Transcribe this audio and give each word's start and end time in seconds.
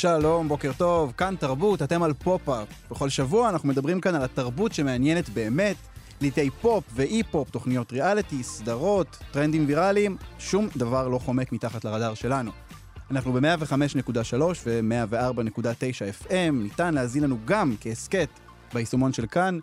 שלום, 0.00 0.48
בוקר 0.48 0.72
טוב, 0.76 1.12
כאן 1.16 1.34
תרבות, 1.38 1.82
אתם 1.82 2.02
על 2.02 2.12
פופ-אפ. 2.12 2.68
בכל 2.90 3.08
שבוע 3.08 3.48
אנחנו 3.48 3.68
מדברים 3.68 4.00
כאן 4.00 4.14
על 4.14 4.22
התרבות 4.22 4.72
שמעניינת 4.72 5.28
באמת, 5.28 5.76
ליטי 6.20 6.50
פופ 6.50 6.84
ואי-פופ, 6.94 7.50
תוכניות 7.50 7.92
ריאליטי, 7.92 8.42
סדרות, 8.42 9.18
טרנדים 9.32 9.64
ויראליים, 9.66 10.16
שום 10.38 10.68
דבר 10.76 11.08
לא 11.08 11.18
חומק 11.18 11.52
מתחת 11.52 11.84
לרדאר 11.84 12.14
שלנו. 12.14 12.50
אנחנו 13.10 13.32
ב-105.3 13.32 14.34
ו-104.9 14.66 16.24
FM, 16.24 16.52
ניתן 16.52 16.94
להזין 16.94 17.22
לנו 17.22 17.38
גם 17.44 17.74
כהסכת 17.80 18.28
ביישומון 18.74 19.12
של 19.12 19.26
כאן 19.26 19.58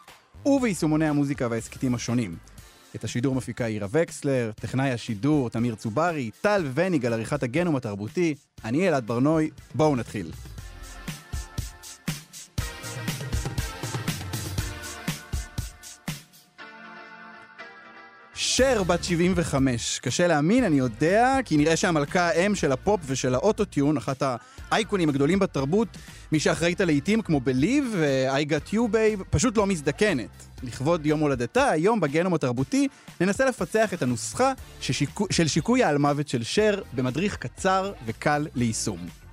וביישומוני 0.46 1.08
המוזיקה 1.08 1.48
וההסכתים 1.52 1.96
השונים. 1.96 2.36
את 2.96 3.04
השידור 3.04 3.36
מפיקה 3.36 3.66
עירה 3.66 3.88
וקסלר, 3.92 4.52
טכנאי 4.56 4.92
השידור 4.92 5.50
תמיר 5.50 5.76
צוברי, 5.76 6.32
טל 6.42 6.66
וניג 6.74 7.06
על 7.06 7.14
עריכת 7.14 7.44
הגנום 7.44 7.76
התרבותי, 7.76 8.36
אני 8.66 8.88
אלעד 8.88 9.08
ברנוי, 9.08 9.50
בואו 9.76 9.96
נתחיל. 9.96 10.32
שר 18.36 18.84
בת 18.84 19.04
75. 19.04 20.00
קשה 20.00 20.28
להאמין, 20.28 20.64
אני 20.64 20.76
יודע, 20.76 21.38
כי 21.46 21.58
נראה 21.58 21.76
שהמלכה 21.76 22.28
האם 22.28 22.56
של 22.56 22.72
הפופ 22.72 23.02
ושל 23.06 23.36
האוטוטיון, 23.36 23.98
אחת 23.98 24.24
האייקונים 24.72 25.10
הגדולים 25.10 25.40
בתרבות, 25.40 25.88
מי 26.32 26.40
שאחראית 26.40 26.82
לעיתים 26.82 27.22
כמו 27.22 27.40
בליב 27.40 27.96
ו-I 27.98 28.50
got 28.50 28.74
you 28.74 28.78
babe, 28.78 29.24
פשוט 29.30 29.58
לא 29.58 29.68
מזדקנת. 29.68 30.30
לכבוד 30.64 31.06
יום 31.06 31.20
הולדתה, 31.20 31.70
היום 31.70 32.00
בגנום 32.00 32.34
התרבותי, 32.34 32.88
ננסה 33.22 33.46
לפצח 33.46 33.94
את 33.94 34.02
הנוסחה 34.02 34.54
ששיקו, 34.82 35.28
של 35.32 35.48
שיקוי 35.48 35.84
העל 35.84 35.98
מוות 35.98 36.28
של 36.28 36.44
שר 36.44 36.82
במדריך 36.94 37.38
קצר 37.38 37.94
וקל 38.06 38.48
ליישום. 38.56 39.27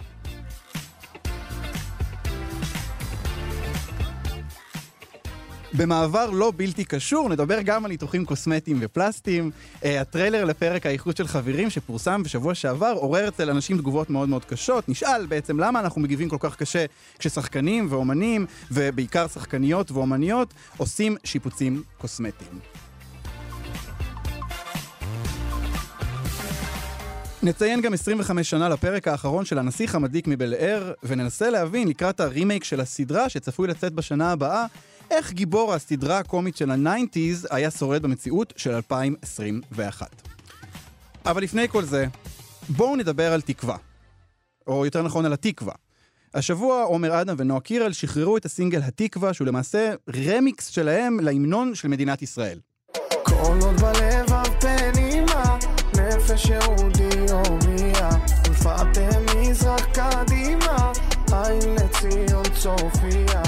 במעבר 5.76 6.30
לא 6.30 6.52
בלתי 6.56 6.84
קשור, 6.84 7.28
נדבר 7.28 7.62
גם 7.62 7.84
על 7.84 7.90
ניתוחים 7.90 8.24
קוסמטיים 8.24 8.78
ופלסטיים. 8.80 9.50
Uh, 9.82 9.86
הטריילר 10.00 10.44
לפרק 10.44 10.86
האיכות 10.86 11.16
של 11.16 11.26
חברים 11.26 11.70
שפורסם 11.70 12.22
בשבוע 12.22 12.54
שעבר 12.54 12.92
עורר 12.96 13.28
אצל 13.28 13.50
אנשים 13.50 13.78
תגובות 13.78 14.10
מאוד 14.10 14.28
מאוד 14.28 14.44
קשות. 14.44 14.88
נשאל 14.88 15.26
בעצם 15.26 15.60
למה 15.60 15.80
אנחנו 15.80 16.00
מגיבים 16.00 16.28
כל 16.28 16.36
כך 16.40 16.56
קשה 16.56 16.84
כששחקנים 17.18 17.86
ואומנים, 17.90 18.46
ובעיקר 18.70 19.26
שחקניות 19.26 19.90
ואומניות, 19.90 20.54
עושים 20.76 21.16
שיפוצים 21.24 21.82
קוסמטיים. 21.98 22.58
נציין 27.42 27.80
גם 27.80 27.92
25 27.92 28.50
שנה 28.50 28.68
לפרק 28.68 29.08
האחרון 29.08 29.44
של 29.44 29.58
הנסיך 29.58 29.94
המדליק 29.94 30.26
מבל 30.26 30.54
אר, 30.54 30.92
וננסה 31.02 31.50
להבין 31.50 31.88
לקראת 31.88 32.20
הרימייק 32.20 32.64
של 32.64 32.80
הסדרה 32.80 33.28
שצפוי 33.28 33.68
לצאת 33.68 33.92
בשנה 33.92 34.32
הבאה, 34.32 34.66
איך 35.16 35.32
גיבור 35.32 35.74
הסדרה 35.74 36.18
הקומית 36.18 36.56
של 36.56 36.70
ה 36.70 36.79
nineties 36.79 37.48
היה 37.50 37.70
שורד 37.70 38.02
במציאות 38.02 38.52
של 38.56 38.74
2021. 38.74 40.10
אבל 41.26 41.42
לפני 41.42 41.68
כל 41.68 41.84
זה, 41.84 42.06
בואו 42.68 42.96
נדבר 42.96 43.32
על 43.32 43.40
תקווה. 43.40 43.76
או 44.66 44.84
יותר 44.84 45.02
נכון 45.02 45.24
על 45.24 45.32
התקווה. 45.32 45.72
השבוע 46.34 46.82
עומר 46.82 47.20
אדם 47.20 47.34
ונועה 47.38 47.60
קירל 47.60 47.92
שחררו 47.92 48.36
את 48.36 48.44
הסינגל 48.44 48.80
התקווה, 48.82 49.34
שהוא 49.34 49.46
למעשה 49.46 49.94
רמיקס 50.16 50.66
שלהם 50.66 51.20
להמנון 51.20 51.74
של 51.74 51.88
מדינת 51.88 52.22
ישראל. 52.22 52.58
כל 53.22 53.58
עוד 53.62 53.80
בלב 53.80 54.26
הפנימה, 54.32 55.58
נפש 55.96 56.46
יהודי 56.46 57.32
הומייה, 57.32 58.10
ולפאתם 58.46 59.40
מזרח 59.40 59.84
קדימה, 59.84 60.92
עין 61.32 61.74
לציון 61.74 62.44
צופיה. 62.62 63.43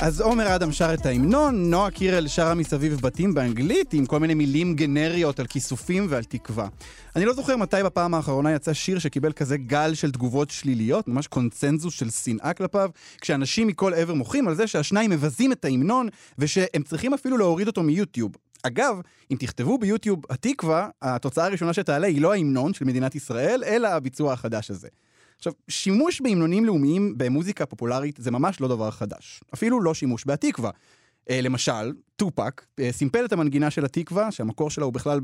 אז 0.00 0.20
עומר 0.20 0.56
אדם 0.56 0.72
שר 0.72 0.94
את 0.94 1.06
ההמנון, 1.06 1.70
נועה 1.70 1.90
קירל 1.90 2.28
שרה 2.28 2.54
מסביב 2.54 3.00
בתים 3.00 3.34
באנגלית 3.34 3.92
עם 3.92 4.06
כל 4.06 4.18
מיני 4.18 4.34
מילים 4.34 4.74
גנריות 4.74 5.40
על 5.40 5.46
כיסופים 5.46 6.06
ועל 6.08 6.24
תקווה. 6.24 6.68
אני 7.16 7.24
לא 7.24 7.32
זוכר 7.32 7.56
מתי 7.56 7.76
בפעם 7.84 8.14
האחרונה 8.14 8.52
יצא 8.52 8.72
שיר 8.72 8.98
שקיבל 8.98 9.32
כזה 9.32 9.56
גל 9.56 9.94
של 9.94 10.12
תגובות 10.12 10.50
שליליות, 10.50 11.08
ממש 11.08 11.26
קונצנזוס 11.26 11.94
של 11.94 12.10
שנאה 12.10 12.52
כלפיו, 12.52 12.90
כשאנשים 13.20 13.66
מכל 13.66 13.94
עבר 13.94 14.14
מוחים 14.14 14.48
על 14.48 14.54
זה 14.54 14.66
שהשניים 14.66 15.10
מבזים 15.10 15.52
את 15.52 15.64
ההמנון 15.64 16.08
ושהם 16.38 16.82
צריכים 16.84 17.14
אפילו 17.14 17.38
להוריד 17.38 17.66
אותו 17.66 17.82
מיוטיוב. 17.82 18.32
אגב, 18.62 19.00
אם 19.30 19.36
תכתבו 19.36 19.78
ביוטיוב 19.78 20.22
התקווה, 20.30 20.88
התוצאה 21.02 21.44
הראשונה 21.44 21.72
שתעלה 21.72 22.06
היא 22.06 22.20
לא 22.20 22.32
ההמנון 22.32 22.74
של 22.74 22.84
מדינת 22.84 23.14
ישראל, 23.14 23.64
אלא 23.66 23.88
הביצוע 23.88 24.32
החדש 24.32 24.70
הזה. 24.70 24.88
עכשיו, 25.36 25.52
שימוש 25.68 26.20
בהמנונים 26.20 26.64
לאומיים 26.64 27.14
במוזיקה 27.16 27.66
פופולרית 27.66 28.16
זה 28.18 28.30
ממש 28.30 28.60
לא 28.60 28.68
דבר 28.68 28.90
חדש. 28.90 29.40
אפילו 29.54 29.80
לא 29.80 29.94
שימוש 29.94 30.24
בהתקווה. 30.26 30.70
Uh, 30.70 31.32
למשל, 31.42 31.92
טופק 32.16 32.60
uh, 32.62 32.82
סימפל 32.90 33.24
את 33.24 33.32
המנגינה 33.32 33.70
של 33.70 33.84
התקווה, 33.84 34.30
שהמקור 34.30 34.70
שלה 34.70 34.84
הוא 34.84 34.92
בכלל 34.92 35.20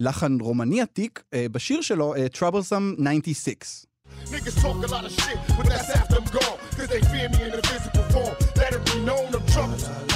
בלחן 0.00 0.40
רומני 0.40 0.82
עתיק, 0.82 1.22
uh, 1.34 1.36
בשיר 1.52 1.80
שלו, 1.80 2.14
uh, 2.14 2.18
Troublesome 2.38 3.02
96. 3.02 3.86
Niggas 4.30 4.60
talk 4.62 4.76
a 4.84 4.86
lot 4.86 5.04
of 5.04 5.12
shit, 5.12 5.38
but 5.56 5.66
that's 5.66 5.90
after 5.90 6.16
I'm 6.16 6.24
gone. 6.24 6.58
Cause 6.76 6.88
they 6.88 7.00
fear 7.12 7.28
me 7.28 7.40
in 7.46 7.52
the 7.52 7.62
physical 7.70 8.02
form. 8.12 8.34
Let 8.56 8.72
it 8.72 8.84
be 8.84 9.00
known 9.00 9.34
I'm 9.34 9.46
troublesome. 9.46 10.13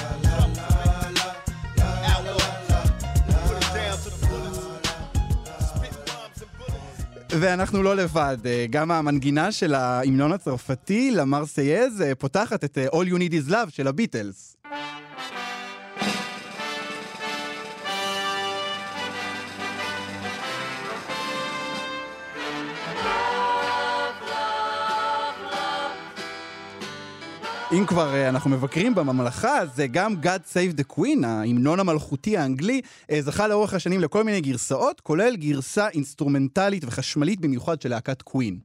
ואנחנו 7.32 7.82
לא 7.82 7.96
לבד, 7.96 8.36
אה, 8.46 8.66
גם 8.70 8.90
המנגינה 8.90 9.52
של 9.52 9.74
ההמנון 9.74 10.32
הצרפתי, 10.32 11.10
למרסייז, 11.10 12.02
אה, 12.02 12.14
פותחת 12.14 12.64
את 12.64 12.78
אה, 12.78 12.86
All 12.86 13.06
You 13.06 13.18
Need 13.18 13.32
Is 13.32 13.50
Love 13.50 13.70
של 13.70 13.88
הביטלס. 13.88 14.56
אם 27.72 27.86
כבר 27.86 28.12
אה, 28.12 28.28
אנחנו 28.28 28.50
מבקרים 28.50 28.94
בממלכה, 28.94 29.66
זה 29.74 29.86
גם 29.86 30.14
God 30.22 30.54
Save 30.54 30.80
the 30.80 30.96
Queen, 30.96 31.26
ההמנון 31.26 31.80
המלכותי 31.80 32.36
האנגלי, 32.36 32.80
אה, 33.02 33.14
זכה 33.20 33.48
לאורך 33.48 33.74
השנים 33.74 34.00
לכל 34.00 34.24
מיני 34.24 34.40
גרסאות, 34.40 35.00
כולל 35.00 35.36
גרסה 35.36 35.88
אינסטרומנטלית 35.88 36.84
וחשמלית 36.84 37.40
במיוחד 37.40 37.82
של 37.82 37.88
להקת 37.88 38.22
קווין. 38.22 38.58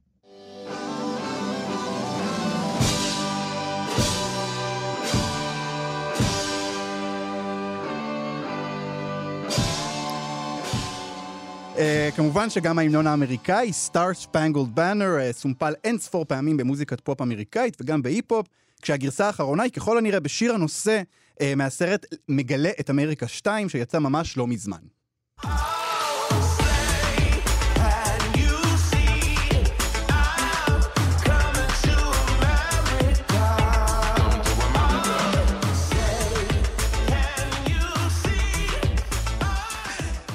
Uh, 11.74 11.78
כמובן 12.16 12.50
שגם 12.50 12.78
ההמנון 12.78 13.06
האמריקאי, 13.06 13.70
Star 13.90 14.24
Spangled 14.26 14.78
Banner, 14.78 15.30
uh, 15.30 15.32
סומפל 15.32 15.72
אין 15.84 15.98
ספור 15.98 16.24
פעמים 16.24 16.56
במוזיקת 16.56 17.00
פופ 17.00 17.20
אמריקאית 17.20 17.76
וגם 17.80 18.02
באי-פופ. 18.02 18.46
כשהגרסה 18.84 19.26
האחרונה 19.26 19.62
היא 19.62 19.72
ככל 19.72 19.98
הנראה 19.98 20.20
בשיר 20.20 20.54
הנושא 20.54 21.02
אה, 21.40 21.54
מהסרט 21.56 22.06
מגלה 22.28 22.70
את 22.80 22.90
אמריקה 22.90 23.28
2, 23.28 23.68
שיצא 23.68 23.98
ממש 23.98 24.36
לא 24.36 24.46
מזמן. 24.46 24.78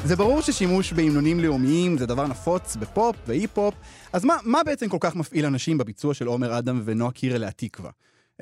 זה 0.05 0.15
ברור 0.15 0.41
ששימוש 0.41 0.93
בהמנונים 0.93 1.39
לאומיים 1.39 1.97
זה 1.97 2.05
דבר 2.05 2.27
נפוץ 2.27 2.75
בפופ 2.75 3.15
והיפ-הופ, 3.27 3.73
אז 4.13 4.25
מה, 4.25 4.37
מה 4.43 4.63
בעצם 4.63 4.89
כל 4.89 4.97
כך 4.99 5.15
מפעיל 5.15 5.45
אנשים 5.45 5.77
בביצוע 5.77 6.13
של 6.13 6.27
עומר 6.27 6.59
אדם 6.59 6.81
ונועה 6.85 7.11
קירל 7.11 7.41
להתקווה? 7.41 7.89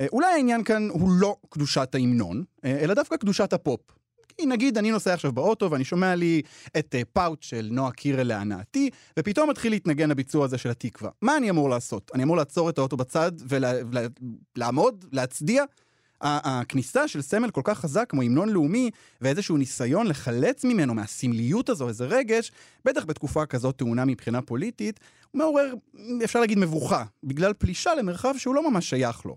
אה, 0.00 0.06
אולי 0.12 0.26
העניין 0.26 0.64
כאן 0.64 0.88
הוא 0.90 1.10
לא 1.20 1.36
קדושת 1.48 1.94
ההמנון, 1.94 2.44
אה, 2.64 2.78
אלא 2.80 2.94
דווקא 2.94 3.16
קדושת 3.16 3.52
הפופ. 3.52 3.80
כי 4.38 4.46
נגיד 4.46 4.78
אני 4.78 4.90
נוסע 4.90 5.14
עכשיו 5.14 5.32
באוטו 5.32 5.70
ואני 5.70 5.84
שומע 5.84 6.14
לי 6.14 6.42
את 6.78 6.94
אה, 6.94 7.04
פאוץ' 7.12 7.42
של 7.42 7.68
נועה 7.70 7.92
קירל 7.92 8.26
להנאתי, 8.26 8.90
ופתאום 9.18 9.50
מתחיל 9.50 9.72
להתנגן 9.72 10.10
הביצוע 10.10 10.44
הזה 10.44 10.58
של 10.58 10.70
התקווה. 10.70 11.10
מה 11.22 11.36
אני 11.36 11.50
אמור 11.50 11.70
לעשות? 11.70 12.10
אני 12.14 12.22
אמור 12.22 12.36
לעצור 12.36 12.70
את 12.70 12.78
האוטו 12.78 12.96
בצד 12.96 13.32
ולעמוד, 13.48 15.04
ולה, 15.04 15.22
להצדיע? 15.22 15.64
הכניסה 16.20 17.08
של 17.08 17.22
סמל 17.22 17.50
כל 17.50 17.60
כך 17.64 17.78
חזק 17.78 18.06
כמו 18.08 18.22
המנון 18.22 18.48
לאומי 18.48 18.90
ואיזשהו 19.20 19.56
ניסיון 19.56 20.06
לחלץ 20.06 20.64
ממנו 20.64 20.94
מהסמליות 20.94 21.68
הזו 21.68 21.88
איזה 21.88 22.06
רגש, 22.06 22.52
בטח 22.84 23.04
בתקופה 23.04 23.46
כזאת 23.46 23.76
טעונה 23.76 24.04
מבחינה 24.04 24.42
פוליטית, 24.42 25.00
הוא 25.30 25.38
מעורר, 25.38 25.74
אפשר 26.24 26.40
להגיד, 26.40 26.58
מבוכה, 26.58 27.04
בגלל 27.24 27.52
פלישה 27.52 27.94
למרחב 27.94 28.34
שהוא 28.38 28.54
לא 28.54 28.70
ממש 28.70 28.90
שייך 28.90 29.26
לו. 29.26 29.36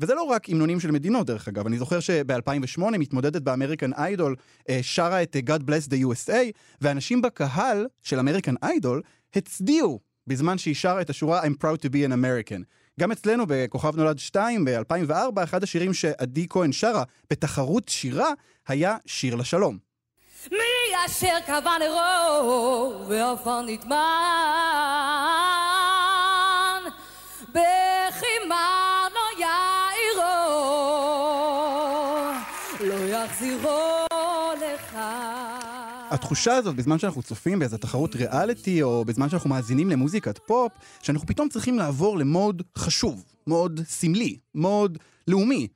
וזה 0.00 0.14
לא 0.14 0.22
רק 0.22 0.48
המנונים 0.48 0.80
של 0.80 0.90
מדינות, 0.90 1.26
דרך 1.26 1.48
אגב. 1.48 1.66
אני 1.66 1.78
זוכר 1.78 2.00
שב-2008 2.00 2.80
מתמודדת 2.80 3.42
באמריקן 3.42 3.92
איידול 3.92 4.36
אה, 4.68 4.78
שרה 4.82 5.22
את 5.22 5.36
אה, 5.36 5.56
God 5.56 5.60
Bless 5.60 5.90
the 5.90 6.04
USA, 6.04 6.52
ואנשים 6.80 7.22
בקהל 7.22 7.86
של 8.02 8.18
אמריקן 8.18 8.54
איידול 8.62 9.02
הצדיעו 9.34 10.00
בזמן 10.26 10.58
שהיא 10.58 10.74
שרה 10.74 11.00
את 11.00 11.10
השורה 11.10 11.42
I'm 11.42 11.64
proud 11.64 11.80
to 11.82 11.88
be 11.88 12.08
an 12.08 12.12
American. 12.12 12.62
גם 13.00 13.12
אצלנו 13.12 13.44
בכוכב 13.48 13.96
נולד 13.96 14.18
2 14.18 14.64
ב-2004, 14.64 15.44
אחד 15.44 15.62
השירים 15.62 15.94
שעדי 15.94 16.46
כהן 16.48 16.72
שרה 16.72 17.02
בתחרות 17.30 17.88
שירה 17.88 18.30
היה 18.68 18.96
שיר 19.06 19.34
לשלום. 19.34 19.78
מי 20.52 21.06
אשר 21.06 21.40
קבע 21.46 21.78
נרו 21.78 23.08
ועפר 23.08 23.62
נטמן 23.62 24.99
התחושה 36.10 36.54
הזאת 36.54 36.76
בזמן 36.76 36.98
שאנחנו 36.98 37.22
צופים 37.22 37.58
באיזה 37.58 37.78
תחרות 37.78 38.16
ריאליטי, 38.16 38.82
או 38.82 39.04
בזמן 39.04 39.28
שאנחנו 39.28 39.50
מאזינים 39.50 39.90
למוזיקת 39.90 40.38
פופ, 40.38 40.72
שאנחנו 41.02 41.26
פתאום 41.26 41.48
צריכים 41.48 41.78
לעבור 41.78 42.18
למוד 42.18 42.62
חשוב, 42.78 43.24
מוד 43.46 43.80
סמלי, 43.84 44.38
מוד 44.54 44.98
לאומי, 45.28 45.68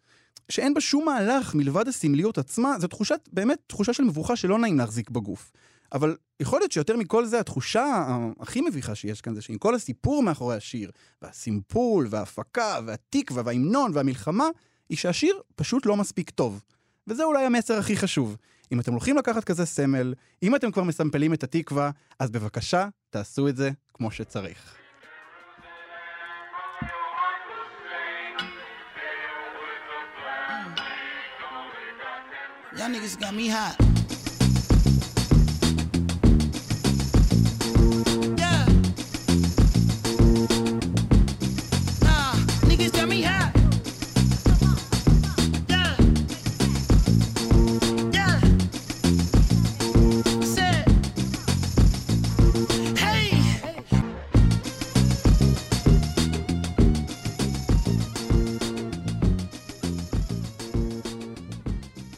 שאין 0.49 0.75
בה 0.75 0.81
שום 0.81 1.05
מהלך 1.05 1.55
מלבד 1.55 1.89
הסמליות 1.89 2.39
עצמה, 2.39 2.79
זו 2.79 2.89
תחושת, 2.89 3.29
באמת 3.33 3.59
תחושה 3.67 3.93
של 3.93 4.05
מבוכה 4.05 4.37
שלא 4.37 4.59
נעים 4.59 4.79
להחזיק 4.79 5.11
בגוף. 5.11 5.53
אבל 5.93 6.17
יכול 6.41 6.61
להיות 6.61 6.73
שיותר 6.73 6.97
מכל 6.97 7.27
זה, 7.27 7.41
התחושה 7.41 8.17
הכי 8.41 8.61
מביכה 8.61 8.95
שיש 8.95 9.21
כאן 9.21 9.35
זה 9.35 9.43
שעם 9.43 9.59
כל 9.59 9.75
הסיפור 9.75 10.23
מאחורי 10.23 10.57
השיר, 10.57 10.91
והסימפול, 11.23 12.07
וההפקה, 12.11 12.79
והתקווה, 12.87 13.43
וההמנון, 13.47 13.91
והמלחמה, 13.95 14.49
היא 14.89 14.99
שהשיר 14.99 15.41
פשוט 15.57 15.87
לא 15.87 15.97
מספיק 15.97 16.31
טוב. 16.31 16.63
וזה 17.07 17.25
אולי 17.25 17.45
המסר 17.45 17.79
הכי 17.79 17.97
חשוב. 17.97 18.37
אם 18.73 18.81
אתם 18.81 18.93
הולכים 18.93 19.17
לקחת 19.17 19.45
כזה 19.45 19.67
סמל, 19.67 20.15
אם 20.43 20.57
אתם 20.57 20.71
כבר 20.71 20.83
מסמפלים 20.83 21.35
את 21.35 21.45
התקווה, 21.45 21.91
אז 22.19 22.31
בבקשה, 22.31 22.89
תעשו 23.11 23.49
את 23.49 23.57
זה 23.57 23.71
כמו 23.95 24.11
שצריך. 24.11 24.75
Y'all 32.77 32.89
niggas 32.89 33.17
got 33.17 33.33
me 33.39 33.47
hot. 33.55 33.85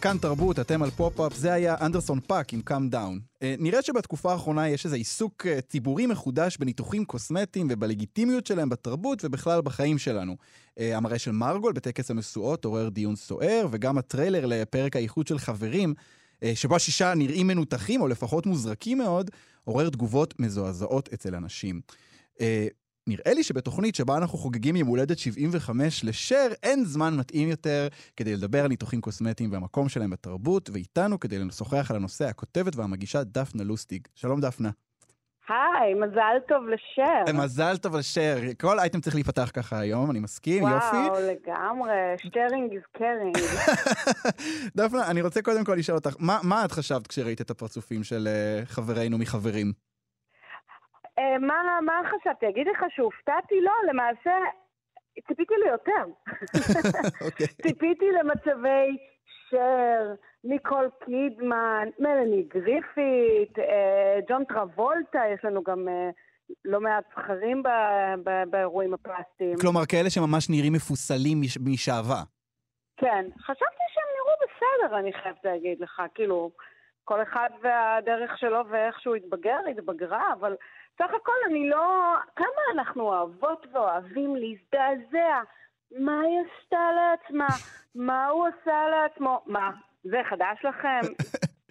כאן 0.07 0.19
תרבות, 0.19 0.59
אתם 0.59 0.83
על 0.83 0.91
פופ-אפ, 0.91 1.35
זה 1.35 1.53
היה 1.53 1.75
אנדרסון 1.81 2.21
פאק 2.21 2.53
עם 2.53 2.61
Come 2.63 2.89
Down. 2.89 3.21
אה, 3.43 3.55
נראה 3.59 3.83
שבתקופה 3.83 4.33
האחרונה 4.33 4.69
יש 4.69 4.85
איזה 4.85 4.97
עיסוק 4.97 5.47
אה, 5.47 5.61
ציבורי 5.61 6.07
מחודש 6.07 6.57
בניתוחים 6.57 7.05
קוסמטיים 7.05 7.67
ובלגיטימיות 7.71 8.47
שלהם 8.47 8.69
בתרבות 8.69 9.25
ובכלל 9.25 9.61
בחיים 9.61 9.99
שלנו. 9.99 10.37
אה, 10.79 10.97
המראה 10.97 11.19
של 11.19 11.31
מרגול 11.31 11.73
בטקס 11.73 12.11
המשואות 12.11 12.65
עורר 12.65 12.89
דיון 12.89 13.17
סוער, 13.17 13.67
וגם 13.71 13.99
הטריילר 13.99 14.47
לפרק 14.47 14.97
האיחוד 14.97 15.27
של 15.27 15.39
חברים, 15.39 15.95
שבו 16.55 16.77
השישה 16.77 17.15
נראים 17.15 17.47
מנותחים 17.47 18.01
או 18.01 18.09
לפחות 18.09 18.47
מוזרקים 18.47 18.99
מאוד, 18.99 19.31
עורר 19.65 19.91
תגובות 19.91 20.41
מזועזעות 20.41 21.09
אצל 21.15 21.35
אנשים. 21.35 21.81
נראה 23.09 23.35
לי 23.35 23.43
שבתוכנית 23.43 23.95
שבה 23.95 24.17
אנחנו 24.17 24.39
חוגגים 24.39 24.77
יום 24.77 24.89
הולדת 24.89 25.19
75 25.19 26.05
לשר, 26.05 26.49
אין 26.63 26.85
זמן 26.85 27.17
מתאים 27.17 27.49
יותר 27.49 27.89
כדי 28.17 28.37
לדבר 28.37 28.61
על 28.61 28.69
ניתוחים 28.69 29.01
קוסמטיים 29.01 29.53
והמקום 29.53 29.89
שלהם 29.89 30.11
בתרבות, 30.11 30.71
ואיתנו 30.73 31.21
כדי 31.21 31.39
לשוחח 31.39 31.91
על 31.91 31.97
הנושא 31.97 32.25
הכותבת 32.25 32.77
והמגישה 32.77 33.25
דפנה 33.25 33.65
לוסטיג. 33.65 34.09
שלום 34.15 34.41
דפנה. 34.41 34.71
היי, 35.49 35.95
מזל 35.95 36.39
טוב 36.49 36.65
לשר. 36.69 37.33
מזל 37.45 37.77
טוב 37.77 37.97
לשר. 37.97 38.37
כל 38.61 38.79
אייטם 38.79 39.01
צריך 39.01 39.15
להיפתח 39.17 39.51
ככה 39.55 39.79
היום, 39.79 40.11
אני 40.11 40.21
מסכים, 40.21 40.63
וואו, 40.63 40.75
יופי. 40.75 40.97
וואו, 40.97 41.21
לגמרי, 41.21 41.93
sharing 42.19 42.73
is 42.73 42.83
caring. 42.93 43.37
דפנה, 44.77 45.11
אני 45.11 45.23
רוצה 45.23 45.43
קודם 45.43 45.65
כל 45.65 45.75
לשאול 45.75 45.99
אותך, 45.99 46.15
מה, 46.19 46.39
מה 46.43 46.65
את 46.65 46.73
חשבת 46.73 47.07
כשראית 47.07 47.41
את 47.41 47.51
הפרצופים 47.51 48.05
של 48.05 48.29
אה, 48.29 48.67
חברינו 48.67 49.19
מחברים? 49.19 49.73
אה, 51.19 51.39
מה, 51.39 51.79
מה 51.83 52.01
חשבתי? 52.11 52.49
אגיד 52.49 52.67
לך 52.67 52.85
שהופתעתי? 52.89 53.61
לא, 53.61 53.73
למעשה 53.89 54.31
ציפיתי 55.29 55.55
ליותר. 55.65 56.05
אוקיי. 57.25 57.47
ציפיתי 57.63 58.05
למצבי 58.21 58.97
שר, 59.51 60.15
ניקול 60.45 60.91
קידמן, 61.05 61.89
מלני 61.99 62.43
גריפית, 62.43 63.59
אה, 63.59 64.19
ג'ון 64.29 64.45
טרבולטה, 64.45 65.21
יש 65.35 65.45
לנו 65.45 65.63
גם 65.63 65.89
אה, 65.89 66.11
לא 66.65 66.81
מעט 66.81 67.05
זכרים 67.13 67.63
באירועים 68.51 68.95
הפלסטיים. 68.95 69.57
כלומר, 69.61 69.87
כאלה 69.89 70.11
שממש 70.11 70.51
נראים 70.51 70.73
מפוסלים 70.73 71.41
משעווה. 71.65 72.23
כן, 72.97 73.27
חשבתי 73.41 73.85
שהם 73.95 74.11
נראו 74.17 74.35
בסדר, 74.43 74.99
אני 74.99 75.13
חייבת 75.13 75.45
להגיד 75.45 75.81
לך. 75.81 76.03
כאילו, 76.15 76.51
כל 77.05 77.23
אחד 77.23 77.49
והדרך 77.63 78.39
שלו 78.39 78.61
ואיך 78.71 79.01
שהוא 79.01 79.15
התבגר, 79.15 79.59
התבגרה, 79.71 80.33
אבל 80.33 80.57
סך 80.99 81.11
הכל 81.23 81.33
אני 81.51 81.69
לא... 81.69 82.15
כמה 82.37 82.63
אנחנו 82.73 83.03
אוהבות 83.03 83.67
ואוהבים 83.73 84.37
להזדעזע. 84.37 85.41
מה 85.99 86.21
היא 86.21 86.39
עשתה 86.41 86.89
לעצמה? 86.97 87.49
מה 87.95 88.27
הוא 88.27 88.47
עשה 88.47 88.89
לעצמו? 88.91 89.43
מה, 89.47 89.71
זה 90.05 90.17
חדש 90.31 90.65
לכם? 90.65 91.01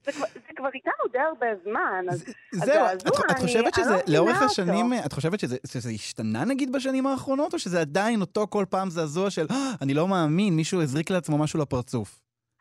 זה 0.05 0.12
כבר, 0.12 0.25
זה 0.34 0.53
כבר 0.55 0.70
איתנו 0.74 1.12
די 1.12 1.20
הרבה 1.20 1.48
זמן, 1.63 2.05
אז 2.10 2.34
זהו, 2.51 2.86
את, 2.86 3.32
את 3.32 3.39
חושבת 3.39 3.74
שזה 3.74 3.94
לא 3.94 4.13
לאורך 4.13 4.41
השנים. 4.41 4.86
את 5.05 5.13
חושבת 5.13 5.39
שזה, 5.39 5.58
שזה 5.67 5.89
השתנה 5.89 6.46
נגיד 6.46 6.72
בשנים 6.72 7.08
האחרונות, 7.08 7.53
או 7.53 7.60
שזה 7.60 7.82
עדיין 7.82 8.22
אותו 8.22 8.48
כל 8.50 8.65
פעם 8.70 8.89
זעזוע 8.89 9.29
של, 9.29 9.46
אה, 9.51 9.72
אני 9.82 9.94
לא 9.94 10.08
מאמין, 10.08 10.55
מישהו 10.55 10.82
הזריק 10.82 11.10
לעצמו 11.10 11.38
משהו 11.38 11.60
לפרצוף? 11.60 12.20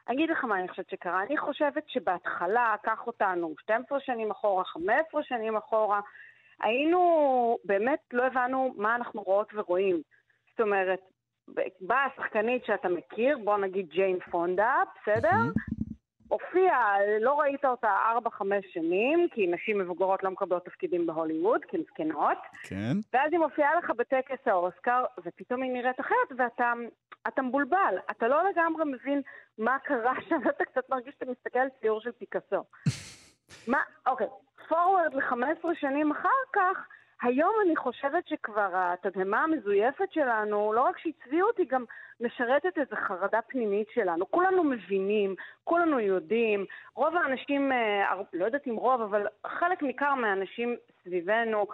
אני 0.08 0.16
אגיד 0.16 0.30
לך 0.30 0.44
מה 0.44 0.58
אני 0.58 0.68
חושבת 0.68 0.90
שקרה. 0.90 1.22
אני 1.22 1.38
חושבת 1.38 1.82
שבהתחלה, 1.86 2.74
קח 2.82 3.06
אותנו 3.06 3.54
12 3.60 3.98
שנים 4.00 4.30
אחורה, 4.30 4.64
15 4.64 5.22
שנים 5.22 5.56
אחורה, 5.56 6.00
היינו, 6.60 7.58
באמת 7.64 7.98
לא 8.12 8.26
הבנו 8.26 8.74
מה 8.76 8.94
אנחנו 8.94 9.22
רואות 9.22 9.48
ורואים. 9.54 10.02
זאת 10.50 10.60
אומרת, 10.60 11.00
באה 11.80 12.04
השחקנית 12.04 12.64
שאתה 12.64 12.88
מכיר, 12.88 13.38
בוא 13.38 13.58
נגיד 13.58 13.88
ג'יין 13.88 14.18
פונדה, 14.30 14.74
בסדר? 14.94 15.36
הופיעה, 16.28 16.96
לא 17.20 17.40
ראית 17.40 17.64
אותה 17.64 17.96
4-5 18.26 18.42
שנים, 18.72 19.28
כי 19.34 19.46
נשים 19.46 19.78
מבוגרות 19.78 20.22
לא 20.22 20.30
מקבלות 20.30 20.64
תפקידים 20.64 21.06
בהוליווד, 21.06 21.64
כי 21.64 21.76
הן 21.76 21.82
זקנות. 21.82 22.38
כן. 22.62 22.92
ואז 23.12 23.32
היא 23.32 23.40
מופיעה 23.40 23.74
לך 23.74 23.90
בטקס 23.90 24.46
האוסקר, 24.46 25.04
ופתאום 25.24 25.62
היא 25.62 25.72
נראית 25.72 26.00
אחרת, 26.00 26.48
ואתה 27.24 27.42
מבולבל. 27.42 27.94
אתה 28.10 28.28
לא 28.28 28.48
לגמרי 28.50 28.84
מבין 28.84 29.22
מה 29.58 29.78
קרה 29.78 30.14
שם, 30.28 30.40
אתה 30.56 30.64
קצת 30.64 30.90
מרגיש 30.90 31.14
שאתה 31.14 31.30
מסתכל 31.30 31.58
על 31.58 31.68
ציור 31.80 32.00
של 32.00 32.12
פיקאסו. 32.12 32.64
מה, 33.72 33.78
אוקיי, 34.06 34.26
פורוורד 34.68 35.14
ל-15 35.14 35.68
שנים 35.80 36.10
אחר 36.10 36.28
כך, 36.52 36.86
היום 37.22 37.54
אני 37.66 37.76
חושבת 37.76 38.28
שכבר 38.28 38.70
התדהמה 38.72 39.42
המזויפת 39.42 40.12
שלנו, 40.12 40.72
לא 40.72 40.82
רק 40.82 40.98
שהצביעות, 40.98 41.58
היא 41.58 41.66
גם 41.70 41.84
משרתת 42.20 42.78
איזו 42.78 42.96
חרדה 43.08 43.38
פנימית 43.48 43.86
שלנו. 43.94 44.30
כולנו 44.30 44.64
מבינים, 44.64 45.34
כולנו 45.64 46.00
יודעים, 46.00 46.66
רוב 46.94 47.16
האנשים, 47.16 47.72
אה, 47.72 48.22
לא 48.32 48.44
יודעת 48.44 48.66
אם 48.66 48.76
רוב, 48.76 49.00
אבל 49.00 49.26
חלק 49.46 49.82
ניכר 49.82 50.14
מהאנשים 50.14 50.76
סביבנו 51.04 51.66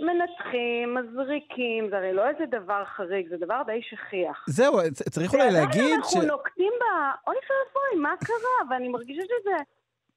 מנתחים, 0.00 0.94
מזריקים, 0.94 1.88
זה 1.90 1.96
הרי 1.96 2.12
לא 2.12 2.28
איזה 2.28 2.46
דבר 2.46 2.84
חריג, 2.84 3.28
זה 3.28 3.36
דבר 3.36 3.62
די 3.66 3.82
שכיח. 3.82 4.44
זהו, 4.48 4.78
צריך 5.10 5.34
אולי 5.34 5.50
להגיד 5.50 5.98
ש... 6.02 6.16
אנחנו 6.16 6.22
נוקטים 6.22 6.72
ב... 6.80 6.84
אוי 7.26 7.36
ואבוי, 7.36 8.02
מה 8.02 8.14
קרה? 8.24 8.70
ואני 8.70 8.88
מרגישה 8.88 9.22
שזה... 9.22 9.56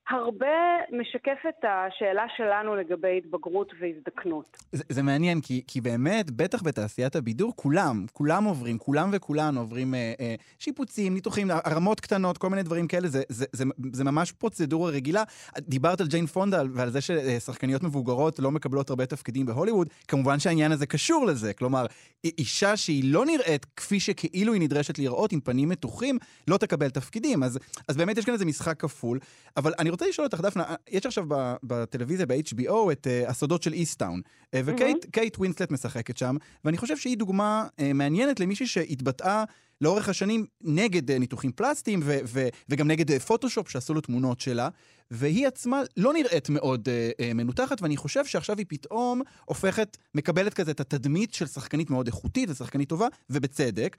הרבה 0.09 0.47
משקף 0.91 1.37
את 1.49 1.65
השאלה 1.67 2.25
שלנו 2.37 2.75
לגבי 2.75 3.17
התבגרות 3.17 3.71
והזדקנות. 3.79 4.57
זה, 4.71 4.83
זה 4.89 5.03
מעניין, 5.03 5.41
כי, 5.41 5.61
כי 5.67 5.81
באמת, 5.81 6.31
בטח 6.31 6.63
בתעשיית 6.63 7.15
הבידור, 7.15 7.53
כולם, 7.55 8.05
כולם 8.13 8.43
עוברים, 8.43 8.77
כולם 8.77 9.09
וכולן 9.13 9.57
עוברים 9.57 9.93
אה, 9.93 10.13
אה, 10.19 10.35
שיפוצים, 10.59 11.13
ניתוחים, 11.13 11.51
הרמות 11.51 11.99
קטנות, 11.99 12.37
כל 12.37 12.49
מיני 12.49 12.63
דברים 12.63 12.87
כאלה, 12.87 13.07
זה, 13.07 13.21
זה, 13.29 13.45
זה, 13.51 13.63
זה 13.93 14.03
ממש 14.03 14.31
פרוצדורה 14.31 14.91
רגילה. 14.91 15.23
דיברת 15.59 16.01
על 16.01 16.07
ג'יין 16.07 16.25
פונדה 16.25 16.61
ועל 16.73 16.89
זה 16.89 17.01
ששחקניות 17.01 17.83
מבוגרות 17.83 18.39
לא 18.39 18.51
מקבלות 18.51 18.89
הרבה 18.89 19.05
תפקידים 19.05 19.45
בהוליווד, 19.45 19.89
כמובן 20.07 20.39
שהעניין 20.39 20.71
הזה 20.71 20.85
קשור 20.85 21.25
לזה. 21.25 21.53
כלומר, 21.53 21.85
אישה 22.23 22.77
שהיא 22.77 23.13
לא 23.13 23.25
נראית 23.25 23.65
כפי 23.75 23.99
שכאילו 23.99 24.53
היא 24.53 24.61
נדרשת 24.61 24.99
לראות, 24.99 25.31
עם 25.31 25.39
פנים 25.39 25.69
מתוחים, 25.69 26.17
לא 26.47 26.57
תקבל 26.57 26.89
תפקידים. 26.89 27.43
אז, 27.43 27.59
אז 27.87 27.97
באמת 27.97 28.17
יש 28.17 28.25
כאן 28.25 28.33
איזה 28.33 28.45
משחק 28.45 28.79
כפול. 28.79 29.19
אבל 29.57 29.73
אני 29.79 29.92
רוצה 29.93 30.07
לשאול 30.07 30.25
אותך, 30.25 30.39
דפנה, 30.41 30.75
יש 30.89 31.05
עכשיו 31.05 31.25
בטלוויזיה, 31.63 32.25
ב-HBO, 32.25 32.91
את 32.91 33.07
uh, 33.07 33.29
הסודות 33.29 33.63
של 33.63 33.73
איסטאון. 33.73 34.21
Uh, 34.45 34.59
וקייט 34.65 35.35
mm-hmm. 35.35 35.39
ווינסלט 35.39 35.71
משחקת 35.71 36.17
שם, 36.17 36.35
ואני 36.65 36.77
חושב 36.77 36.97
שהיא 36.97 37.17
דוגמה 37.17 37.67
uh, 37.67 37.83
מעניינת 37.93 38.39
למישהי 38.39 38.67
שהתבטאה 38.67 39.43
לאורך 39.81 40.09
השנים 40.09 40.45
נגד 40.61 41.11
uh, 41.11 41.19
ניתוחים 41.19 41.51
פלסטיים, 41.51 41.99
ו- 42.03 42.19
ו- 42.25 42.47
וגם 42.69 42.87
נגד 42.87 43.11
uh, 43.11 43.19
פוטושופ 43.19 43.69
שעשו 43.69 43.93
לו 43.93 44.01
תמונות 44.01 44.39
שלה, 44.39 44.69
והיא 45.11 45.47
עצמה 45.47 45.81
לא 45.97 46.13
נראית 46.13 46.49
מאוד 46.49 46.87
uh, 46.87 47.21
uh, 47.21 47.33
מנותחת, 47.33 47.81
ואני 47.81 47.97
חושב 47.97 48.25
שעכשיו 48.25 48.57
היא 48.57 48.65
פתאום 48.69 49.21
הופכת, 49.45 49.97
מקבלת 50.15 50.53
כזה 50.53 50.71
את 50.71 50.79
התדמית 50.79 51.33
של 51.33 51.47
שחקנית 51.47 51.89
מאוד 51.89 52.07
איכותית 52.07 52.49
ושחקנית 52.49 52.89
טובה, 52.89 53.07
ובצדק. 53.29 53.97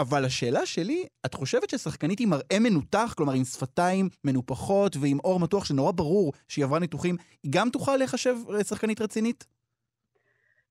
אבל 0.00 0.24
השאלה 0.24 0.66
שלי, 0.66 1.06
את 1.26 1.34
חושבת 1.34 1.70
ששחקנית 1.70 2.20
עם 2.20 2.28
מראה 2.30 2.58
מנותח, 2.60 3.14
כלומר 3.16 3.32
עם 3.32 3.44
שפתיים 3.44 4.08
מנופחות 4.24 4.92
ועם 5.00 5.18
אור 5.24 5.40
מתוח 5.40 5.64
שנורא 5.64 5.92
ברור 5.92 6.32
שהיא 6.48 6.64
עברה 6.64 6.78
ניתוחים, 6.78 7.16
היא 7.42 7.52
גם 7.56 7.68
תוכל 7.72 7.96
להיחשב 7.96 8.34
שחקנית 8.68 9.00
רצינית? 9.00 9.44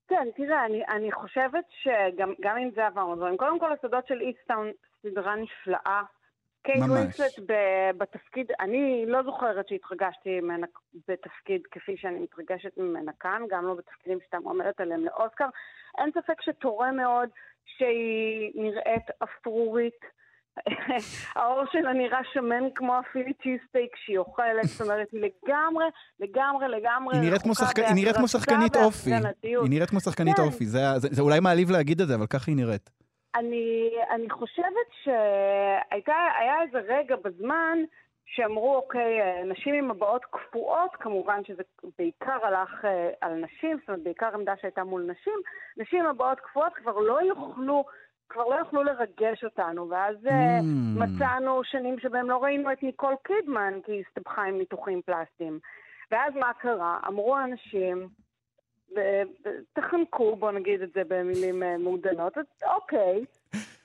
כן, 0.08 0.28
תראה, 0.36 0.66
אני, 0.66 0.82
אני 0.88 1.12
חושבת 1.12 1.64
שגם 1.82 2.56
עם 2.56 2.70
זה 2.74 2.86
עברנו 2.86 3.16
דברים. 3.16 3.36
קודם 3.36 3.58
כל, 3.60 3.72
הסודות 3.72 4.06
של 4.06 4.20
איסטאון, 4.20 4.70
סדרה 5.02 5.36
נפלאה. 5.36 6.02
קייט 6.62 6.84
ווינסלט 6.88 7.32
בתפקיד, 7.98 8.46
אני 8.60 9.04
לא 9.06 9.22
זוכרת 9.22 9.68
שהתרגשתי 9.68 10.40
ממנה 10.40 10.66
בתפקיד 11.08 11.62
כפי 11.70 11.96
שאני 11.96 12.18
מתרגשת 12.20 12.76
ממנה 12.76 13.12
כאן, 13.20 13.42
גם 13.50 13.66
לא 13.66 13.74
בתפקידים 13.74 14.18
שאתה 14.24 14.38
מועמדת 14.38 14.80
עליהם 14.80 15.04
לאוסקר. 15.04 15.48
אין 15.98 16.10
ספק 16.10 16.42
שתורם 16.42 16.96
מאוד 16.96 17.28
שהיא 17.66 18.52
נראית 18.54 19.04
אפרורית. 19.22 20.20
העור 21.36 21.62
שלה 21.72 21.92
נראה 21.92 22.18
שמן 22.32 22.64
כמו 22.74 22.98
הפילי 22.98 23.32
צ'יסטייק 23.32 23.96
שהיא 24.04 24.18
אוכלת, 24.18 24.64
זאת 24.64 24.80
אומרת, 24.80 25.08
היא 25.12 25.20
לגמרי, 25.20 25.84
לגמרי, 26.20 26.68
לגמרי 26.68 27.16
היא 27.16 27.22
נראית 27.22 27.42
כמו, 27.42 27.54
שחק... 27.54 27.78
היא 27.78 27.94
נראית 27.94 28.16
כמו 28.16 28.28
שחקנית 28.28 28.76
אופי. 28.76 29.10
היא 29.42 29.70
נראית 29.70 29.90
כמו 29.90 30.00
שחקנית 30.00 30.36
כן. 30.36 30.42
אופי, 30.42 30.66
זה, 30.66 30.78
זה, 30.96 31.08
זה 31.10 31.22
אולי 31.22 31.40
מעליב 31.40 31.70
להגיד 31.70 32.00
את 32.00 32.08
זה, 32.08 32.14
אבל 32.14 32.26
ככה 32.26 32.50
היא 32.50 32.56
נראית. 32.56 32.90
אני, 33.34 33.90
אני 34.14 34.30
חושבת 34.30 34.88
שהיה 35.04 36.62
איזה 36.62 36.78
רגע 36.78 37.16
בזמן 37.24 37.78
שאמרו, 38.32 38.76
אוקיי, 38.76 39.44
נשים 39.44 39.74
עם 39.74 39.90
הבעות 39.90 40.24
קפואות, 40.24 40.96
כמובן 40.96 41.44
שזה 41.44 41.62
בעיקר 41.98 42.46
הלך 42.46 42.84
אה, 42.84 43.10
על 43.20 43.34
נשים, 43.34 43.78
זאת 43.78 43.88
אומרת, 43.88 44.02
בעיקר 44.02 44.30
עמדה 44.34 44.52
שהייתה 44.60 44.84
מול 44.84 45.02
נשים, 45.02 45.38
נשים 45.76 46.00
עם 46.00 46.06
הבעות 46.06 46.40
קפואות 46.40 46.74
כבר 46.74 46.98
לא 46.98 47.22
יוכלו... 47.22 47.84
כבר 48.32 48.44
לא 48.44 48.54
יכלו 48.60 48.82
לרגש 48.82 49.44
אותנו, 49.44 49.88
ואז 49.88 50.16
אה, 50.26 50.58
mm. 50.58 50.64
מצאנו 51.00 51.64
שנים 51.64 51.98
שבהם 51.98 52.30
לא 52.30 52.42
ראינו 52.42 52.72
את 52.72 52.82
ניקול 52.82 53.14
קידמן, 53.22 53.78
כי 53.84 53.92
היא 53.92 54.04
הסתבכה 54.08 54.42
עם 54.44 54.58
ניתוחים 54.58 55.02
פלסטיים. 55.02 55.58
ואז 56.10 56.34
מה 56.34 56.52
קרה? 56.52 56.98
אמרו 57.06 57.36
האנשים, 57.36 58.08
תחנקו, 59.72 60.36
בואו 60.36 60.52
נגיד 60.52 60.82
את 60.82 60.92
זה 60.92 61.02
במילים 61.08 61.62
אה, 61.62 61.78
מעודנות, 61.78 62.38
אז 62.38 62.44
אוקיי, 62.74 63.24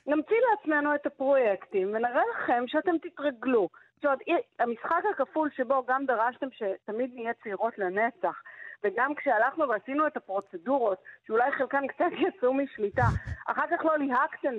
נמציא 0.06 0.36
לעצמנו 0.50 0.94
את 0.94 1.06
הפרויקטים 1.06 1.88
ונראה 1.94 2.22
לכם 2.34 2.64
שאתם 2.66 2.98
תתרגלו. 2.98 3.68
זאת 3.96 4.04
אומרת, 4.04 4.18
המשחק 4.58 5.02
הכפול 5.10 5.50
שבו 5.56 5.84
גם 5.88 6.06
דרשתם 6.06 6.46
שתמיד 6.50 7.10
נהיה 7.14 7.32
צעירות 7.42 7.78
לנצח, 7.78 8.42
וגם 8.84 9.14
כשהלכנו 9.14 9.68
ועשינו 9.68 10.06
את 10.06 10.16
הפרוצדורות, 10.16 10.98
שאולי 11.26 11.52
חלקן 11.52 11.86
קצת 11.86 12.12
יצאו 12.28 12.54
משליטה, 12.54 13.06
אחר 13.46 13.64
כך 13.70 13.84
לא 13.84 13.98
ליהקתם 13.98 14.54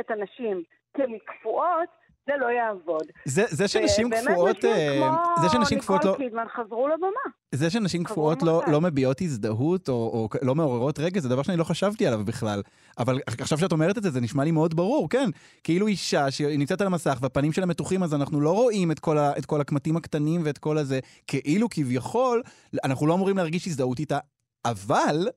את 0.00 0.10
הנשים 0.10 0.62
כמקפואות, 0.94 1.88
זה 2.26 2.32
לא 2.40 2.46
יעבוד. 2.46 3.02
זה, 3.24 3.44
זה 3.48 3.68
שנשים 3.68 4.10
קפואות... 4.10 4.64
אה, 4.64 5.10
זה 5.42 5.48
שנשים 5.48 5.78
קפואות 5.78 6.04
לא... 6.04 6.14
קידמן 6.16 6.44
חזרו 6.56 6.88
לבמה. 6.88 7.32
זה 7.54 7.70
שנשים 7.70 8.04
קפואות 8.04 8.42
לא, 8.42 8.62
לא 8.66 8.80
מביעות 8.80 9.20
הזדהות 9.20 9.88
או, 9.88 9.94
או 9.94 10.28
לא 10.42 10.54
מעוררות 10.54 10.98
רגע, 10.98 11.20
זה 11.20 11.28
דבר 11.28 11.42
שאני 11.42 11.56
לא 11.56 11.64
חשבתי 11.64 12.06
עליו 12.06 12.24
בכלל. 12.24 12.62
אבל 12.98 13.20
עכשיו 13.26 13.58
שאת 13.58 13.72
אומרת 13.72 13.98
את 13.98 14.02
זה, 14.02 14.10
זה 14.10 14.20
נשמע 14.20 14.44
לי 14.44 14.50
מאוד 14.50 14.76
ברור, 14.76 15.08
כן. 15.08 15.30
כאילו 15.64 15.86
אישה 15.86 16.30
שהיא 16.30 16.58
נמצאת 16.58 16.80
על 16.80 16.86
המסך 16.86 17.18
והפנים 17.20 17.52
שלה 17.52 17.66
מתוחים, 17.66 18.02
אז 18.02 18.14
אנחנו 18.14 18.40
לא 18.40 18.52
רואים 18.52 18.90
את 18.90 18.98
כל, 18.98 19.18
ה, 19.18 19.32
את 19.38 19.46
כל 19.46 19.60
הקמטים 19.60 19.96
הקטנים 19.96 20.40
ואת 20.44 20.58
כל 20.58 20.78
הזה. 20.78 21.00
כאילו 21.26 21.68
כביכול, 21.70 22.42
אנחנו 22.84 23.06
לא 23.06 23.14
אמורים 23.14 23.36
להרגיש 23.36 23.66
הזדהות 23.66 23.98
איתה, 23.98 24.18
אבל... 24.64 25.28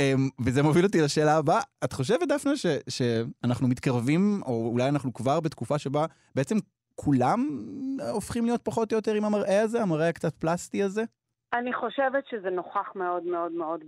Um, 0.00 0.44
וזה 0.44 0.62
מוביל 0.62 0.84
אותי 0.84 1.00
לשאלה 1.00 1.36
הבאה. 1.36 1.60
את 1.84 1.92
חושבת, 1.92 2.28
דפנה, 2.28 2.56
ש, 2.56 2.66
שאנחנו 2.88 3.68
מתקרבים, 3.68 4.40
או 4.46 4.70
אולי 4.72 4.88
אנחנו 4.88 5.14
כבר 5.14 5.40
בתקופה 5.40 5.78
שבה 5.78 6.06
בעצם 6.34 6.56
כולם 6.94 7.40
הופכים 8.12 8.44
להיות 8.44 8.60
פחות 8.64 8.92
או 8.92 8.96
יותר 8.96 9.14
עם 9.14 9.24
המראה 9.24 9.62
הזה, 9.62 9.82
המראה 9.82 10.08
הקצת 10.08 10.34
פלסטי 10.34 10.82
הזה? 10.82 11.02
אני 11.52 11.72
חושבת 11.72 12.26
שזה 12.30 12.50
נוכח 12.50 12.92
מאוד 12.94 13.22
מאוד 13.22 13.52
מאוד 13.52 13.84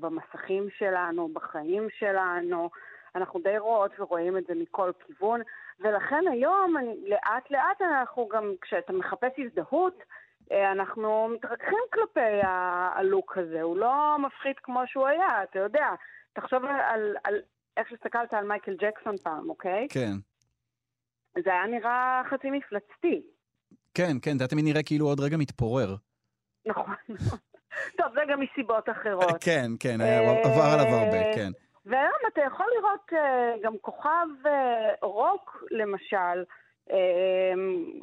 במסכים 0.00 0.68
שלנו, 0.78 1.28
בחיים 1.32 1.88
שלנו. 1.98 2.70
אנחנו 3.14 3.40
די 3.40 3.58
רואות 3.58 3.90
ורואים 3.98 4.38
את 4.38 4.44
זה 4.48 4.54
מכל 4.54 4.90
כיוון, 5.06 5.40
ולכן 5.80 6.24
היום, 6.32 6.76
אני, 6.76 7.10
לאט 7.10 7.50
לאט 7.50 7.82
אנחנו 7.82 8.28
גם, 8.32 8.52
כשאתה 8.60 8.92
מחפש 8.92 9.32
הזדהות, 9.38 10.02
אנחנו 10.52 11.28
מתרככים 11.28 11.78
כלפי 11.92 12.40
הלוק 12.94 13.38
הזה, 13.38 13.62
הוא 13.62 13.76
לא 13.76 14.16
מפחיד 14.18 14.56
כמו 14.62 14.80
שהוא 14.86 15.06
היה, 15.06 15.42
אתה 15.42 15.58
יודע. 15.58 15.86
תחשוב 16.32 16.64
על, 16.64 17.16
על 17.24 17.34
איך 17.76 17.88
שהסתכלת 17.88 18.34
על 18.34 18.44
מייקל 18.44 18.76
ג'קסון 18.76 19.16
פעם, 19.16 19.50
אוקיי? 19.50 19.86
כן. 19.90 20.12
זה 21.44 21.50
היה 21.50 21.66
נראה 21.66 22.22
חצי 22.30 22.50
מפלצתי. 22.50 23.22
כן, 23.94 24.16
כן, 24.22 24.38
זה 24.38 24.44
היה 24.44 24.48
תמיד 24.48 24.64
נראה 24.64 24.82
כאילו 24.82 25.06
עוד 25.06 25.20
רגע 25.20 25.36
מתפורר. 25.36 25.96
נכון. 26.66 26.94
טוב, 27.98 28.06
זה 28.14 28.20
גם 28.28 28.40
מסיבות 28.40 28.88
אחרות. 28.88 29.42
כן, 29.46 29.66
כן, 29.80 30.00
עבר 30.44 30.62
עליו 30.74 30.86
הרבה, 30.86 31.34
כן. 31.34 31.50
והיום 31.86 32.20
אתה 32.32 32.40
יכול 32.46 32.66
לראות 32.78 33.12
אה, 33.12 33.54
גם 33.62 33.78
כוכב 33.80 34.26
אה, 34.46 34.94
רוק, 35.02 35.64
למשל, 35.70 36.44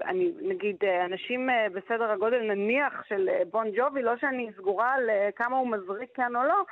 אני, 0.05 0.31
נגיד, 0.41 0.75
אנשים 1.05 1.49
אה, 1.49 1.67
בסדר 1.69 2.11
הגודל 2.11 2.41
נניח 2.41 2.93
של 3.07 3.29
אה, 3.29 3.41
בון 3.51 3.67
ג'ובי, 3.75 4.01
לא 4.01 4.17
שאני 4.17 4.51
סגורה 4.57 4.93
על 4.93 5.09
אה, 5.09 5.29
כמה 5.35 5.57
הוא 5.57 5.67
מזריק 5.67 6.09
כאן 6.13 6.35
או 6.35 6.43
לא, 6.43 6.63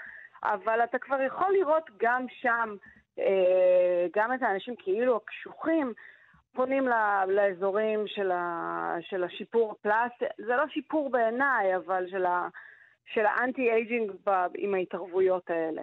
אבל 0.43 0.83
אתה 0.83 0.99
כבר 0.99 1.21
יכול 1.21 1.53
לראות 1.53 1.89
גם 1.97 2.25
שם, 2.41 2.75
גם 4.15 4.33
את 4.33 4.41
האנשים 4.41 4.75
כאילו 4.79 5.15
הקשוחים, 5.15 5.93
פונים 6.53 6.87
לאזורים 7.27 8.07
של, 8.07 8.31
ה, 8.31 8.95
של 9.01 9.23
השיפור 9.23 9.75
פלסטי, 9.81 10.25
זה 10.37 10.55
לא 10.55 10.63
שיפור 10.73 11.09
בעיניי, 11.09 11.75
אבל 11.75 12.05
של, 12.11 12.25
ה, 12.25 12.47
של 13.13 13.25
ה 13.25 13.71
anti-aging 13.71 14.11
עם 14.57 14.73
ההתערבויות 14.73 15.49
האלה. 15.49 15.81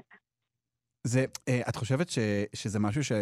זה, 1.05 1.25
את 1.69 1.77
חושבת 1.77 2.09
ש, 2.09 2.19
שזה 2.55 2.79
משהו 2.81 3.05
ש... 3.05 3.13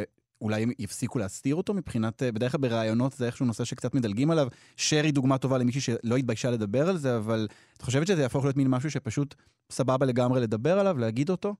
אולי 0.44 0.62
הם 0.62 0.70
יפסיקו 0.78 1.18
להסתיר 1.18 1.54
אותו 1.54 1.74
מבחינת, 1.74 2.22
אה, 2.22 2.32
בדרך 2.32 2.52
כלל 2.52 2.60
בראיונות 2.60 3.12
זה 3.12 3.26
איכשהו 3.26 3.46
נושא 3.46 3.64
שקצת 3.64 3.94
מדלגים 3.94 4.30
עליו. 4.30 4.46
שר 4.76 4.94
היא 4.94 5.12
דוגמה 5.12 5.38
טובה 5.38 5.58
למישהי 5.58 5.80
שלא 5.80 6.16
התביישה 6.16 6.50
לדבר 6.50 6.88
על 6.88 6.96
זה, 6.96 7.16
אבל 7.16 7.46
את 7.76 7.82
חושבת 7.82 8.06
שזה 8.06 8.22
יהפוך 8.22 8.44
להיות 8.44 8.56
מין 8.56 8.66
משהו 8.70 8.90
שפשוט 8.90 9.34
סבבה 9.70 10.06
לגמרי 10.06 10.40
לדבר 10.40 10.78
עליו, 10.78 10.98
להגיד 10.98 11.30
אותו? 11.30 11.54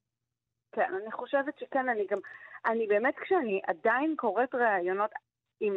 כן, 0.72 0.90
אני 1.02 1.12
חושבת 1.12 1.58
שכן, 1.60 1.88
אני 1.88 2.06
גם, 2.10 2.18
אני 2.66 2.86
באמת 2.86 3.14
כשאני 3.20 3.60
עדיין 3.66 4.14
קוראת 4.16 4.54
ראיונות 4.54 5.10
עם, 5.60 5.74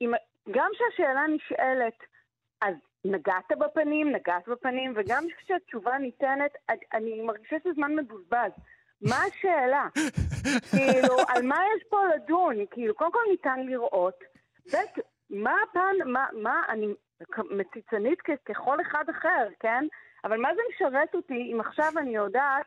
עם 0.00 0.10
גם 0.50 0.70
כשהשאלה 0.74 1.22
נשאלת, 1.36 1.98
אז 2.60 2.74
נגעת 3.04 3.52
בפנים, 3.58 4.12
נגעת 4.12 4.48
בפנים, 4.48 4.94
וגם 4.96 5.24
כשהתשובה 5.38 5.98
ניתנת, 5.98 6.52
אני 6.92 7.22
מרגישה 7.22 7.56
שזה 7.64 7.72
זמן 7.74 7.96
מבוזבז. 7.96 8.52
מה 9.02 9.16
השאלה? 9.24 9.88
כאילו, 10.70 11.16
על 11.28 11.42
מה 11.42 11.56
יש 11.76 11.82
פה 11.88 11.98
לדון? 12.14 12.56
כאילו, 12.70 12.94
קודם 12.94 13.12
כל 13.12 13.24
ניתן 13.30 13.60
לראות. 13.60 14.14
ב', 14.72 14.76
מה 15.30 15.54
הפן, 15.62 16.10
מה, 16.12 16.26
מה, 16.32 16.62
אני 16.68 16.86
מציצנית 17.50 18.18
ככל 18.44 18.80
אחד 18.80 19.04
אחר, 19.10 19.48
כן? 19.60 19.84
אבל 20.24 20.40
מה 20.40 20.48
זה 20.54 20.60
משרת 20.74 21.14
אותי 21.14 21.52
אם 21.52 21.60
עכשיו 21.60 21.92
אני 21.96 22.16
יודעת 22.16 22.66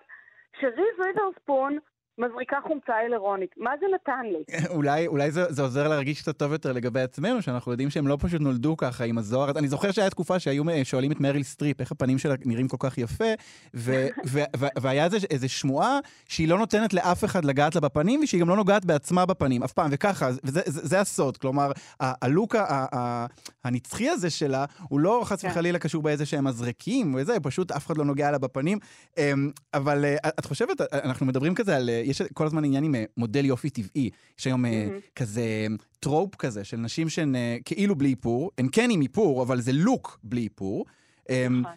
שריס 0.59 0.99
ווית'רספון 0.99 1.77
מזריקה 2.17 2.57
חומצה 2.67 2.95
היאלורונית. 2.95 3.49
מה 3.57 3.71
זה 3.79 3.85
נתן 3.95 4.25
לי? 4.25 4.57
אולי, 4.77 5.07
אולי 5.07 5.31
זה, 5.31 5.43
זה 5.49 5.61
עוזר 5.61 5.87
להרגיש 5.87 6.21
קצת 6.21 6.37
טוב 6.37 6.51
יותר 6.51 6.71
לגבי 6.71 7.01
עצמנו, 7.01 7.41
שאנחנו 7.41 7.71
יודעים 7.71 7.89
שהם 7.89 8.07
לא 8.07 8.17
פשוט 8.19 8.41
נולדו 8.41 8.77
ככה 8.77 9.03
עם 9.03 9.17
הזוהר. 9.17 9.51
אני 9.59 9.67
זוכר 9.67 9.91
שהיה 9.91 10.09
תקופה 10.09 10.39
שהיו 10.39 10.63
שואלים 10.83 11.11
את 11.11 11.19
מריל 11.19 11.43
סטריפ 11.43 11.79
איך 11.79 11.91
הפנים 11.91 12.17
שלה 12.17 12.35
נראים 12.45 12.67
כל 12.67 12.77
כך 12.79 12.97
יפה, 12.97 13.25
ו, 13.73 14.07
ו, 14.31 14.39
ו, 14.57 14.65
והיה 14.81 15.05
איזה, 15.05 15.17
איזה 15.31 15.47
שמועה 15.47 15.99
שהיא 16.27 16.47
לא 16.47 16.57
נותנת 16.57 16.93
לאף 16.93 17.23
אחד 17.23 17.45
לגעת 17.45 17.75
לה 17.75 17.81
בפנים, 17.81 18.19
ושהיא 18.23 18.41
גם 18.41 18.49
לא 18.49 18.55
נוגעת 18.55 18.85
בעצמה 18.85 19.25
בפנים, 19.25 19.63
אף 19.63 19.73
פעם, 19.73 19.89
וככה, 19.93 20.29
וזה 20.43 20.61
זה, 20.65 20.87
זה 20.87 20.99
הסוד. 20.99 21.37
כלומר, 21.37 21.71
הלוק 21.99 22.55
הנצחי 23.63 24.09
הזה 24.09 24.29
שלה, 24.29 24.65
הוא 24.89 24.99
לא 24.99 25.21
חס 25.25 25.41
כן. 25.41 25.47
וחלילה 25.47 25.79
קשור 25.79 26.03
באיזה 26.03 26.25
שהם 26.25 26.43
מזרקים 26.43 27.15
וזה, 27.15 27.39
פשוט 27.39 27.71
אף 27.71 27.85
אחד 27.85 27.97
לא 27.97 28.05
נוגע 28.05 28.31
לה 28.31 28.37
בפנים. 28.37 28.77
אמ, 29.17 29.51
אבל 29.73 30.05
אה, 30.05 30.29
את 30.39 30.45
חושבת, 30.45 30.81
אנחנו 30.93 31.25
מדברים 31.25 31.55
כזה 31.55 31.75
על... 31.75 31.89
יש 32.11 32.21
כל 32.33 32.45
הזמן 32.45 32.65
עניין 32.65 32.83
עם 32.83 32.95
אה, 32.95 33.03
מודל 33.17 33.45
יופי 33.45 33.69
טבעי. 33.69 34.09
יש 34.39 34.47
היום 34.47 34.65
mm-hmm. 34.65 34.69
כזה 35.15 35.67
טרופ 35.99 36.35
כזה 36.35 36.63
של 36.63 36.77
נשים 36.77 37.09
שהן 37.09 37.35
כאילו 37.65 37.95
בלי 37.95 38.09
איפור, 38.09 38.51
הן 38.57 38.67
כן 38.71 38.89
עם 38.91 39.01
איפור, 39.01 39.43
אבל 39.43 39.61
זה 39.61 39.71
לוק 39.71 40.19
בלי 40.23 40.43
איפור. 40.43 40.85
אמ, 41.29 41.61
נכון. 41.61 41.71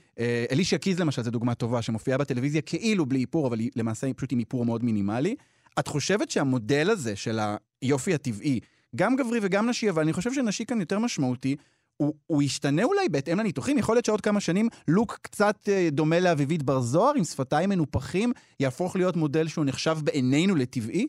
אלישיה 0.50 0.79
קיז 0.79 1.00
למשל 1.00 1.23
זו 1.23 1.31
דוגמה 1.31 1.55
טובה, 1.55 1.83
שמופיעה 1.83 2.19
בטלוויזיה 2.19 2.62
כאילו 2.62 3.07
בלי 3.07 3.21
איפור, 3.21 3.47
אבל 3.47 3.59
היא 3.59 3.71
למעשה 3.76 4.07
היא 4.07 4.14
פשוט 4.17 4.33
עם 4.33 4.38
איפור 4.38 4.64
מאוד 4.64 4.85
מינימלי. 4.85 5.35
את 5.79 5.88
חושבת 5.88 6.31
שהמודל 6.31 6.91
הזה 6.91 7.17
של 7.17 7.41
היופי 7.83 8.14
הטבעי, 8.14 8.61
גם 8.97 9.17
גברי 9.17 9.38
וגם 9.43 9.69
נשי, 9.69 9.91
אבל 9.91 10.03
אני 10.03 10.12
חושב 10.12 10.33
שנשי 10.33 10.64
כאן 10.64 10.81
יותר 10.81 10.99
משמעותי, 10.99 11.57
הוא, 11.96 12.14
הוא 12.26 12.42
ישתנה 12.42 12.84
אולי 12.84 13.08
בהתאם 13.08 13.38
לניתוחים? 13.38 13.78
יכול 13.78 13.94
להיות 13.94 14.04
שעוד 14.04 14.20
כמה 14.20 14.40
שנים 14.40 14.66
לוק 14.88 15.18
קצת 15.22 15.56
אה, 15.68 15.88
דומה 15.90 16.20
לאביבית 16.20 16.62
בר 16.62 16.80
זוהר, 16.80 17.12
עם 17.16 17.24
שפתיים 17.24 17.70
מנופחים, 17.70 18.32
יהפוך 18.60 18.96
להיות 18.96 19.16
מודל 19.16 19.46
שהוא 19.46 19.64
נחשב 19.64 19.94
בעינינו 20.04 20.54
לטבעי? 20.54 21.06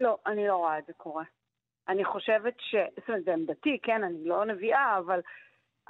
לא, 0.00 0.18
אני 0.26 0.46
לא 0.46 0.56
רואה 0.56 0.78
את 0.78 0.86
זה 0.86 0.92
קורה. 0.96 1.24
אני 1.88 2.04
חושבת 2.04 2.54
ש... 2.58 2.74
זאת 2.98 3.08
אומרת, 3.08 3.24
זה 3.24 3.32
עמדתי, 3.32 3.78
כן, 3.82 4.04
אני 4.04 4.24
לא 4.24 4.44
נביאה, 4.44 4.98
אבל 4.98 5.20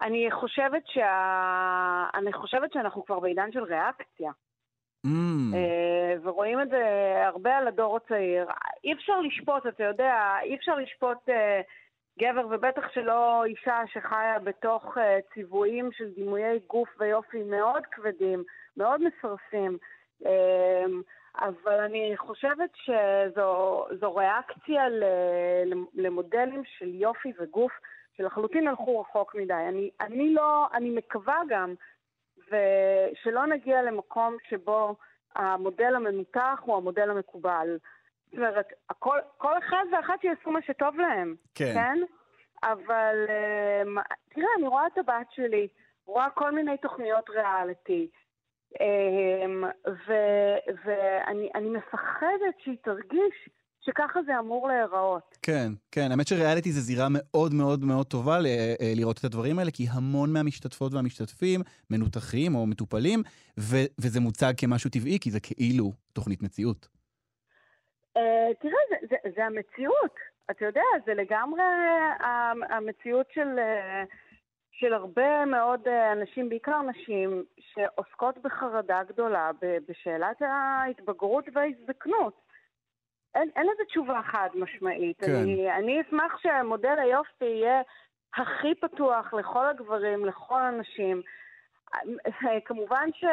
אני 0.02 0.28
חושבת 0.40 0.82
שה... 0.86 2.04
אני 2.14 2.32
חושבת 2.32 2.72
שאנחנו 2.72 3.04
כבר 3.04 3.20
בעידן 3.20 3.52
של 3.52 3.62
ריאקציה. 3.62 4.30
Mm. 5.06 5.56
ורואים 6.22 6.60
את 6.60 6.68
זה 6.68 6.82
הרבה 7.26 7.56
על 7.56 7.68
הדור 7.68 7.96
הצעיר. 7.96 8.46
אי 8.84 8.92
אפשר 8.92 9.20
לשפוט, 9.20 9.66
אתה 9.66 9.84
יודע, 9.84 10.14
אי 10.42 10.54
אפשר 10.54 10.74
לשפוט... 10.74 11.28
Uh, 11.28 11.32
גבר, 12.18 12.46
ובטח 12.50 12.92
שלא 12.94 13.44
אישה 13.44 13.82
שחיה 13.86 14.38
בתוך 14.38 14.96
uh, 14.96 15.00
ציוויים 15.34 15.92
של 15.92 16.10
דימויי 16.10 16.58
גוף 16.66 16.88
ויופי 16.98 17.42
מאוד 17.42 17.86
כבדים, 17.86 18.44
מאוד 18.76 19.00
מסרסים. 19.02 19.78
Uh, 20.22 20.26
אבל 21.38 21.80
אני 21.80 22.12
חושבת 22.16 22.70
שזו 22.74 24.14
ריאקציה 24.16 24.88
ל, 24.88 25.04
למודלים 25.94 26.62
של 26.78 26.94
יופי 26.94 27.32
וגוף 27.40 27.72
שלחלוטין 28.16 28.68
הלכו 28.68 29.00
רחוק 29.00 29.34
מדי. 29.34 29.54
אני, 29.68 29.90
אני 30.00 30.34
לא, 30.34 30.66
אני 30.74 30.90
מקווה 30.90 31.40
גם 31.48 31.74
שלא 33.14 33.46
נגיע 33.46 33.82
למקום 33.82 34.36
שבו 34.48 34.96
המודל 35.36 35.94
המנותח 35.94 36.60
הוא 36.62 36.76
המודל 36.76 37.10
המקובל. 37.10 37.78
הכל, 38.90 39.18
כל 39.38 39.58
אחד 39.58 39.84
ואחת 39.92 40.20
שיעשו 40.22 40.50
מה 40.50 40.58
שטוב 40.66 40.94
להם, 40.96 41.34
כן? 41.54 41.74
כן? 41.74 41.98
אבל 42.62 43.14
um, 43.26 44.00
תראה, 44.34 44.46
אני 44.58 44.68
רואה 44.68 44.86
את 44.86 44.98
הבת 44.98 45.26
שלי, 45.34 45.68
רואה 46.06 46.30
כל 46.34 46.50
מיני 46.54 46.76
תוכניות 46.82 47.30
ריאליטי, 47.30 48.08
um, 48.74 49.90
ואני 50.84 51.68
מפחדת 51.70 52.54
שהיא 52.64 52.76
תרגיש 52.84 53.48
שככה 53.80 54.20
זה 54.26 54.38
אמור 54.38 54.68
להיראות. 54.68 55.38
כן, 55.42 55.72
כן. 55.90 56.10
האמת 56.10 56.26
שריאליטי 56.26 56.72
זה 56.72 56.80
זירה 56.80 57.06
מאוד 57.10 57.54
מאוד 57.54 57.84
מאוד 57.84 58.06
טובה 58.06 58.38
ל- 58.38 58.46
אה, 58.46 58.92
לראות 58.96 59.18
את 59.18 59.24
הדברים 59.24 59.58
האלה, 59.58 59.70
כי 59.70 59.86
המון 59.90 60.32
מהמשתתפות 60.32 60.94
והמשתתפים 60.94 61.60
מנותחים 61.90 62.54
או 62.54 62.66
מטופלים, 62.66 63.22
ו- 63.60 63.86
וזה 64.00 64.20
מוצג 64.20 64.52
כמשהו 64.56 64.90
טבעי, 64.90 65.18
כי 65.20 65.30
זה 65.30 65.40
כאילו 65.40 65.92
תוכנית 66.12 66.42
מציאות. 66.42 66.88
Uh, 68.18 68.54
תראה, 68.60 68.80
זה, 68.90 68.96
זה, 69.10 69.16
זה 69.34 69.44
המציאות. 69.46 70.14
אתה 70.50 70.64
יודע, 70.64 70.82
זה 71.06 71.14
לגמרי 71.14 71.62
המציאות 72.70 73.26
של, 73.30 73.58
uh, 73.58 74.06
של 74.72 74.94
הרבה 74.94 75.44
מאוד 75.44 75.88
אנשים, 75.88 76.48
בעיקר 76.48 76.82
נשים, 76.82 77.44
שעוסקות 77.60 78.38
בחרדה 78.38 79.02
גדולה 79.02 79.50
בשאלת 79.88 80.42
ההתבגרות 80.42 81.44
וההזדקנות. 81.52 82.40
אין, 83.34 83.50
אין 83.56 83.66
לזה 83.66 83.84
תשובה 83.84 84.20
חד 84.22 84.48
משמעית. 84.54 85.20
כן. 85.20 85.34
אני, 85.34 85.72
אני 85.72 86.00
אשמח 86.00 86.38
שמודל 86.38 86.98
היופי 86.98 87.44
יהיה 87.44 87.82
הכי 88.36 88.74
פתוח 88.74 89.34
לכל 89.34 89.66
הגברים, 89.66 90.24
לכל 90.24 90.60
הנשים. 90.60 91.22
כמובן, 92.64 93.08
ש, 93.14 93.24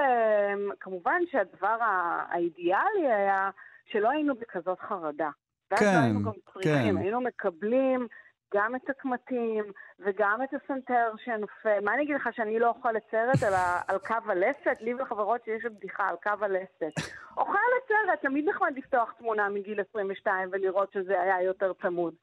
כמובן 0.80 1.22
שהדבר 1.32 1.78
האידיאלי 1.82 3.12
היה 3.12 3.50
שלא 3.91 4.10
היינו 4.10 4.36
בכזאת 4.36 4.80
חרדה. 4.80 5.30
ואז 5.71 5.80
כן, 5.80 5.86
לא 5.86 5.99
היינו 5.99 6.23
גם 6.23 6.32
צריכים, 6.54 6.62
כן. 6.93 6.97
היינו 6.97 7.21
מקבלים 7.21 8.08
גם 8.56 8.76
את 8.76 8.90
הקמטים 8.90 9.64
וגם 10.00 10.40
את 10.44 10.50
הסנטר 10.54 11.12
שנופל. 11.26 11.80
מה 11.84 11.94
אני 11.94 12.04
אגיד 12.04 12.16
לך 12.16 12.30
שאני 12.36 12.60
לא 12.60 12.68
אוכלת 12.68 13.02
סרט 13.12 13.44
על, 13.44 13.54
ה, 13.54 13.82
על 13.88 13.98
קו 13.98 14.16
הלסת? 14.28 14.82
לי 14.82 14.94
ולחברות 14.94 15.42
שיש 15.46 15.64
לי 15.64 15.70
בדיחה 15.70 16.08
על 16.10 16.16
קו 16.24 16.46
הלסת. 16.46 17.10
אוכלת 17.38 17.84
סרט, 17.88 18.22
תמיד 18.22 18.46
נחמד 18.50 18.74
לפתוח 18.78 19.12
תמונה 19.18 19.50
מגיל 19.50 19.80
22 19.90 20.50
ולראות 20.52 20.94
שזה 20.94 21.22
היה 21.22 21.44
יותר 21.44 21.72
צמוד. 21.82 22.14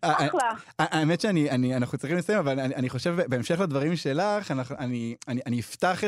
אחלה. 0.00 0.50
האמת 0.78 1.20
שאנחנו 1.20 1.98
צריכים 1.98 2.18
לסיים, 2.18 2.38
אבל 2.38 2.60
אני 2.60 2.90
חושב, 2.90 3.14
בהמשך 3.28 3.60
לדברים 3.60 3.96
שלך, 3.96 4.52
אני 5.46 5.60
אפתח 5.60 6.04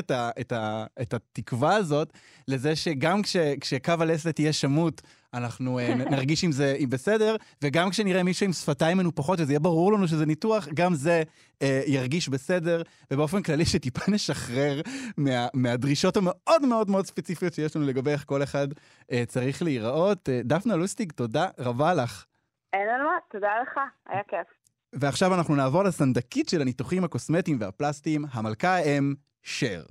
את 1.02 1.14
התקווה 1.14 1.76
הזאת 1.76 2.12
לזה 2.48 2.76
שגם 2.76 3.20
כשקו 3.61 3.92
הלסת 4.00 4.38
יהיה 4.38 4.52
שמוט, 4.52 5.02
אנחנו 5.37 5.81
uh, 5.81 6.11
נרגיש 6.11 6.44
עם 6.44 6.53
זה 6.53 6.77
עם 6.79 6.90
בסדר, 6.90 7.37
וגם 7.62 7.90
כשנראה 7.90 8.22
מישהו 8.22 8.46
עם 8.46 8.53
שפתיים 8.53 8.99
מנופחות, 8.99 9.40
וזה 9.40 9.53
יהיה 9.53 9.61
ברור 9.61 9.92
לנו 9.92 10.09
שזה 10.09 10.27
ניתוח, 10.27 10.68
גם 10.75 10.94
זה 10.94 11.22
uh, 11.55 11.64
ירגיש 11.87 12.29
בסדר, 12.29 12.83
ובאופן 13.11 13.42
כללי 13.42 13.64
שטיפה 13.64 14.01
נשחרר 14.14 14.81
מה, 15.16 15.46
מהדרישות 15.55 16.16
המאוד 16.16 16.66
מאוד 16.68 16.90
מאוד 16.90 17.07
ספציפיות 17.07 17.55
שיש 17.55 17.77
לנו 17.77 17.87
לגבי 17.87 18.11
איך 18.11 18.25
כל 18.27 18.42
אחד 18.42 18.68
uh, 18.72 19.14
צריך 19.27 19.62
להיראות. 19.62 20.29
Uh, 20.29 20.33
דפנה 20.44 20.77
לוסטיג, 20.77 21.12
תודה 21.12 21.49
רבה 21.59 21.94
לך. 21.94 22.25
אין 22.72 22.88
על 22.88 23.03
מה, 23.03 23.12
תודה 23.31 23.51
לך, 23.62 23.81
היה 24.09 24.22
כיף. 24.29 24.46
ועכשיו 24.92 25.35
אנחנו 25.35 25.57
נעבור 25.57 25.83
לסנדקית 25.83 26.49
של 26.49 26.61
הניתוחים 26.61 27.05
הקוסמטיים 27.05 27.57
והפלסטיים, 27.61 28.25
המלכה 28.33 28.75
האם, 28.75 29.14
שר. 29.42 29.83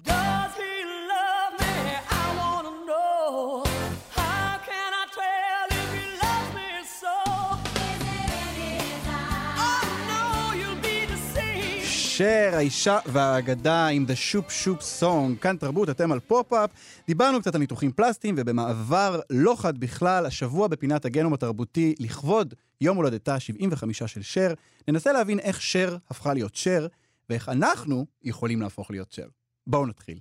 שר, 12.17 12.51
האישה 12.53 12.99
והאגדה 13.05 13.87
עם 13.87 14.05
The 14.07 14.15
Shoop 14.15 14.51
Shoop 14.51 14.81
Song. 14.81 15.39
כאן 15.39 15.57
תרבות, 15.57 15.89
אתם 15.89 16.11
על 16.11 16.19
פופ-אפ. 16.19 16.69
דיברנו 17.07 17.41
קצת 17.41 17.55
על 17.55 17.61
ניתוחים 17.61 17.91
פלסטיים, 17.91 18.35
ובמעבר 18.37 19.19
לא 19.29 19.55
חד 19.57 19.77
בכלל, 19.77 20.25
השבוע 20.25 20.67
בפינת 20.67 21.05
הגנום 21.05 21.33
התרבותי, 21.33 21.95
לכבוד 21.99 22.53
יום 22.81 22.97
הולדתה 22.97 23.33
ה-75 23.35 24.07
של 24.07 24.21
שר, 24.21 24.53
ננסה 24.87 25.11
להבין 25.11 25.39
איך 25.39 25.61
שר 25.61 25.97
הפכה 26.09 26.33
להיות 26.33 26.55
שר, 26.55 26.87
ואיך 27.29 27.49
אנחנו 27.49 28.05
יכולים 28.23 28.61
להפוך 28.61 28.91
להיות 28.91 29.11
שר. 29.11 29.27
בואו 29.67 29.85
נתחיל. 29.85 30.19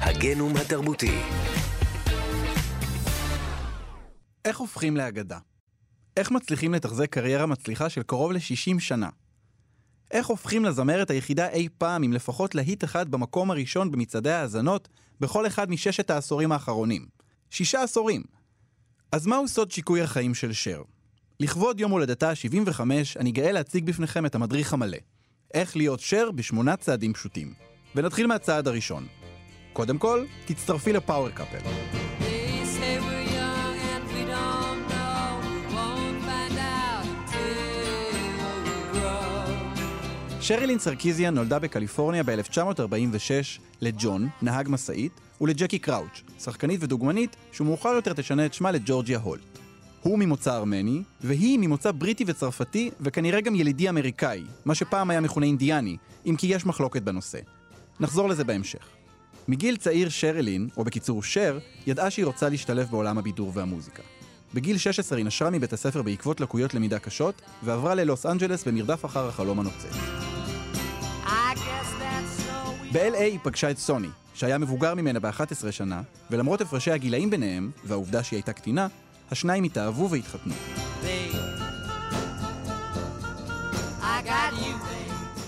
הגנום 0.00 0.56
התרבותי 0.56 1.18
איך 4.44 4.58
הופכים 4.58 4.96
לאגדה? 4.96 5.38
איך 6.16 6.30
מצליחים 6.30 6.74
לתחזק 6.74 7.12
קריירה 7.12 7.46
מצליחה 7.46 7.88
של 7.88 8.02
קרוב 8.02 8.32
ל-60 8.32 8.80
שנה? 8.80 9.08
איך 10.10 10.26
הופכים 10.26 10.64
לזמרת 10.64 11.10
היחידה 11.10 11.48
אי 11.48 11.68
פעם 11.78 12.02
עם 12.02 12.12
לפחות 12.12 12.54
להיט 12.54 12.84
אחד 12.84 13.08
במקום 13.10 13.50
הראשון 13.50 13.90
במצעדי 13.90 14.30
ההאזנות 14.30 14.88
בכל 15.20 15.46
אחד 15.46 15.70
מששת 15.70 16.10
העשורים 16.10 16.52
האחרונים? 16.52 17.06
שישה 17.50 17.82
עשורים. 17.82 18.22
אז 19.12 19.26
מהו 19.26 19.48
סוד 19.48 19.70
שיקוי 19.70 20.02
החיים 20.02 20.34
של 20.34 20.52
שר? 20.52 20.82
לכבוד 21.40 21.80
יום 21.80 21.90
הולדתה 21.90 22.30
ה-75, 22.30 22.80
אני 23.16 23.32
גאה 23.32 23.52
להציג 23.52 23.84
בפניכם 23.84 24.26
את 24.26 24.34
המדריך 24.34 24.72
המלא. 24.72 24.98
איך 25.54 25.76
להיות 25.76 26.00
שר 26.00 26.30
בשמונה 26.30 26.76
צעדים 26.76 27.12
פשוטים. 27.12 27.54
ונתחיל 27.94 28.26
מהצעד 28.26 28.68
הראשון. 28.68 29.06
קודם 29.72 29.98
כל, 29.98 30.24
תצטרפי 30.46 30.92
לפאוור 30.92 31.30
קאפל. 31.30 32.09
שרילין 40.42 40.78
סרקיזיאן 40.78 41.34
נולדה 41.34 41.58
בקליפורניה 41.58 42.22
ב-1946 42.22 43.60
לג'ון, 43.80 44.28
נהג 44.42 44.68
משאית, 44.68 45.12
ולג'קי 45.40 45.78
קראוץ', 45.78 46.22
שחקנית 46.38 46.82
ודוגמנית, 46.82 47.36
שמאוחר 47.52 47.88
יותר 47.88 48.12
תשנה 48.12 48.46
את 48.46 48.54
שמה 48.54 48.70
לג'ורג'יה 48.70 49.18
הולט. 49.18 49.58
הוא 50.02 50.18
ממוצא 50.18 50.56
ארמני, 50.56 51.02
והיא 51.20 51.58
ממוצא 51.58 51.92
בריטי 51.92 52.24
וצרפתי, 52.26 52.90
וכנראה 53.00 53.40
גם 53.40 53.54
ילידי 53.54 53.88
אמריקאי, 53.88 54.42
מה 54.64 54.74
שפעם 54.74 55.10
היה 55.10 55.20
מכונה 55.20 55.46
אינדיאני, 55.46 55.96
אם 56.26 56.34
כי 56.38 56.46
יש 56.46 56.66
מחלוקת 56.66 57.02
בנושא. 57.02 57.38
נחזור 58.00 58.28
לזה 58.28 58.44
בהמשך. 58.44 58.88
מגיל 59.48 59.76
צעיר 59.76 60.08
שרילין, 60.08 60.68
או 60.76 60.84
בקיצור 60.84 61.22
שר, 61.22 61.58
ידעה 61.86 62.10
שהיא 62.10 62.24
רוצה 62.24 62.48
להשתלב 62.48 62.88
בעולם 62.90 63.18
הבידור 63.18 63.52
והמוזיקה. 63.54 64.02
בגיל 64.54 64.78
16 64.78 65.18
היא 65.18 65.26
נשרה 65.26 65.50
מבית 65.50 65.72
הספר 65.72 66.02
בעקבות 66.02 66.40
לקויות 66.40 66.74
למידה 66.74 66.98
קשות, 66.98 67.42
ועברה 67.62 67.94
ללוס 67.94 68.26
אנג'לס 68.26 68.64
במרדף 68.64 69.04
אחר 69.04 69.28
החלום 69.28 69.60
הנוצץ. 69.60 69.96
ב-LA 72.92 73.18
היא 73.18 73.38
פגשה 73.42 73.70
את 73.70 73.78
סוני, 73.78 74.08
שהיה 74.34 74.58
מבוגר 74.58 74.94
ממנה 74.94 75.20
ב-11 75.20 75.70
שנה, 75.70 76.02
ולמרות 76.30 76.60
הפרשי 76.60 76.90
הגילאים 76.90 77.30
ביניהם, 77.30 77.70
והעובדה 77.84 78.22
שהיא 78.22 78.36
הייתה 78.36 78.52
קטינה, 78.52 78.86
השניים 79.30 79.64
התאהבו 79.64 80.10
והתחתנו. 80.10 80.54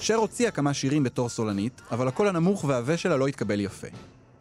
שר 0.00 0.14
הוציאה 0.14 0.50
כמה 0.50 0.74
שירים 0.74 1.02
בתור 1.02 1.28
סולנית, 1.28 1.82
אבל 1.90 2.08
הקול 2.08 2.28
הנמוך 2.28 2.64
והעבה 2.64 2.96
שלה 2.96 3.16
לא 3.16 3.26
התקבל 3.26 3.60
יפה. 3.60 3.88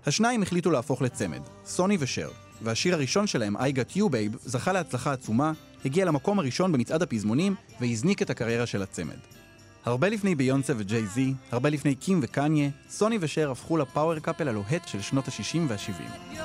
השניים 0.05 0.41
החליטו 0.41 0.71
להפוך 0.71 1.01
לצמד, 1.01 1.41
סוני 1.65 1.97
ושר, 1.99 2.29
והשיר 2.63 2.93
הראשון 2.93 3.27
שלהם, 3.27 3.57
I 3.57 3.59
Got 3.59 3.97
You 3.97 4.01
Babe, 4.01 4.37
זכה 4.45 4.73
להצלחה 4.73 5.11
עצומה, 5.13 5.51
הגיע 5.85 6.05
למקום 6.05 6.39
הראשון 6.39 6.71
במצעד 6.71 7.01
הפזמונים, 7.01 7.55
והזניק 7.79 8.21
את 8.21 8.29
הקריירה 8.29 8.65
של 8.65 8.81
הצמד. 8.81 9.17
הרבה 9.85 10.09
לפני 10.09 10.35
ביונסה 10.35 10.73
וג'יי 10.77 11.07
זי, 11.07 11.33
הרבה 11.51 11.69
לפני 11.69 11.95
קים 11.95 12.19
וקניה, 12.23 12.69
סוני 12.89 13.17
ושר 13.21 13.51
הפכו 13.51 13.77
לפאוור 13.77 14.19
קאפל 14.19 14.47
הלוהט 14.47 14.87
של 14.87 15.01
שנות 15.01 15.27
ה-60 15.27 15.59
וה-70. 15.67 16.37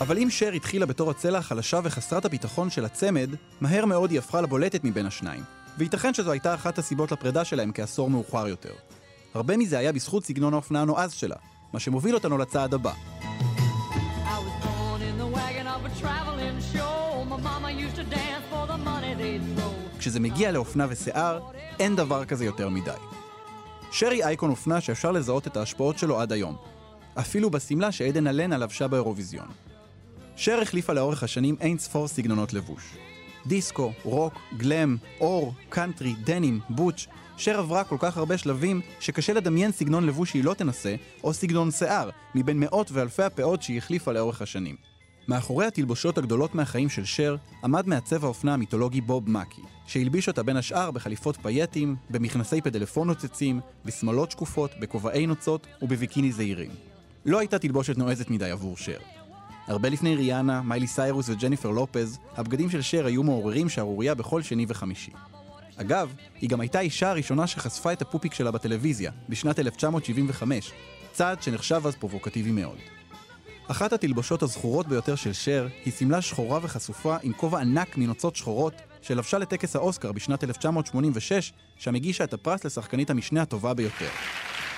אבל 0.00 0.18
אם 0.18 0.30
שר 0.30 0.52
התחילה 0.52 0.86
בתור 0.86 1.10
הצלע 1.10 1.38
החלשה 1.38 1.80
וחסרת 1.84 2.24
הביטחון 2.24 2.70
של 2.70 2.84
הצמד, 2.84 3.30
מהר 3.60 3.84
מאוד 3.84 4.10
היא 4.10 4.18
הפכה 4.18 4.40
לבולטת 4.40 4.84
מבין 4.84 5.06
השניים. 5.06 5.42
וייתכן 5.78 6.14
שזו 6.14 6.32
הייתה 6.32 6.54
אחת 6.54 6.78
הסיבות 6.78 7.12
לפרידה 7.12 7.44
שלהם 7.44 7.72
כעשור 7.74 8.10
מאוחר 8.10 8.48
יותר. 8.48 8.72
הרבה 9.34 9.56
מזה 9.56 9.78
היה 9.78 9.92
בזכות 9.92 10.24
סגנון 10.24 10.52
האופנה 10.52 10.82
הנועז 10.82 11.12
שלה, 11.12 11.36
מה 11.72 11.80
שמוביל 11.80 12.14
אותנו 12.14 12.38
לצעד 12.38 12.74
הבא. 12.74 12.92
כשזה 19.98 20.20
מגיע 20.20 20.52
לאופנה 20.52 20.86
ושיער, 20.88 21.40
אין 21.78 21.96
דבר 21.96 22.24
כזה 22.24 22.44
יותר 22.44 22.68
מדי. 22.68 22.90
שר 23.92 24.08
היא 24.08 24.24
אייקון 24.24 24.50
אופנה 24.50 24.80
שאפשר 24.80 25.12
לזהות 25.12 25.46
את 25.46 25.56
ההשפעות 25.56 25.98
שלו 25.98 26.20
עד 26.20 26.32
היום. 26.32 26.56
אפילו 27.14 27.50
בשמלה 27.50 27.92
שעדן 27.92 28.26
אלנה 28.26 28.58
לבשה 28.58 28.88
באירוויזיון. 28.88 29.46
שר 30.36 30.60
החליפה 30.62 30.92
לאורך 30.92 31.22
השנים 31.22 31.56
אין 31.60 31.78
ספור 31.78 32.08
סגנונות 32.08 32.52
לבוש. 32.52 32.82
דיסקו, 33.46 33.92
רוק, 34.04 34.34
גלאם, 34.56 34.96
עור, 35.20 35.54
קאנטרי, 35.68 36.14
denim, 36.24 36.60
butch, 36.70 37.08
שר 37.42 37.58
עברה 37.58 37.84
כל 37.84 37.96
כך 37.98 38.16
הרבה 38.16 38.38
שלבים, 38.38 38.80
שקשה 39.00 39.32
לדמיין 39.32 39.72
סגנון 39.72 40.06
לבוש 40.06 40.30
שהיא 40.30 40.44
לא 40.44 40.54
ניסתה, 40.54 40.94
או 41.24 41.32
סגנון 41.32 41.70
שיער, 41.70 42.10
מבין 42.34 42.60
מאות 42.60 42.92
ואלפי 42.92 43.22
הפאות 43.22 43.62
שהיא 43.62 43.78
החליפה 43.78 44.12
לאורך 44.12 44.42
השנים. 44.42 44.76
מאחורי 45.28 45.66
התלבושות 45.66 46.18
הגדולות 46.18 46.54
מהחיים 46.54 46.88
של 46.88 47.04
שר, 47.04 47.36
עמד 47.64 47.88
מעצב 47.88 48.24
האופנה 48.24 48.54
המיתולוגי 48.54 49.00
בוב 49.00 49.30
מקי, 49.30 49.62
שהלביש 49.86 50.28
אותה 50.28 50.42
בין 50.42 50.56
השאר 50.56 50.90
בחליפות 50.90 51.36
פייטים, 51.42 51.96
במכנסי 52.10 52.60
פדלפון 52.60 53.08
נוצצים, 53.08 53.60
בשמלות 53.84 54.30
שקופות, 54.30 54.70
בכובעי 54.80 55.26
נוצות 55.26 55.66
ובביקיני 55.82 56.32
זעירים. 56.32 56.70
לא 57.26 57.38
הייתה 57.38 57.58
תלבושת 57.58 57.98
נועזת 57.98 58.30
מדי 58.30 58.50
עבור 58.50 58.76
שר. 58.76 58.98
הרבה 59.66 59.88
לפני 59.88 60.16
ריאנה, 60.16 60.62
מיילי 60.62 60.86
סיירוס 60.86 61.28
וג'ניפר 61.28 61.70
לופז, 61.70 62.18
הבגדים 62.36 62.70
של 62.70 62.82
שר 62.82 63.06
היו 63.06 63.22
מעוררים 63.22 63.68
שערורייה 63.68 64.14
בכל 64.14 64.42
שני 64.42 64.66
וחמישי. 64.68 65.12
אגב, 65.82 66.14
היא 66.40 66.50
גם 66.50 66.60
הייתה 66.60 66.78
האישה 66.78 67.10
הראשונה 67.10 67.46
שחשפה 67.46 67.92
את 67.92 68.02
הפופיק 68.02 68.34
שלה 68.34 68.50
בטלוויזיה, 68.50 69.10
בשנת 69.28 69.58
1975, 69.58 70.72
צעד 71.12 71.42
שנחשב 71.42 71.82
אז 71.86 71.94
פרובוקטיבי 71.96 72.50
מאוד. 72.50 72.78
אחת 73.66 73.92
התלבושות 73.92 74.42
הזכורות 74.42 74.88
ביותר 74.88 75.14
של 75.14 75.32
שר 75.32 75.68
היא 75.84 75.92
שמלה 75.92 76.22
שחורה 76.22 76.58
וחשופה 76.62 77.16
עם 77.22 77.32
כובע 77.32 77.60
ענק 77.60 77.96
מנוצות 77.96 78.36
שחורות, 78.36 78.74
שלבשה 79.02 79.38
לטקס 79.38 79.76
האוסקר 79.76 80.12
בשנת 80.12 80.44
1986, 80.44 81.52
שם 81.76 81.94
הגישה 81.94 82.24
את 82.24 82.32
הפרס 82.32 82.64
לשחקנית 82.64 83.10
המשנה 83.10 83.42
הטובה 83.42 83.74
ביותר. 83.74 84.08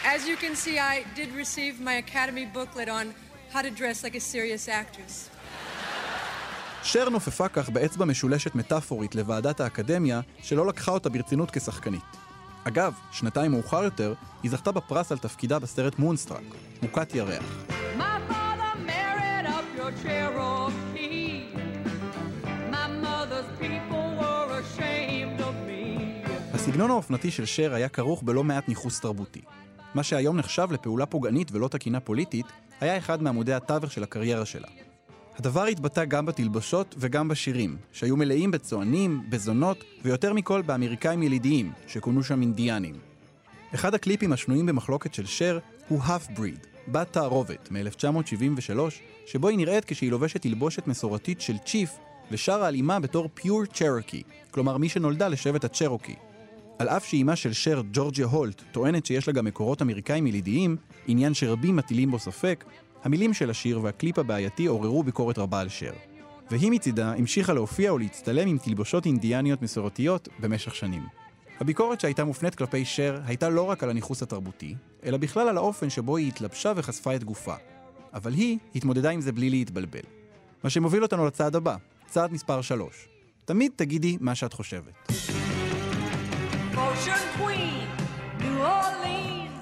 As 0.05 0.27
you 0.27 0.37
can 0.41 0.55
see, 0.55 0.79
I 0.79 1.05
did 1.17 1.29
receive 1.43 1.81
my 1.81 1.95
Academy 2.07 2.47
booklet 2.55 2.89
on 2.89 3.15
how 3.53 3.63
to 3.63 3.71
dress 3.71 4.05
like 4.05 4.15
a 4.15 4.21
serious 4.21 4.69
actress. 4.69 5.34
שר 6.85 7.09
נופפה 7.09 7.49
כך 7.49 7.69
באצבע 7.69 8.05
משולשת 8.05 8.55
מטאפורית 8.55 9.15
לוועדת 9.15 9.61
האקדמיה, 9.61 10.21
שלא 10.43 10.67
לקחה 10.67 10.93
אותה 10.93 11.09
ברצינות 11.09 11.51
כשחקנית. 11.51 12.03
אגב, 12.65 12.93
שנתיים 13.11 13.51
מאוחר 13.51 13.85
יותר, 13.85 14.15
היא 14.43 14.51
זכתה 14.51 14.73
בפרס 14.73 15.13
על 15.13 15.19
תפקידה 15.19 15.59
בסרט 15.59 15.99
מונסטראק, 15.99 16.43
מוכת 16.83 17.15
ירח. 17.15 17.45
הסגנון 26.55 26.91
האופנתי 26.91 27.31
של 27.31 27.45
שר 27.45 27.75
היה 27.75 27.89
כרוך 27.89 28.23
בלא 28.23 28.45
מעט 28.45 28.69
ניכוס 28.69 29.01
תרבותי. 29.01 29.43
מה 29.95 30.03
שהיום 30.03 30.37
נחשב 30.37 30.69
לפעולה 30.73 31.07
פוגענית 31.07 31.53
ולא 31.53 31.69
תקינה 31.69 32.01
פוליטית, 32.01 32.47
היה 32.81 32.99
אחד 32.99 33.23
מעמודי 33.23 33.55
התווך 33.55 33.93
של 33.93 34.03
הקריירה 34.03 34.47
שלה. 34.47 34.69
הדבר 35.39 35.65
התבטא 35.65 36.05
גם 36.05 36.27
בתלבשות 36.27 36.95
וגם 36.99 37.29
בשירים, 37.29 37.77
שהיו 37.93 38.17
מלאים 38.17 38.51
בצוענים, 38.51 39.23
בזונות, 39.29 39.85
ויותר 40.05 40.33
מכל 40.33 40.63
באמריקאים 40.63 41.23
ילידיים, 41.23 41.73
שכונו 41.87 42.23
שם 42.23 42.41
אינדיאנים. 42.41 42.95
אחד 43.75 43.95
הקליפים 43.95 44.33
השנויים 44.33 44.67
במחלוקת 44.67 45.15
של 45.15 45.27
שר 45.27 45.59
הוא 45.89 46.01
Half 46.03 46.39
Breed, 46.39 46.67
בת 46.89 47.13
תערובת, 47.13 47.69
מ-1973, 47.71 48.79
שבו 49.27 49.49
היא 49.49 49.59
נראית 49.59 49.85
כשהיא 49.85 50.11
לובשת 50.11 50.43
תלבושת 50.43 50.87
מסורתית 50.87 51.41
של 51.41 51.59
צ'יף, 51.59 51.91
ושרה 52.31 52.69
על 52.69 52.75
אימה 52.75 53.01
בתור 53.01 53.29
Pure 53.39 53.75
Cherokee, 53.75 54.23
כלומר 54.51 54.77
מי 54.77 54.89
שנולדה 54.89 55.29
לשבט 55.29 55.65
הצ'רוקי. 55.65 56.15
על 56.79 56.89
אף 56.89 57.07
שאימה 57.07 57.37
של 57.37 57.53
שר, 57.53 57.83
ג'ורג'יה 57.93 58.27
הולט, 58.27 58.63
טוענת 58.73 59.07
שיש 59.07 59.27
לה 59.27 59.33
גם 59.33 59.45
מקורות 59.45 59.83
אמריקאים 59.83 60.27
ילידיים, 60.27 60.77
עניין 61.07 61.35
שרבים 61.35 61.77
מטילים 61.77 62.11
בו 62.11 62.19
ספק, 62.19 62.65
המילים 63.05 63.35
של 63.35 63.51
השיר 63.51 63.81
והקליפ 63.83 64.19
הבעייתי 64.19 64.67
עוררו 64.67 65.03
ביקורת 65.03 65.39
רבה 65.39 65.61
על 65.61 65.69
שר. 65.69 65.93
והיא 66.51 66.71
מצידה 66.71 67.13
המשיכה 67.13 67.53
להופיע 67.53 67.93
ולהצטלם 67.93 68.49
עם 68.49 68.59
תלבושות 68.59 69.07
אינדיאניות 69.07 69.63
מסורתיות 69.63 70.29
במשך 70.39 70.75
שנים. 70.75 71.03
הביקורת 71.61 72.01
שהייתה 72.01 72.25
מופנית 72.25 72.55
כלפי 72.55 72.85
שר 72.85 73.21
הייתה 73.27 73.49
לא 73.49 73.63
רק 73.63 73.83
על 73.83 73.91
הניכוס 73.91 74.23
התרבותי, 74.23 74.75
אלא 75.05 75.19
בכלל 75.19 75.49
על 75.49 75.57
האופן 75.57 75.91
שבו 75.91 76.17
היא 76.17 76.29
התלבשה 76.29 76.73
וחשפה 76.77 77.15
את 77.15 77.25
גופה. 77.25 77.55
אבל 78.15 78.33
היא 78.33 78.59
התמודדה 78.75 79.11
עם 79.11 79.21
זה 79.21 79.33
בלי 79.33 79.51
להתבלבל. 79.51 80.01
מה 80.65 80.71
שמוביל 80.71 81.03
אותנו 81.03 81.27
לצעד 81.27 81.57
הבא, 81.57 81.77
צעד 82.07 82.33
מספר 82.33 82.63
3. 82.63 83.09
תמיד 83.45 83.73
תגידי 83.77 84.19
מה 84.21 84.35
שאת 84.35 84.53
חושבת. 84.53 85.13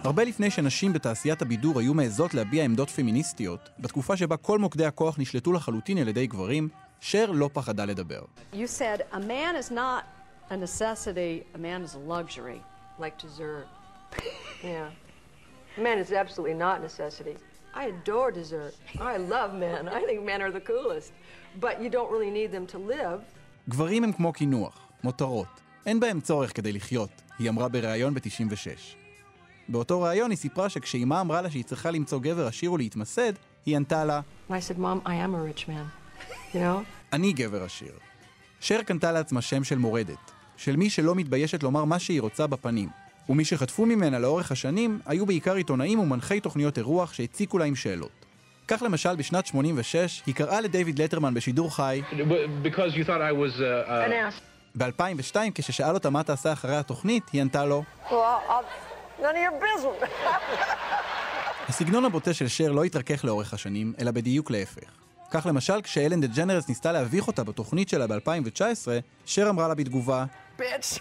הרבה 0.05 0.25
לפני 0.25 0.51
שנשים 0.51 0.93
בתעשיית 0.93 1.43
הבידור 1.43 1.81
היו 1.81 1.95
מעזות 1.95 2.35
להביע 2.35 2.65
עמדות 2.65 2.91
פמיניסטיות, 2.91 3.69
בתקופה 3.79 4.17
שבה 4.17 4.37
כל 4.37 4.59
מוקדי 4.59 4.85
הכוח 4.85 5.19
נשלטו 5.19 5.53
לחלוטין 5.53 5.99
על 5.99 6.09
ידי 6.09 6.27
גברים, 6.27 6.69
שר 7.01 7.31
לא 7.31 7.51
פחדה 7.53 7.85
לדבר. 7.85 8.23
You 8.53 8.57
said, 8.79 9.01
a 9.13 9.19
man 9.19 9.57
is 9.57 9.71
not 9.71 10.03
a 10.51 10.57
necessity, 10.57 11.45
a 11.55 11.59
man 11.59 11.83
is 11.83 11.95
a 11.95 12.13
luxury. 12.15 12.61
Like 13.01 13.17
dessert. 13.27 13.67
yeah. 14.65 14.89
Man 15.79 15.99
is 15.99 16.13
absolutely 16.13 16.59
not 16.65 16.75
a 16.81 16.83
necessity. 16.89 17.37
I 17.75 17.85
adore 17.95 18.31
dessert. 18.41 18.75
I 19.13 19.17
love 19.35 19.51
men. 19.67 19.83
I 19.99 20.01
think 20.09 20.19
men 20.33 20.41
are 20.45 20.53
the 20.59 20.65
coolest. 20.73 21.11
But 21.65 21.75
you 21.83 21.89
don't 21.97 22.11
really 22.15 22.33
need 22.41 22.51
them 22.57 22.67
to 22.75 22.79
live. 22.79 23.21
גברים 23.69 24.05
הם 24.05 24.13
כמו 24.13 24.33
קינוח, 24.33 24.79
מותרות. 25.05 25.61
אין 25.87 26.01
בהם 26.01 26.21
צורך 26.21 26.57
כדי 26.57 26.73
לחיות, 26.73 27.11
היא 27.39 27.51
אמרה 27.51 27.69
בריאיון 27.69 28.15
ב-96. 28.15 29.02
באותו 29.73 30.03
ריאיון 30.03 30.31
היא 30.31 30.39
סיפרה 30.39 30.69
שכשאימה 30.69 31.21
אמרה 31.21 31.43
לה 31.43 31.51
שהיא 31.51 31.65
צריכה 31.65 31.91
למצוא 31.91 32.19
גבר 32.21 32.47
עשיר 32.47 32.73
ולהתמסד, 32.73 33.33
היא 33.67 33.77
ענתה 33.77 34.05
לה? 34.05 34.21
אני 37.13 37.33
גבר 37.33 37.63
עשיר. 37.63 37.93
שר 38.61 38.83
קנתה 38.83 39.13
לעצמה 39.13 39.43
שם 39.43 39.65
של 39.65 39.79
מורדת, 39.79 40.31
של 40.57 40.77
מי 40.77 40.91
שלא 40.91 41.15
מתביישת 41.15 41.63
לומר 41.63 41.85
מה 41.85 41.99
שהיא 41.99 42.21
רוצה 42.21 42.47
בפנים, 42.47 42.89
ומי 43.29 43.45
שחטפו 43.45 43.87
ממנה 43.87 44.19
לאורך 44.19 44.53
השנים 44.53 45.01
היו 45.07 45.27
בעיקר 45.27 45.55
עיתונאים 45.55 45.99
ומנחי 45.99 46.41
תוכניות 46.41 46.79
אירוח 46.79 47.13
שהציקו 47.13 47.59
לה 47.59 47.65
עם 47.65 47.75
שאלות. 47.75 48.27
כך 48.69 48.83
למשל 48.83 49.17
בשנת 49.17 49.47
86 49.47 50.23
היא 50.27 50.35
קראה 50.35 50.61
לדייוויד 50.61 50.99
לטרמן 50.99 51.35
בשידור 51.35 51.77
חי 51.77 52.03
uh, 52.11 52.15
uh, 54.75 54.79
ב-2002, 54.79 55.37
כששאל 55.55 55.95
אותה 55.95 56.11
מה 56.11 56.23
תעשה 56.23 56.53
אחרי 56.53 56.77
התוכנית, 56.77 57.29
היא 57.33 57.41
ענתה 57.41 57.65
לו, 57.65 57.83
Well, 58.09 58.13
none 59.23 59.35
of 59.35 59.39
your 59.39 59.63
business. 59.63 60.09
הסגנון 61.69 62.05
הבוטה 62.05 62.35
של 62.35 62.49
שר 62.49 62.73
לא 62.73 62.85
התרכך 62.85 63.25
לאורך 63.25 63.55
השנים, 63.55 63.93
אלא 63.99 64.11
בדיוק 64.11 64.51
להפך. 64.51 64.91
כך 65.31 65.47
למשל, 65.47 65.83
כשאלן 65.83 66.21
דה 66.21 66.27
ג'נרס 66.27 66.69
ניסתה 66.69 66.93
להביך 66.93 67.27
אותה 67.27 67.45
בתוכנית 67.45 67.89
שלה 67.89 68.07
ב-2019, 68.07 68.89
שר 69.27 69.51
אמרה 69.51 69.69
לה 69.69 69.75
בתגובה, 69.75 70.25
Bitch. 70.59 71.01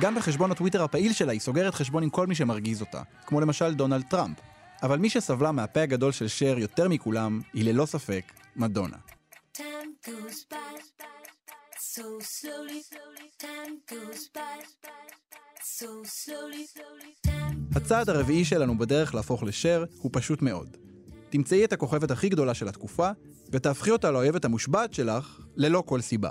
גם 0.00 0.14
בחשבון 0.14 0.50
הטוויטר 0.50 0.84
הפעיל 0.84 1.12
שלה 1.12 1.32
היא 1.32 1.40
סוגרת 1.40 1.74
חשבון 1.74 2.02
עם 2.02 2.10
כל 2.10 2.26
מי 2.26 2.34
שמרגיז 2.34 2.80
אותה, 2.80 3.02
כמו 3.26 3.40
למשל 3.40 3.74
דונלד 3.74 4.04
טראמפ. 4.10 4.36
אבל 4.82 4.98
מי 4.98 5.10
שסבלה 5.10 5.52
מהפה 5.52 5.80
הגדול 5.80 6.12
של 6.12 6.28
שר 6.28 6.58
יותר 6.58 6.88
מכולם, 6.88 7.40
היא 7.54 7.72
ללא 7.72 7.86
ספק 7.86 8.32
מדונה. 8.56 8.96
So 11.98 12.20
slowly. 12.20 12.80
Time 13.38 13.74
goes 13.92 14.22
by 14.36 14.56
הצעד 17.76 18.10
הרביעי 18.10 18.44
שלנו 18.44 18.78
בדרך 18.78 19.14
להפוך 19.14 19.42
לשר 19.42 19.84
הוא 19.98 20.10
פשוט 20.14 20.42
מאוד. 20.42 20.76
תמצאי 21.30 21.64
את 21.64 21.72
הכוכבת 21.72 22.10
הכי 22.10 22.28
גדולה 22.28 22.54
של 22.54 22.68
התקופה, 22.68 23.10
ותהפכי 23.52 23.90
אותה 23.90 24.10
לאויבת 24.10 24.44
המושבעת 24.44 24.94
שלך, 24.94 25.40
ללא 25.56 25.82
כל 25.86 26.00
סיבה. 26.00 26.30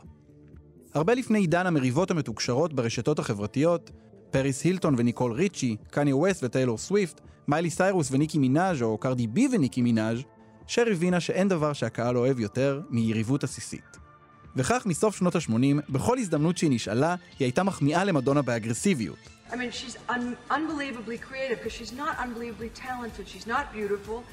הרבה 0.94 1.14
לפני 1.14 1.40
עידן 1.40 1.66
המריבות 1.66 2.12
המתוקשרות 2.12 2.74
ברשתות 2.74 3.20
החברתיות, 3.20 3.92
פריס 4.32 4.64
הילטון 4.64 4.96
וניקול 4.98 5.32
ריצ'י, 5.32 5.76
קניה 5.92 6.16
ווסט 6.16 6.44
וטיילור 6.44 6.78
סוויפט, 6.78 7.22
מיילי 7.48 7.70
סיירוס 7.70 8.12
וניקי 8.12 8.38
מינאז' 8.38 8.82
או 8.82 8.98
קרדי 8.98 9.28
בי 9.28 9.48
וניקי 9.52 9.82
מינאז', 9.82 10.20
שר 10.68 10.86
הבינה 10.92 11.20
שאין 11.20 11.48
דבר 11.48 11.74
שהקהל 11.74 12.18
אוהב 12.18 12.40
יותר 12.40 12.82
מיריבות 12.90 13.44
עסיסית. 13.44 14.07
וכך 14.58 14.86
מסוף 14.86 15.16
שנות 15.18 15.36
ה-80, 15.36 15.52
בכל 15.90 16.18
הזדמנות 16.18 16.58
שהיא 16.58 16.72
נשאלה, 16.72 17.16
היא 17.40 17.46
הייתה 17.46 17.64
מחמיאה 17.64 18.04
למדונה 18.04 18.42
באגרסיביות. 18.42 19.37
I 19.52 19.56
mean, 19.56 19.72
she's 19.72 19.96
un- 20.10 20.38
unbelievably 20.50 21.18
creative 21.20 21.58
because 21.60 21.76
she's 21.80 21.94
not 22.04 22.14
unbelievably 22.20 22.70
talented. 22.88 23.28
She's 23.28 23.48
not 23.48 23.72
beautiful. 23.72 24.24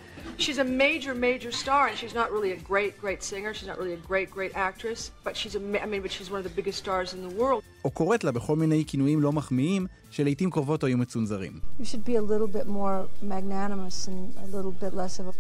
She's 0.45 0.59
a 0.59 0.65
major, 0.65 1.15
major 1.15 1.53
star, 1.53 1.83
and 1.89 1.97
she's 1.97 2.15
not 2.15 2.33
really 2.33 2.53
a 2.53 2.61
great, 2.71 3.01
great 3.01 3.23
singer. 3.23 3.55
She's 3.55 3.69
not 3.69 3.79
really 3.79 3.95
a 3.95 4.05
great, 4.11 4.29
great 4.31 4.53
actress. 4.69 5.11
But 5.23 5.37
she's 5.37 5.55
a, 5.55 5.61
I 5.83 5.87
mean, 5.87 6.03
but 6.03 6.11
she's 6.11 6.31
one 6.31 6.41
of 6.43 6.47
the 6.51 6.57
biggest 6.61 6.79
stars 6.79 7.15
in 7.15 7.23
the 7.29 7.35
world. 7.41 7.63
או 7.85 7.91
קוראת 7.91 8.25
לה 8.25 8.33
בכל 8.33 8.57
מיני 8.57 8.85
כינויים 8.87 9.21
לא 9.21 9.33
מחמיאים, 9.33 9.87
שלעיתים 10.11 10.51
קרובות 10.51 10.85
היו 10.85 10.99
מצונזרים. 10.99 11.53
You 11.81 11.85
should 11.85 12.05
be 12.05 12.17
a 12.17 12.23
little 12.23 12.49
bit 12.49 12.67
more 12.67 13.09
magnanimous 13.23 14.09
and 14.09 14.35
a 14.37 14.57
little 14.57 14.73
bit 14.73 14.95
less 14.95 15.19
of 15.21 15.29
a 15.29 15.33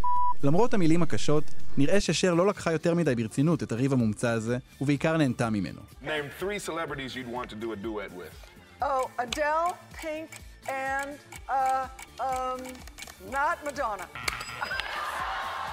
למרות 0.43 0.75
המילים 0.75 1.03
הקשות, 1.03 1.45
נראה 1.77 2.01
ששר 2.01 2.35
לא 2.35 2.47
לקחה 2.47 2.73
יותר 2.73 2.95
מדי 2.95 3.15
ברצינות 3.15 3.63
את 3.63 3.73
הריב 3.73 3.93
המומצא 3.93 4.29
הזה, 4.29 4.59
ובעיקר 4.81 5.17
נהנתה 5.17 5.51
ממנו. 5.51 5.81
Name 6.03 6.43
three 6.43 6.59
celebrities 6.59 7.17
you'd 7.17 7.33
want 7.37 7.49
to 7.51 7.55
do 7.55 7.73
a 7.73 7.77
duet 7.77 8.13
with. 8.17 8.54
Oh, 8.85 9.09
Adele, 9.18 9.70
Pink, 10.01 10.29
and, 10.68 11.16
uh, 11.49 11.87
um, 12.20 12.61
not 13.31 13.57
Madonna. 13.66 14.07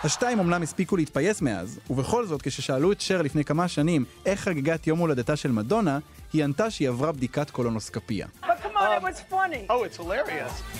השתיים 0.04 0.40
אומנם 0.40 0.62
הספיקו 0.62 0.98
להתפייס 0.98 1.42
מאז, 1.42 1.80
ובכל 1.90 2.26
זאת, 2.26 2.42
כששאלו 2.42 2.92
את 2.92 3.02
שר 3.02 3.22
לפני 3.22 3.44
כמה 3.44 3.68
שנים 3.68 4.06
איך 4.26 4.40
חגגת 4.40 4.88
יום 4.88 5.00
הולדתה 5.00 5.36
של 5.36 5.52
מדונה, 5.52 6.00
היא 6.34 6.44
ענתה 6.44 6.70
שהיא 6.70 6.90
עברה 6.90 7.12
בדיקת 7.12 7.50
קולונוסקפיה. 7.50 8.28
But 8.44 8.46
come 8.46 8.78
on, 8.78 9.02
it 9.02 9.04
was 9.04 9.34
funny. 9.34 9.70
Oh, 9.70 9.86
it's 9.86 10.02
hilarious. 10.02 10.80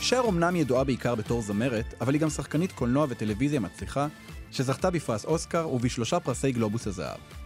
שר 0.00 0.20
אומנם 0.20 0.56
ידועה 0.56 0.84
בעיקר 0.84 1.14
בתור 1.14 1.42
זמרת, 1.42 1.94
אבל 2.00 2.12
היא 2.12 2.20
גם 2.20 2.30
שחקנית 2.30 2.72
קולנוע 2.72 3.06
וטלוויזיה 3.08 3.60
מצליחה, 3.60 4.06
שזכתה 4.50 4.90
בפרס 4.90 5.24
אוסקר 5.24 5.68
ובשלושה 5.68 6.20
פרסי 6.20 6.52
גלובוס 6.52 6.86
הזהב. 6.86 7.39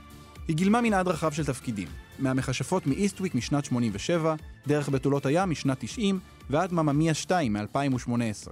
היא 0.48 0.56
גילמה 0.56 0.80
מנעד 0.80 1.08
רחב 1.08 1.32
של 1.32 1.44
תפקידים, 1.44 1.88
מהמכשפות 2.18 2.86
מאיסטוויק 2.86 3.34
משנת 3.34 3.64
87, 3.64 4.34
דרך 4.66 4.88
בתולות 4.88 5.26
הים 5.26 5.50
משנת 5.50 5.76
90, 5.80 6.20
ועד 6.50 6.72
מממיה 6.72 7.14
2 7.14 7.52
מ-2018. 7.52 8.48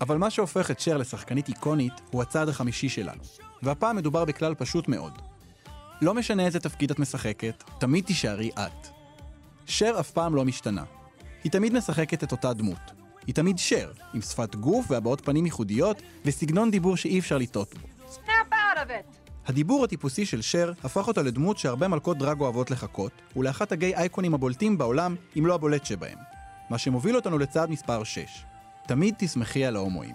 אבל 0.00 0.16
מה 0.16 0.30
שהופך 0.30 0.70
את 0.70 0.80
שר 0.80 0.96
לשחקנית 0.96 1.48
איקונית 1.48 1.92
הוא 2.10 2.22
הצעד 2.22 2.48
החמישי 2.48 2.88
שלנו, 2.88 3.22
והפעם 3.62 3.96
מדובר 3.96 4.24
בכלל 4.24 4.54
פשוט 4.54 4.88
מאוד. 4.88 5.12
לא 6.02 6.14
משנה 6.14 6.46
איזה 6.46 6.60
תפקיד 6.60 6.90
את 6.90 6.98
משחקת, 6.98 7.64
תמיד 7.78 8.04
תישארי 8.04 8.50
את. 8.54 8.88
שר 9.66 9.96
אף 10.00 10.10
פעם 10.10 10.34
לא 10.34 10.44
משתנה. 10.44 10.84
היא 11.44 11.52
תמיד 11.52 11.72
משחקת 11.72 12.24
את 12.24 12.32
אותה 12.32 12.52
דמות. 12.52 12.92
היא 13.26 13.34
תמיד 13.34 13.58
שר, 13.58 13.92
עם 14.14 14.20
שפת 14.20 14.56
גוף 14.56 14.90
והבעות 14.90 15.20
פנים 15.24 15.44
ייחודיות, 15.44 16.02
וסגנון 16.24 16.70
דיבור 16.70 16.96
שאי 16.96 17.18
אפשר 17.18 17.38
לטעות 17.38 17.74
בו. 17.74 17.88
Snap 18.14 18.52
out 18.52 18.78
of 18.78 18.90
it. 18.90 19.21
הדיבור 19.46 19.84
הטיפוסי 19.84 20.26
של 20.26 20.42
שר 20.42 20.72
הפך 20.84 21.08
אותה 21.08 21.22
לדמות 21.22 21.58
שהרבה 21.58 21.88
מלכות 21.88 22.18
דרג 22.18 22.40
אוהבות 22.40 22.70
לחכות, 22.70 23.12
ולאחת 23.36 23.72
הגיי 23.72 23.94
אייקונים 23.94 24.34
הבולטים 24.34 24.78
בעולם, 24.78 25.16
אם 25.38 25.46
לא 25.46 25.54
הבולט 25.54 25.84
שבהם. 25.84 26.18
מה 26.70 26.78
שמוביל 26.78 27.16
אותנו 27.16 27.38
לצעד 27.38 27.70
מספר 27.70 28.04
6. 28.04 28.44
תמיד 28.86 29.14
תשמחי 29.18 29.64
על 29.64 29.76
ההומואים. 29.76 30.14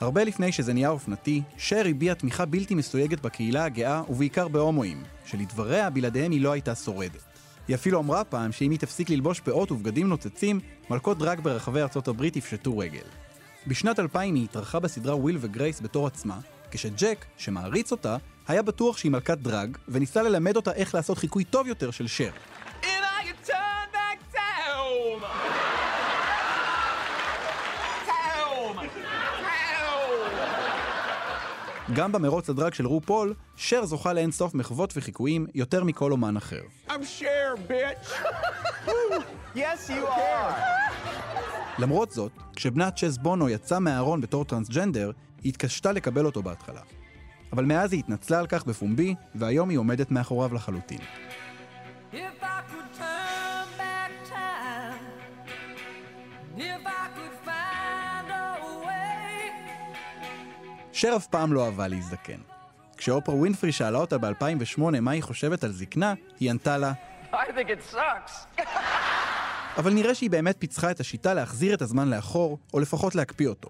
הרבה 0.00 0.24
לפני 0.24 0.52
שזה 0.52 0.72
נהיה 0.72 0.88
אופנתי, 0.88 1.42
שר 1.56 1.82
הביע 1.90 2.14
תמיכה 2.14 2.44
בלתי 2.44 2.74
מסויגת 2.74 3.20
בקהילה 3.20 3.64
הגאה, 3.64 4.02
ובעיקר 4.08 4.48
בהומואים, 4.48 5.02
שלדבריה 5.26 5.90
בלעדיהם 5.90 6.32
היא 6.32 6.40
לא 6.40 6.52
הייתה 6.52 6.74
שורדת. 6.74 7.22
היא 7.68 7.76
אפילו 7.76 8.00
אמרה 8.00 8.24
פעם 8.24 8.52
שאם 8.52 8.70
היא 8.70 8.78
תפסיק 8.78 9.10
ללבוש 9.10 9.40
פאות 9.40 9.72
ובגדים 9.72 10.08
נוצצים, 10.08 10.60
מלכות 10.90 11.18
דרג 11.18 11.40
ברחבי 11.40 11.80
ארצות 11.80 12.08
הברית 12.08 12.36
יפשטו 12.36 12.78
רגל. 12.78 13.04
בשנת 13.66 13.98
2000 13.98 14.34
היא 14.34 14.44
התארחה 14.44 14.80
בסדרה 14.80 15.16
וויל 15.16 15.38
וגרייס 15.40 15.80
בתור 15.80 16.06
עצמה, 16.06 16.38
כשג'ק, 16.70 17.24
שמעריץ 17.36 17.92
אותה, 17.92 18.16
היה 18.48 18.62
בטוח 18.62 18.96
שהיא 18.96 19.12
מלכת 19.12 19.38
דרג, 19.38 19.76
וניסה 19.88 20.22
ללמד 20.22 20.56
אותה 20.56 20.72
איך 20.72 20.94
לעשות 20.94 21.18
חיקוי 21.18 21.44
טוב 21.44 21.66
יותר 21.66 21.90
של 21.90 22.06
שר. 22.06 22.30
גם 31.94 32.12
במרוץ 32.12 32.50
הדרג 32.50 32.74
של 32.74 32.86
רו 32.86 33.00
פול, 33.00 33.34
שר 33.56 33.86
זוכה 33.86 34.12
לאין 34.12 34.32
סוף 34.32 34.54
מחוות 34.54 34.92
וחיקויים 34.96 35.46
יותר 35.54 35.84
מכל 35.84 36.12
אומן 36.12 36.36
אחר. 36.36 36.60
I'm 36.88 36.92
Cher, 36.92 37.70
bitch. 37.70 38.08
yes, 39.56 39.88
you 39.88 40.06
are. 40.08 40.52
למרות 41.78 42.12
זאת, 42.12 42.32
כשבנה 42.56 42.90
צ'ס 42.90 43.16
בונו 43.16 43.48
יצא 43.48 43.78
מהארון 43.78 44.20
בתור 44.20 44.44
טרנסג'נדר, 44.44 45.10
היא 45.42 45.50
התקשתה 45.50 45.92
לקבל 45.92 46.26
אותו 46.26 46.42
בהתחלה. 46.42 46.80
אבל 47.52 47.64
מאז 47.64 47.92
היא 47.92 47.98
התנצלה 47.98 48.38
על 48.38 48.46
כך 48.46 48.64
בפומבי, 48.64 49.14
והיום 49.34 49.70
היא 49.70 49.78
עומדת 49.78 50.10
מאחוריו 50.10 50.54
לחלוטין. 50.54 50.98
If 52.12 52.16
I 52.16 52.46
could 52.70 52.98
turn 52.98 53.68
back 53.78 54.12
time, 54.30 55.02
if 56.58 56.86
I 56.86 57.06
could 57.16 57.36
find 57.46 58.30
a 58.30 58.86
way. 58.86 59.50
שר 60.92 61.12
אף 61.16 61.26
פעם 61.26 61.52
לא 61.52 61.66
אהבה 61.66 61.88
להזדקן. 61.88 62.40
כשאופרה 62.96 63.34
ווינפרי 63.34 63.72
שאלה 63.72 63.98
אותה 63.98 64.18
ב-2008 64.18 64.80
מה 65.00 65.10
היא 65.10 65.22
חושבת 65.22 65.64
על 65.64 65.72
זקנה, 65.72 66.14
היא 66.40 66.50
ענתה 66.50 66.78
לה, 66.78 66.92
I 67.32 67.36
think 67.36 67.68
it 67.68 67.94
sucks. 67.94 68.62
אבל 69.78 69.92
נראה 69.92 70.14
שהיא 70.14 70.30
באמת 70.30 70.56
פיצחה 70.58 70.90
את 70.90 71.00
השיטה 71.00 71.34
להחזיר 71.34 71.74
את 71.74 71.82
הזמן 71.82 72.08
לאחור, 72.10 72.58
או 72.74 72.80
לפחות 72.80 73.14
להקפיא 73.14 73.48
אותו. 73.48 73.68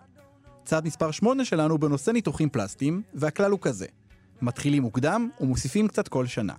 צעד 0.66 0.86
מספר 0.86 1.10
8 1.10 1.44
שלנו 1.44 1.78
בנושא 1.78 2.10
ניתוחים 2.10 2.48
פלסטיים, 2.48 3.02
והכלל 3.14 3.50
הוא 3.50 3.58
כזה: 3.62 3.86
מתחילים 4.42 4.82
מוקדם 4.82 5.28
ומוסיפים 5.40 5.88
קצת 5.88 6.08
כל 6.08 6.26
שנה. 6.26 6.54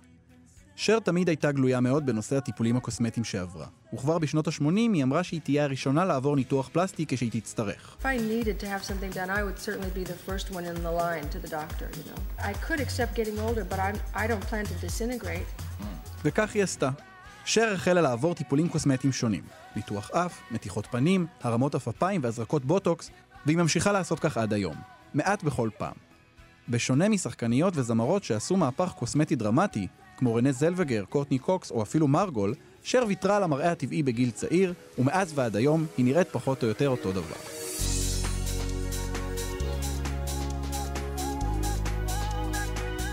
שר 0.75 0.99
תמיד 0.99 1.27
הייתה 1.29 1.51
גלויה 1.51 1.79
מאוד 1.79 2.05
בנושא 2.05 2.37
הטיפולים 2.37 2.77
הקוסמטיים 2.77 3.23
שעברה, 3.23 3.67
וכבר 3.93 4.17
בשנות 4.17 4.47
ה-80 4.47 4.75
היא 4.75 5.03
אמרה 5.03 5.23
שהיא 5.23 5.41
תהיה 5.41 5.63
הראשונה 5.63 6.05
לעבור 6.05 6.35
ניתוח 6.35 6.69
פלסטי 6.73 7.05
כשהיא 7.07 7.31
תצטרך. 7.31 7.95
וכך 16.25 16.51
היא 16.53 16.63
עשתה. 16.63 16.89
שר 17.45 17.73
החלה 17.73 18.01
לעבור 18.01 18.35
טיפולים 18.35 18.69
קוסמטיים 18.69 19.13
שונים. 19.13 19.43
ניתוח 19.75 20.11
אף, 20.11 20.41
מתיחות 20.51 20.87
פנים, 20.91 21.27
הרמות 21.41 21.75
עפפיים 21.75 22.21
והזרקות 22.23 22.65
בוטוקס, 22.65 23.11
והיא 23.47 23.57
ממשיכה 23.57 23.91
לעשות 23.91 24.19
כך 24.19 24.37
עד 24.37 24.53
היום. 24.53 24.75
מעט 25.13 25.43
בכל 25.43 25.69
פעם. 25.77 25.93
בשונה 26.69 27.09
משחקניות 27.09 27.73
וזמרות 27.77 28.23
שעשו 28.23 28.57
מהפך 28.57 28.93
קוסמטי 28.99 29.35
דרמטי, 29.35 29.87
כמו 30.17 30.35
רנה 30.35 30.51
זלווגר, 30.51 31.03
קורטני 31.09 31.39
קוקס 31.39 31.71
או 31.71 31.81
אפילו 31.81 32.07
מרגול, 32.07 32.53
שר 32.83 33.03
ויתרה 33.07 33.37
על 33.37 33.43
המראה 33.43 33.71
הטבעי 33.71 34.03
בגיל 34.03 34.31
צעיר, 34.31 34.73
ומאז 34.97 35.31
ועד 35.35 35.55
היום 35.55 35.85
היא 35.97 36.05
נראית 36.05 36.27
פחות 36.31 36.63
או 36.63 36.67
יותר 36.67 36.89
אותו 36.89 37.11
דבר. 37.11 37.35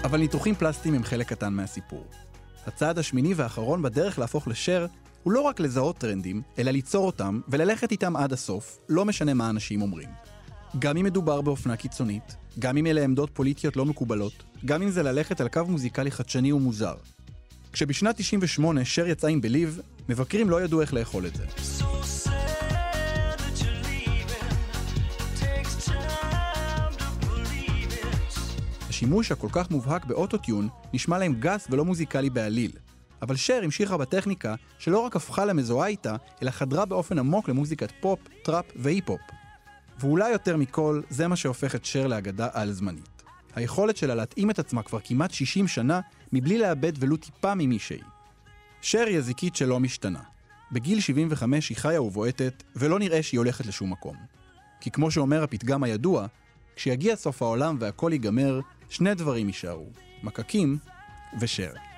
אבל 0.05 0.19
ניתוחים 0.19 0.55
פלסטיים 0.55 0.95
הם 0.95 1.05
חלק 1.05 1.29
קטן 1.29 1.53
מהסיפור. 1.53 2.05
הצעד 2.67 2.99
השמיני 2.99 3.35
והאחרון 3.35 3.83
בדרך 3.83 4.19
להפוך 4.19 4.49
לשר 4.49 4.87
הוא 5.25 5.33
לא 5.33 5.41
רק 5.41 5.61
לזהות 5.61 5.99
טרנדים, 5.99 6.43
אלא 6.59 6.71
ליצור 6.71 7.07
אותם 7.07 7.41
וללכת 7.49 7.93
איתם 7.93 8.17
עד 8.17 8.33
הסוף, 8.33 8.79
לא 8.89 9.05
משנה 9.05 9.35
מה 9.35 9.51
אנשים 9.51 9.83
אומרים. 9.83 10.09
גם 10.79 10.97
אם 10.97 11.05
מדובר 11.05 11.41
באופנה 11.41 11.77
קיצונית, 11.77 12.37
גם 12.59 12.77
אם 12.77 12.87
אלה 12.87 13.05
עמדות 13.05 13.31
פוליטיות 13.33 13.77
לא 13.77 13.85
מקובלות, 13.85 14.43
גם 14.65 14.83
אם 14.83 14.91
זה 14.91 15.03
ללכת 15.03 15.41
על 15.41 15.49
קו 15.49 15.65
מוזיקלי 15.69 16.11
חדשני 16.11 16.53
ומוזר. 16.53 16.95
כשבשנת 17.73 18.17
98 18.17 18.85
שר 18.85 19.07
יצא 19.07 19.27
עם 19.27 19.41
בליב, 19.41 19.81
מבקרים 20.09 20.51
לא 20.51 20.63
ידעו 20.63 20.81
איך 20.81 20.95
לאכול 20.95 21.27
את 21.27 21.37
זה. 21.37 21.45
השימוש 28.89 29.33
הכל 29.33 29.49
כך 29.53 29.71
מובהק 29.71 30.05
באוטוטיון 30.05 30.69
נשמע 30.93 31.19
להם 31.19 31.35
גס 31.41 31.67
ולא 31.71 31.85
מוזיקלי 31.85 32.31
בעליל. 32.31 32.71
אבל 33.25 33.37
שר 33.37 33.61
המשיכה 33.65 33.97
בטכניקה 33.97 34.55
שלא 34.79 34.99
רק 34.99 35.17
הפכה 35.17 35.45
למזוהה 35.45 35.89
איתה, 35.89 36.17
אלא 36.43 36.51
חדרה 36.51 36.85
באופן 36.85 37.19
עמוק 37.19 37.49
למוזיקת 37.49 37.93
פופ, 38.01 38.19
טראפ 38.43 38.65
והיפ-הופ. 38.77 39.21
ואולי 40.01 40.31
יותר 40.31 40.57
מכל, 40.57 41.01
זה 41.11 41.29
מה 41.29 41.37
שהופך 41.37 41.75
את 41.75 41.85
שר 41.85 42.07
לאגדה 42.07 42.49
על-זמנית. 42.53 43.23
היכולת 43.55 43.97
שלה 43.97 44.15
להתאים 44.15 44.51
את 44.51 44.59
עצמה 44.59 44.83
כבר 44.83 44.99
כמעט 45.05 45.31
60 45.31 45.69
שנה, 45.69 46.01
מבלי 46.33 46.59
לאבד 46.59 46.93
ולו 46.99 47.17
טיפה 47.17 47.55
ממי 47.55 47.79
שהיא. 47.79 48.03
שר 48.83 49.05
היא 49.07 49.19
הזיקית 49.19 49.57
שלא 49.57 49.81
משתנה. 49.81 50.21
בגיל 50.73 51.01
75 51.01 51.69
היא 51.69 51.77
חיה 51.77 52.03
ובועטת, 52.03 52.63
ולא 52.77 52.99
נראה 52.99 53.23
שהיא 53.23 53.39
הולכת 53.39 53.67
לשום 53.67 53.93
מקום. 53.93 54.17
כי 54.81 54.91
כמו 54.91 55.11
שאומר 55.11 55.43
הפתגם 55.43 55.83
הידוע, 55.83 56.27
כשיגיע 56.77 57.17
סוף 57.17 57.43
העולם 57.43 57.77
והכל 57.81 58.11
ייגמר, 58.13 58.61
שני 58.89 59.15
דברים 59.15 59.47
יישארו, 59.47 59.89
מקקים 60.23 60.79
ושר. 61.41 61.94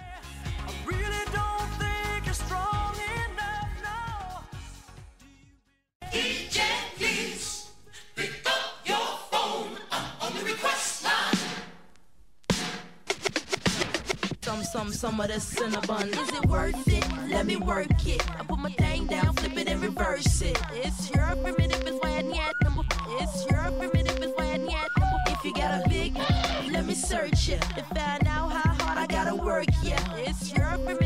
Some, 14.97 15.21
of 15.21 15.29
the 15.29 15.35
cinnabon. 15.35 16.09
Is 16.09 16.29
it 16.33 16.47
worth 16.47 16.89
it? 16.89 17.05
Let 17.29 17.45
me 17.45 17.57
work 17.57 17.87
it. 18.07 18.23
I 18.41 18.43
put 18.45 18.59
my 18.59 18.71
thing 18.71 19.07
down, 19.07 19.35
flip 19.35 19.55
it 19.59 19.69
and 19.69 19.83
reverse 19.83 20.41
it. 20.41 20.59
It's 20.73 21.11
your 21.11 21.37
primitive, 21.37 21.87
it's 21.87 21.99
why 22.03 22.17
I 22.17 22.23
need. 22.23 22.41
It's 23.21 23.45
your 23.51 23.71
primitive, 23.79 24.17
it's 24.23 24.33
why 24.39 24.53
I 24.53 24.57
need. 24.57 24.75
If 25.29 25.45
you 25.45 25.53
got 25.53 25.85
a 25.85 25.89
big, 25.91 26.17
let 26.73 26.87
me 26.87 26.95
search 26.95 27.51
it 27.51 27.61
to 27.61 27.83
find 27.95 28.27
out 28.27 28.49
how 28.53 28.73
hard 28.73 28.99
I 28.99 29.07
gotta 29.07 29.35
work. 29.35 29.67
Yeah, 29.83 30.01
it's 30.17 30.55
your 30.55 30.79
primitive, 30.79 31.06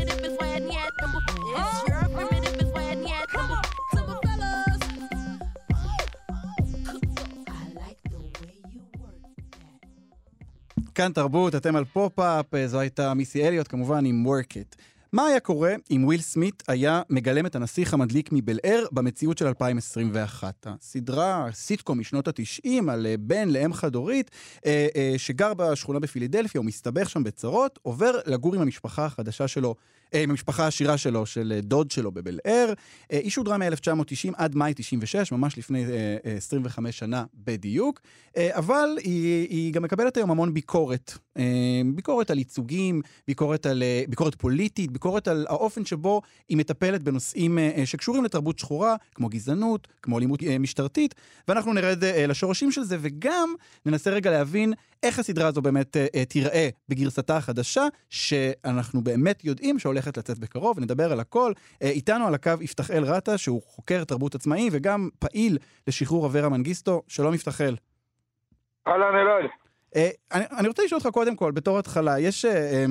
כאן 11.01 11.11
תרבות, 11.11 11.55
אתם 11.55 11.75
על 11.75 11.85
פופ-אפ, 11.85 12.55
אה, 12.55 12.67
זו 12.67 12.79
הייתה 12.79 13.13
מיסי 13.13 13.47
אליוט 13.47 13.67
כמובן 13.67 14.05
עם 14.05 14.25
work 14.27 14.51
it. 14.51 14.75
מה 15.13 15.25
היה 15.25 15.39
קורה 15.39 15.75
אם 15.91 16.03
וויל 16.05 16.21
סמית 16.21 16.63
היה 16.67 17.01
מגלם 17.09 17.45
את 17.45 17.55
הנסיך 17.55 17.93
המדליק 17.93 18.29
מבל 18.31 18.59
אר 18.65 18.85
במציאות 18.91 19.37
של 19.37 19.47
2021? 19.47 20.67
הסדרה, 20.67 21.47
סיטקום 21.51 21.99
משנות 21.99 22.27
ה-90 22.27 22.91
על 22.91 23.05
אה, 23.07 23.15
בן 23.19 23.49
לאם 23.49 23.73
חד-הורית 23.73 24.31
אה, 24.65 24.87
שגר 25.17 25.53
בשכונה 25.53 25.99
בפילידלפיה, 25.99 26.59
הוא 26.59 26.65
מסתבך 26.65 27.09
שם 27.09 27.23
בצרות, 27.23 27.79
עובר 27.81 28.11
לגור 28.25 28.55
עם 28.55 28.61
המשפחה 28.61 29.05
החדשה 29.05 29.47
שלו, 29.47 29.75
אה, 30.13 30.23
עם 30.23 30.29
המשפחה 30.29 30.63
העשירה 30.65 30.97
שלו, 30.97 31.25
של 31.25 31.53
אה, 31.55 31.61
דוד 31.61 31.91
שלו 31.91 32.11
בבל 32.11 32.39
אר. 32.45 32.73
אה, 33.11 33.19
היא 33.19 33.31
שודרה 33.31 33.57
מ-1990 33.57 34.33
עד 34.35 34.55
מאי 34.55 34.73
96, 34.75 35.31
ממש 35.31 35.57
לפני 35.57 35.85
אה, 35.85 36.17
אה, 36.25 36.33
25 36.37 36.99
שנה 36.99 37.23
בדיוק, 37.35 38.01
אה, 38.37 38.57
אבל 38.57 38.89
היא, 39.03 39.47
היא 39.49 39.73
גם 39.73 39.83
מקבלת 39.83 40.17
היום 40.17 40.31
המון 40.31 40.53
ביקורת. 40.53 41.13
אה, 41.37 41.81
ביקורת 41.95 42.31
על 42.31 42.37
ייצוגים, 42.37 43.01
ביקורת, 43.27 43.65
על, 43.65 43.83
אה, 43.83 44.03
ביקורת 44.09 44.35
פוליטית, 44.35 44.91
ביקורת 44.91 45.27
על 45.27 45.45
האופן 45.49 45.85
שבו 45.85 46.21
היא 46.49 46.57
מטפלת 46.57 47.03
בנושאים 47.03 47.57
אה, 47.57 47.71
אה, 47.77 47.85
שקשורים 47.85 48.23
לתרבות 48.23 48.59
שחורה, 48.59 48.95
כמו 49.15 49.29
גזענות, 49.29 49.87
כמו 50.01 50.17
אלימות 50.17 50.43
אה, 50.43 50.59
משטרתית, 50.59 51.15
ואנחנו 51.47 51.73
נרד 51.73 52.03
אה, 52.03 52.27
לשורשים 52.27 52.71
של 52.71 52.83
זה, 52.83 52.97
וגם 53.01 53.53
ננסה 53.85 54.09
רגע 54.09 54.31
להבין 54.31 54.73
איך 55.03 55.19
הסדרה 55.19 55.47
הזו 55.47 55.61
באמת 55.61 55.97
אה, 55.97 56.05
אה, 56.15 56.25
תיראה 56.25 56.69
בגרסתה 56.89 57.37
החדשה, 57.37 57.87
שאנחנו 58.09 59.03
באמת 59.03 59.45
יודעים 59.45 59.79
שהולכת 59.79 60.00
לצאת 60.07 60.39
בקרוב, 60.39 60.79
נדבר 60.79 61.11
על 61.11 61.19
הכל. 61.19 61.53
אה, 61.83 61.89
איתנו 61.89 62.27
על 62.27 62.33
הקו 62.33 62.51
יפתחאל 62.61 63.03
רטה, 63.03 63.37
שהוא 63.37 63.61
חוקר 63.65 64.03
תרבות 64.03 64.35
עצמאי 64.35 64.69
וגם 64.71 65.09
פעיל 65.19 65.57
לשחרור 65.87 66.25
אברה 66.25 66.49
מנגיסטו. 66.49 67.01
שלום 67.07 67.33
יפתחאל. 67.33 67.75
אהלן 68.87 69.15
אלעד. 69.15 69.49
אה, 69.95 70.09
אני, 70.33 70.43
אני 70.59 70.67
רוצה 70.67 70.83
לשאול 70.83 70.99
אותך 70.99 71.13
קודם 71.13 71.35
כל, 71.35 71.51
בתור 71.51 71.79
התחלה, 71.79 72.19
יש, 72.19 72.45
אה, 72.45 72.51
אה, 72.51 72.85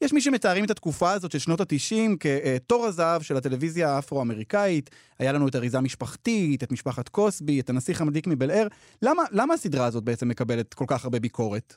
יש 0.00 0.12
מי 0.12 0.20
שמתארים 0.20 0.64
את 0.64 0.70
התקופה 0.70 1.12
הזאת 1.12 1.32
של 1.32 1.38
שנות 1.38 1.60
ה-90 1.60 2.16
כתור 2.20 2.86
הזהב 2.86 3.22
של 3.22 3.36
הטלוויזיה 3.36 3.90
האפרו-אמריקאית. 3.90 4.90
היה 5.18 5.32
לנו 5.32 5.48
את 5.48 5.56
אריזה 5.56 5.80
משפחתית, 5.80 6.62
את 6.62 6.72
משפחת 6.72 7.08
קוסבי, 7.08 7.60
את 7.60 7.70
הנסיך 7.70 8.00
המדליק 8.00 8.26
מבל 8.26 8.50
אר. 8.50 8.66
למה, 9.02 9.22
למה 9.32 9.54
הסדרה 9.54 9.86
הזאת 9.86 10.04
בעצם 10.04 10.28
מקבלת 10.28 10.74
כל 10.74 10.84
כך 10.88 11.04
הרבה 11.04 11.20
ביקורת? 11.20 11.74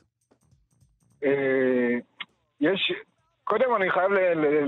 יש... 2.60 2.92
קודם 3.44 3.74
אני 3.76 3.90
חייב 3.90 4.12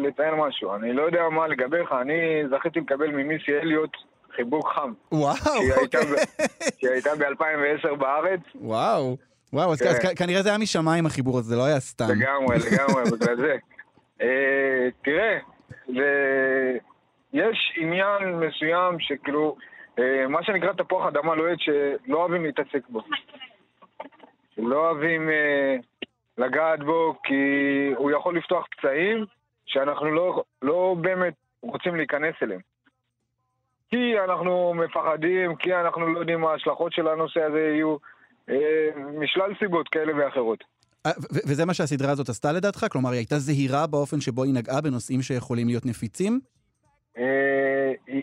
לציין 0.07 0.35
משהו, 0.35 0.75
אני 0.75 0.93
לא 0.93 1.03
יודע 1.03 1.29
מה 1.29 1.47
לגביך, 1.47 1.93
אני 2.01 2.43
זכיתי 2.51 2.81
לקבל 2.81 3.11
ממיסי 3.11 3.59
אליוט 3.63 3.97
חיבוק 4.37 4.69
חם. 4.69 4.93
וואו, 5.13 5.35
אוקיי. 5.83 6.01
שהיא 6.79 6.91
הייתה 6.91 7.11
ב-2010 7.19 7.95
בארץ. 7.95 8.41
וואו. 8.55 9.17
וואו, 9.53 9.73
אז, 9.73 9.83
כן. 9.83 10.09
כנראה 10.17 10.43
זה 10.43 10.49
היה 10.49 10.59
משמיים 10.59 11.07
החיבור 11.07 11.39
הזה, 11.39 11.49
זה 11.49 11.57
לא 11.57 11.65
היה 11.65 11.81
סתם. 11.81 12.05
לגמרי, 12.09 12.57
לגמרי, 12.57 13.03
בגלל 13.13 13.37
זה. 13.37 13.57
אה, 14.23 14.89
תראה, 15.05 15.39
יש 17.33 17.73
עניין 17.77 18.41
מסוים 18.41 19.01
שכאילו, 19.01 19.57
אה, 19.99 20.29
מה 20.29 20.43
שנקרא 20.43 20.73
תפוח 20.73 21.07
אדמה 21.07 21.35
לוהט 21.35 21.59
שלא 21.61 22.17
אוהבים 22.17 22.45
להתעסק 22.45 22.89
בו. 22.89 23.01
שלא 24.57 24.91
אוהבים 24.91 25.31
אה, 25.31 25.77
לגעת 26.39 26.81
בו 26.85 27.15
כי 27.25 27.35
הוא 27.97 28.11
יכול 28.11 28.37
לפתוח 28.39 28.67
פצעים 28.77 29.25
שאנחנו 29.67 30.11
לא, 30.11 30.43
לא 30.63 30.97
באמת 31.01 31.35
רוצים 31.63 31.97
להיכנס 31.97 32.35
אליהם. 32.43 32.61
כי 33.91 33.97
אנחנו 34.25 34.75
מפחדים, 34.75 35.57
כי 35.57 35.75
אנחנו 35.75 36.07
לא 36.15 36.19
יודעים 36.19 36.41
מה 36.41 36.51
ההשלכות 36.51 36.93
של 36.93 37.09
הנושא 37.09 37.41
הזה 37.43 37.59
יהיו, 37.59 37.97
אה, 38.51 38.89
משלל 39.21 39.53
סיבות 39.59 39.89
כאלה 39.89 40.13
ואחרות. 40.17 40.65
אה, 41.07 41.11
וזה 41.47 41.65
מה 41.65 41.75
שהסדרה 41.75 42.11
הזאת 42.11 42.29
עשתה 42.29 42.53
לדעתך? 42.53 42.87
כלומר, 42.93 43.11
היא 43.11 43.19
הייתה 43.19 43.39
זהירה 43.39 43.87
באופן 43.87 44.21
שבו 44.21 44.43
היא 44.45 44.55
נגעה 44.55 44.81
בנושאים 44.81 45.23
שיכולים 45.23 45.67
להיות 45.67 45.87
נפיצים? 45.87 46.41
אה, 47.19 47.93
היא- 48.07 48.23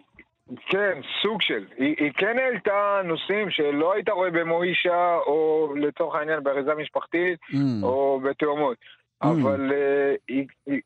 כן, 0.69 0.93
סוג 1.21 1.41
של. 1.41 1.65
היא, 1.77 1.95
היא 1.99 2.11
כן 2.17 2.37
העלתה 2.39 3.01
נושאים 3.05 3.49
שלא 3.49 3.93
היית 3.93 4.09
רואה 4.09 4.31
במוישה, 4.31 5.15
או 5.25 5.73
לצורך 5.75 6.15
העניין 6.15 6.43
באריזה 6.43 6.75
משפחתית, 6.75 7.39
Mm. 7.51 7.55
או 7.83 8.19
בתאומות. 8.23 8.77
אבל 9.21 9.71
אה, 9.73 10.15
היא, 10.27 10.45
היא, 10.65 10.81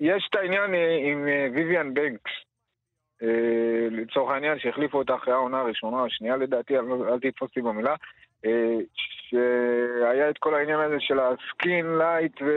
יש 0.00 0.28
את 0.30 0.36
העניין 0.36 0.74
אה, 0.74 0.96
עם 1.10 1.28
אה, 1.28 1.46
ויvian 1.54 1.86
בנקס, 1.94 2.30
אה, 3.22 3.28
לצורך 3.90 4.30
העניין, 4.32 4.58
שהחליפו 4.58 4.98
אותה 4.98 5.14
אחרי 5.14 5.34
העונה 5.34 5.60
הראשונה, 5.60 6.04
השנייה 6.04 6.36
לדעתי, 6.36 6.76
אל, 6.78 6.84
אל 7.12 7.18
תתפוס 7.20 7.48
אותי 7.48 7.62
במילה, 7.62 7.94
אה, 8.46 8.76
שהיה 9.28 10.30
את 10.30 10.38
כל 10.38 10.54
העניין 10.54 10.80
הזה 10.80 10.96
של 10.98 11.18
ה 11.20 11.33
skin 11.33 11.86
light 11.98 12.42
ו... 12.42 12.50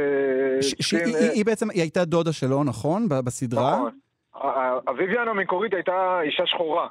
ש- 0.62 0.75
skin, 0.81 0.99
היא- 1.05 1.31
היא 1.33 1.45
בעצם, 1.45 1.69
היא 1.69 1.81
הייתה 1.81 2.05
דודה 2.05 2.33
שלו, 2.33 2.63
נכון? 2.63 3.09
בסדרה? 3.25 3.75
נכון. 3.77 3.91
הוויויאן 4.35 5.29
המקורית 5.29 5.73
הייתה 5.73 6.19
אישה 6.21 6.45
שחורה. 6.45 6.87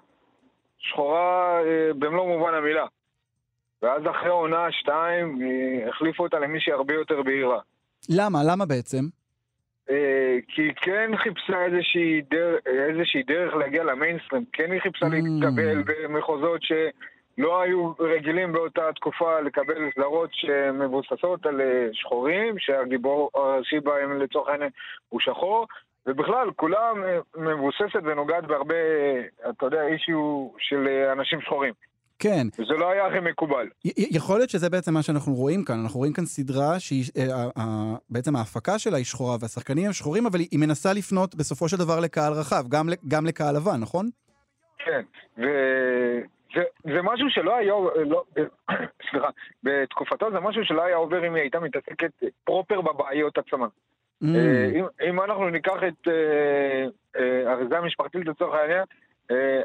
שחורה 0.79 1.61
אה, 1.61 1.91
במלוא 1.99 2.27
מובן 2.27 2.55
המילה. 2.55 2.87
ואז 3.83 4.03
אחרי 4.11 4.29
עונה 4.31 4.73
שתיים, 4.73 5.39
אה, 5.43 5.89
החליפו 5.89 6.23
אותה 6.23 6.39
למישהי 6.39 6.73
הרבה 6.73 6.95
יותר 6.95 7.23
בהירה. 7.23 7.61
למה? 8.09 8.39
למה 8.51 8.67
בעצם? 8.67 9.05
אה, 9.91 10.37
כי 10.49 10.63
היא 10.63 10.73
כן 10.77 11.11
חיפשה 11.17 11.65
איזושהי, 11.65 12.23
דר, 12.31 12.57
איזושהי 12.67 13.23
דרך 13.23 13.55
להגיע 13.55 13.85
למיינסטרים, 13.85 14.45
כן 14.53 14.73
היא 14.73 14.81
חיפשה 14.81 15.07
ממ. 15.07 15.11
להתקבל 15.13 15.83
במחוזות 15.87 16.61
שלא 16.63 17.61
היו 17.61 17.93
רגילים 18.01 18.53
באותה 18.53 18.93
תקופה 18.95 19.41
לקבל 19.41 19.91
סדרות 19.95 20.31
שמבוססות 20.33 21.47
על 21.47 21.61
שחורים, 21.93 22.59
שהגיבור 22.59 23.31
הראשי 23.35 23.81
בהם 23.81 24.21
לצורך 24.21 24.49
העניין 24.49 24.71
הוא 25.09 25.21
שחור, 25.21 25.67
ובכלל, 26.09 26.51
כולה 26.57 26.79
אה, 26.79 27.19
מבוססת 27.37 28.01
ונוגעת 28.05 28.45
בהרבה, 28.47 28.75
אתה 29.51 29.67
יודע, 29.67 29.87
אישיו 29.87 30.49
של 30.59 30.89
אה, 30.89 31.13
אנשים 31.13 31.41
שחורים. 31.41 31.75
כן. 32.19 32.47
וזה 32.59 32.75
לא 32.75 32.91
היה 32.91 33.07
הכי 33.07 33.21
מקובל. 33.21 33.67
יכול 33.97 34.39
להיות 34.39 34.51
שזה 34.51 34.71
בעצם 34.71 34.95
מה 34.95 35.03
שאנחנו 35.03 35.33
רואים 35.33 35.65
כאן. 35.65 35.81
אנחנו 35.83 35.99
רואים 35.99 36.13
כאן 36.13 36.25
סדרה 36.25 36.81
שהיא, 36.81 37.05
אה, 37.19 37.23
אה, 37.23 37.49
אה, 37.59 37.97
בעצם 38.11 38.37
ההפקה 38.37 38.79
שלה 38.79 38.97
היא 38.97 39.05
שחורה 39.05 39.37
והשחקנים 39.41 39.87
הם 39.87 39.93
שחורים, 39.93 40.27
אבל 40.27 40.39
היא 40.39 40.59
מנסה 40.59 40.93
לפנות 40.93 41.35
בסופו 41.35 41.69
של 41.69 41.77
דבר 41.77 42.01
לקהל 42.01 42.33
רחב, 42.33 42.69
גם, 42.69 42.87
גם 43.09 43.27
לקהל 43.27 43.57
לבן, 43.57 43.81
נכון? 43.81 44.07
כן, 44.79 45.03
זה, 45.37 46.63
זה 46.85 47.03
משהו 47.03 47.31
שלא 47.31 47.57
היה, 47.57 47.75
לא, 48.07 48.25
סליחה, 49.11 49.29
בתקופתו 49.63 50.31
זה 50.33 50.41
משהו 50.41 50.65
שלא 50.65 50.83
היה 50.85 50.97
עובר 50.97 51.27
אם 51.27 51.35
היא 51.35 51.43
הייתה 51.43 51.61
מתעסקת 51.61 52.11
פרופר 52.45 52.81
בבעיות 52.81 53.39
עצמן. 53.39 53.69
Mm. 54.23 54.27
אה, 54.37 54.71
אם, 54.75 54.85
אם 55.09 55.21
אנחנו 55.21 55.51
ניקח 55.51 55.77
את 55.89 56.09
אה, 56.09 56.87
אה, 57.21 57.53
אריזה 57.53 57.81
משפחתית 57.81 58.27
לצורך 58.27 58.55
העניין, 58.55 58.85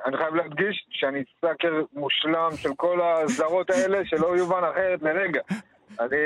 אני 0.06 0.18
חייב 0.18 0.36
להדגיש 0.36 0.86
שאני 0.89 1.24
סאקר 1.41 1.82
מושלם 1.93 2.49
של 2.56 2.70
כל 2.76 2.99
הזרות 3.01 3.70
האלה, 3.70 4.06
שלא 4.10 4.38
יובן 4.38 4.62
אחרת 4.72 5.01
לרגע. 5.01 5.41
אני, 5.99 6.18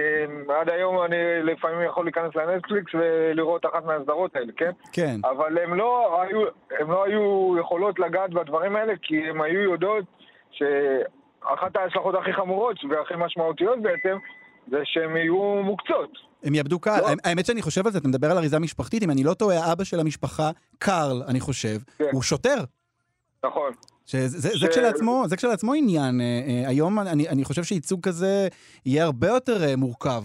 עד 0.50 0.70
היום 0.70 1.04
אני 1.06 1.16
לפעמים 1.44 1.82
יכול 1.82 2.06
להיכנס 2.06 2.36
לנטפליקס 2.36 2.92
ולראות 2.94 3.66
אחת 3.66 3.86
מהסדרות 3.86 4.36
האלה, 4.36 4.52
כן? 4.58 4.72
כן. 4.94 5.16
אבל 5.24 5.58
הם 5.58 5.74
לא 5.74 6.22
היו, 6.22 6.42
הם 6.80 6.92
לא 6.92 7.06
היו 7.06 7.56
יכולות 7.60 8.00
לגעת 8.00 8.30
בדברים 8.30 8.76
האלה, 8.76 8.94
כי 9.02 9.30
הם 9.30 9.42
היו 9.42 9.62
יודעות 9.62 10.06
שאחת 10.52 11.76
ההשלכות 11.76 12.16
הכי 12.16 12.34
חמורות 12.34 12.78
והכי 12.90 13.14
משמעותיות 13.18 13.82
בעצם, 13.82 14.18
זה 14.72 14.78
שהן 14.84 15.18
יהיו 15.18 15.64
מוקצות. 15.64 16.12
הם 16.44 16.56
יאבדו 16.56 16.80
קהל. 16.80 17.02
לא. 17.02 17.08
האמת 17.24 17.46
שאני 17.46 17.62
חושב 17.62 17.86
על 17.86 17.92
זה, 17.92 17.98
אתה 17.98 18.08
מדבר 18.08 18.32
על 18.32 18.38
אריזה 18.38 18.60
משפחתית, 18.60 19.04
אם 19.04 19.12
אני 19.12 19.24
לא 19.24 19.34
טועה, 19.34 19.58
האבא 19.66 19.84
של 19.84 20.00
המשפחה, 20.00 20.50
קארל, 20.80 21.24
אני 21.28 21.40
חושב, 21.40 21.78
כן. 21.98 22.06
הוא 22.12 22.22
שוטר. 22.22 22.58
נכון. 23.46 23.72
שזה, 24.06 24.28
זה, 24.28 24.58
ש- 24.58 24.62
זה, 24.62 24.68
כשלעצמו, 24.68 25.24
זה 25.28 25.38
כשלעצמו 25.38 25.74
עניין. 25.74 26.22
אה, 26.22 26.26
אה, 26.48 26.70
היום 26.70 27.00
אני, 27.00 27.30
אני 27.30 27.46
חושב 27.46 27.64
שייצוג 27.64 28.04
כזה 28.04 28.48
יהיה 28.86 29.04
הרבה 29.04 29.28
יותר 29.28 29.64
אה, 29.64 29.76
מורכב. 29.76 30.24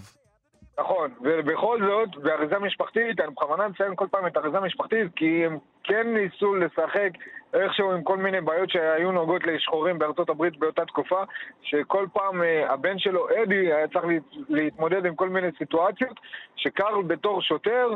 נכון, 0.80 1.10
ובכל 1.20 1.78
זאת, 1.88 2.22
באריזה 2.22 2.58
משפחתית, 2.58 3.20
אני 3.20 3.30
בכוונה 3.30 3.68
מציין 3.68 3.92
כל 3.96 4.06
פעם 4.10 4.26
את 4.26 4.36
אריזה 4.36 4.60
משפחתית, 4.60 5.06
כי 5.16 5.46
הם 5.46 5.58
כן 5.84 6.06
ניסו 6.14 6.54
לשחק 6.54 7.10
איכשהו 7.54 7.92
עם 7.92 8.02
כל 8.02 8.16
מיני 8.16 8.40
בעיות 8.40 8.70
שהיו 8.70 9.12
נוגעות 9.12 9.42
לשחורים 9.46 9.98
בארצות 9.98 10.28
הברית 10.30 10.58
באותה 10.58 10.84
תקופה, 10.84 11.22
שכל 11.62 12.06
פעם 12.12 12.42
אה, 12.42 12.72
הבן 12.72 12.98
שלו, 12.98 13.26
אדי, 13.42 13.72
היה 13.72 13.88
צריך 13.88 14.04
להת- 14.04 14.46
להתמודד 14.48 15.06
עם 15.06 15.14
כל 15.14 15.28
מיני 15.28 15.48
סיטואציות, 15.58 16.20
שקרל 16.56 17.02
בתור 17.06 17.42
שוטר, 17.42 17.88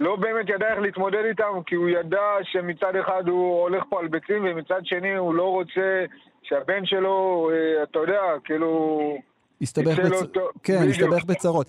לא 0.00 0.16
באמת 0.16 0.48
ידע 0.48 0.68
איך 0.68 0.78
להתמודד 0.78 1.24
איתם, 1.24 1.52
כי 1.66 1.74
הוא 1.74 1.88
ידע 1.88 2.22
שמצד 2.42 2.96
אחד 2.96 3.28
הוא 3.28 3.60
הולך 3.62 3.82
פה 3.88 4.00
על 4.00 4.08
ביצים, 4.08 4.44
ומצד 4.50 4.80
שני 4.84 5.16
הוא 5.16 5.34
לא 5.34 5.50
רוצה 5.50 6.04
שהבן 6.42 6.86
שלו, 6.86 7.50
אה, 7.52 7.82
אתה 7.82 7.98
יודע, 7.98 8.20
כאילו... 8.44 9.16
הסתבך, 9.62 9.98
בצ... 9.98 10.22
טוב. 10.34 10.48
כן. 10.62 10.78
הסתבך 10.88 11.24
בצרות. 11.24 11.66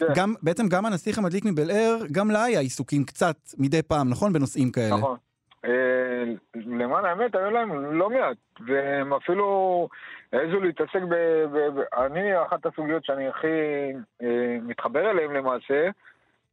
וגם, 0.00 0.34
בעצם 0.42 0.68
גם 0.68 0.86
הנסיך 0.86 1.18
המדליק 1.18 1.44
מבלער, 1.44 1.96
גם 2.12 2.30
לה 2.30 2.44
היה 2.44 2.60
עיסוקים 2.60 3.04
קצת 3.04 3.36
מדי 3.58 3.82
פעם, 3.82 4.10
נכון? 4.10 4.32
בנושאים 4.32 4.70
כאלה. 4.70 4.96
נכון. 4.96 5.16
אה, 5.66 6.24
למען 6.54 7.04
האמת, 7.04 7.34
היו 7.34 7.50
להם 7.50 7.98
לא 7.98 8.10
מעט, 8.10 8.36
והם 8.66 9.12
אפילו 9.12 9.88
העזו 10.32 10.60
להתעסק 10.60 11.02
ב... 11.08 11.14
ב, 11.52 11.80
ב 11.80 11.80
אני, 11.94 12.42
אחת 12.42 12.66
הסוגיות 12.66 13.04
שאני 13.04 13.28
הכי 13.28 13.46
אה, 14.22 14.56
מתחבר 14.62 15.10
אליהן 15.10 15.32
למעשה, 15.32 15.88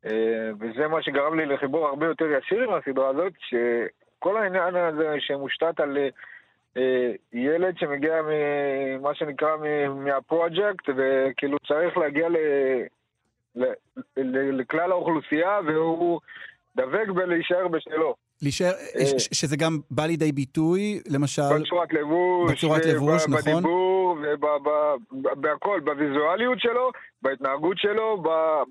אה, 0.05 0.51
וזה 0.59 0.87
מה 0.87 1.01
שגרם 1.01 1.39
לי 1.39 1.45
לחיבור 1.45 1.87
הרבה 1.87 2.05
יותר 2.05 2.25
ישיר 2.25 2.63
עם 2.63 2.73
הסדרה 2.73 3.09
הזאת, 3.09 3.33
שכל 3.39 4.37
העניין 4.37 4.75
הזה 4.75 5.15
שמושתת 5.19 5.79
על 5.79 5.97
אה, 6.77 7.11
ילד 7.33 7.77
שמגיע 7.77 8.21
ממה 8.21 9.15
שנקרא 9.15 9.55
מהפרויקט, 9.95 10.89
וכאילו 10.95 11.57
צריך 11.67 11.97
להגיע 11.97 12.29
ל... 12.29 12.37
ל- 13.55 13.73
ל- 14.17 14.61
לכלל 14.61 14.91
האוכלוסייה, 14.91 15.59
והוא 15.65 16.19
דבק 16.75 17.07
בלהישאר 17.07 17.67
בשלו. 17.67 18.15
להישאר, 18.43 18.71
אה, 18.99 19.05
ש- 19.19 19.29
שזה 19.31 19.55
גם 19.55 19.79
בא 19.91 20.05
לידי 20.05 20.31
ביטוי, 20.31 20.99
למשל... 21.07 21.41
בצורת 21.41 21.93
לבוש, 21.93 22.51
בצורת 22.51 22.81
וב- 22.85 22.89
לבוש, 22.89 23.23
נכון. 23.27 23.53
בדיבור, 23.53 24.17
ובהכל, 25.11 25.79
בוויזואליות 25.85 26.59
שלו, 26.59 26.91
בהתנהגות 27.21 27.77
שלו, 27.77 28.23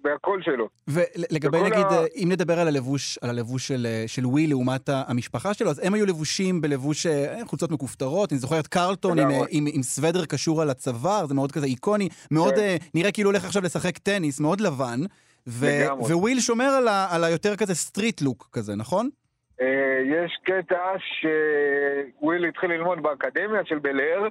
בהכל 0.03 0.41
שלו. 0.43 0.68
ולגבי 0.89 1.62
נגיד, 1.62 1.87
ה- 1.87 1.93
אה, 2.01 2.05
אם 2.16 2.29
נדבר 2.33 2.61
על 2.61 2.68
הלבוש, 2.68 3.18
על 3.23 3.31
הלבוש 3.31 3.68
של, 3.68 3.87
אה, 3.91 4.05
של 4.07 4.27
ווי 4.27 4.47
לעומת 4.47 4.89
המשפחה 4.93 5.55
שלו, 5.55 5.70
אז 5.70 5.81
הם 5.85 5.95
היו 5.95 6.07
לבושים 6.07 6.61
בלבוש 6.61 7.07
אה, 7.07 7.37
חולצות 7.47 7.70
מכופתרות, 7.70 8.33
אני 8.33 8.39
זוכר 8.39 8.61
את 8.61 8.66
קרלטון 8.66 9.18
עם. 9.18 9.31
אה, 9.31 9.41
עם, 9.51 9.66
עם 9.73 9.83
סוודר 9.83 10.25
קשור 10.25 10.62
על 10.62 10.70
הצוואר, 10.70 11.27
זה 11.27 11.35
מאוד 11.35 11.53
כזה 11.53 11.66
איקוני, 11.66 12.09
מאוד 12.31 12.55
כן. 12.55 12.61
אה, 12.61 12.77
נראה 12.95 13.12
כאילו 13.12 13.31
הולך 13.31 13.45
עכשיו 13.45 13.62
לשחק 13.62 13.99
טניס, 13.99 14.41
מאוד 14.41 14.61
לבן. 14.61 15.01
ו-. 15.47 15.66
וויל 16.01 16.41
שומר 16.41 16.64
על, 16.64 16.89
ה- 16.89 17.07
על 17.11 17.25
היותר 17.25 17.57
כזה 17.57 17.75
street 17.74 18.22
look 18.22 18.49
כזה, 18.53 18.75
נכון? 18.75 19.09
אה, 19.62 19.68
יש 20.04 20.38
קטע 20.44 20.80
שוויל 22.20 22.44
התחיל 22.44 22.70
ללמוד 22.70 23.02
באקדמיה 23.02 23.64
של 23.64 23.78
בל 23.78 23.93
אייר, 23.93 24.28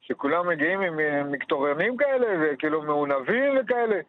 שכולם 0.00 0.48
מגיעים 0.48 0.80
עם 0.80 1.00
אה, 1.00 1.22
מקטורנים 1.24 1.96
כאלה, 1.96 2.26
וכאילו 2.40 2.82
מעונבים 2.82 3.52
וכאלה. 3.60 4.00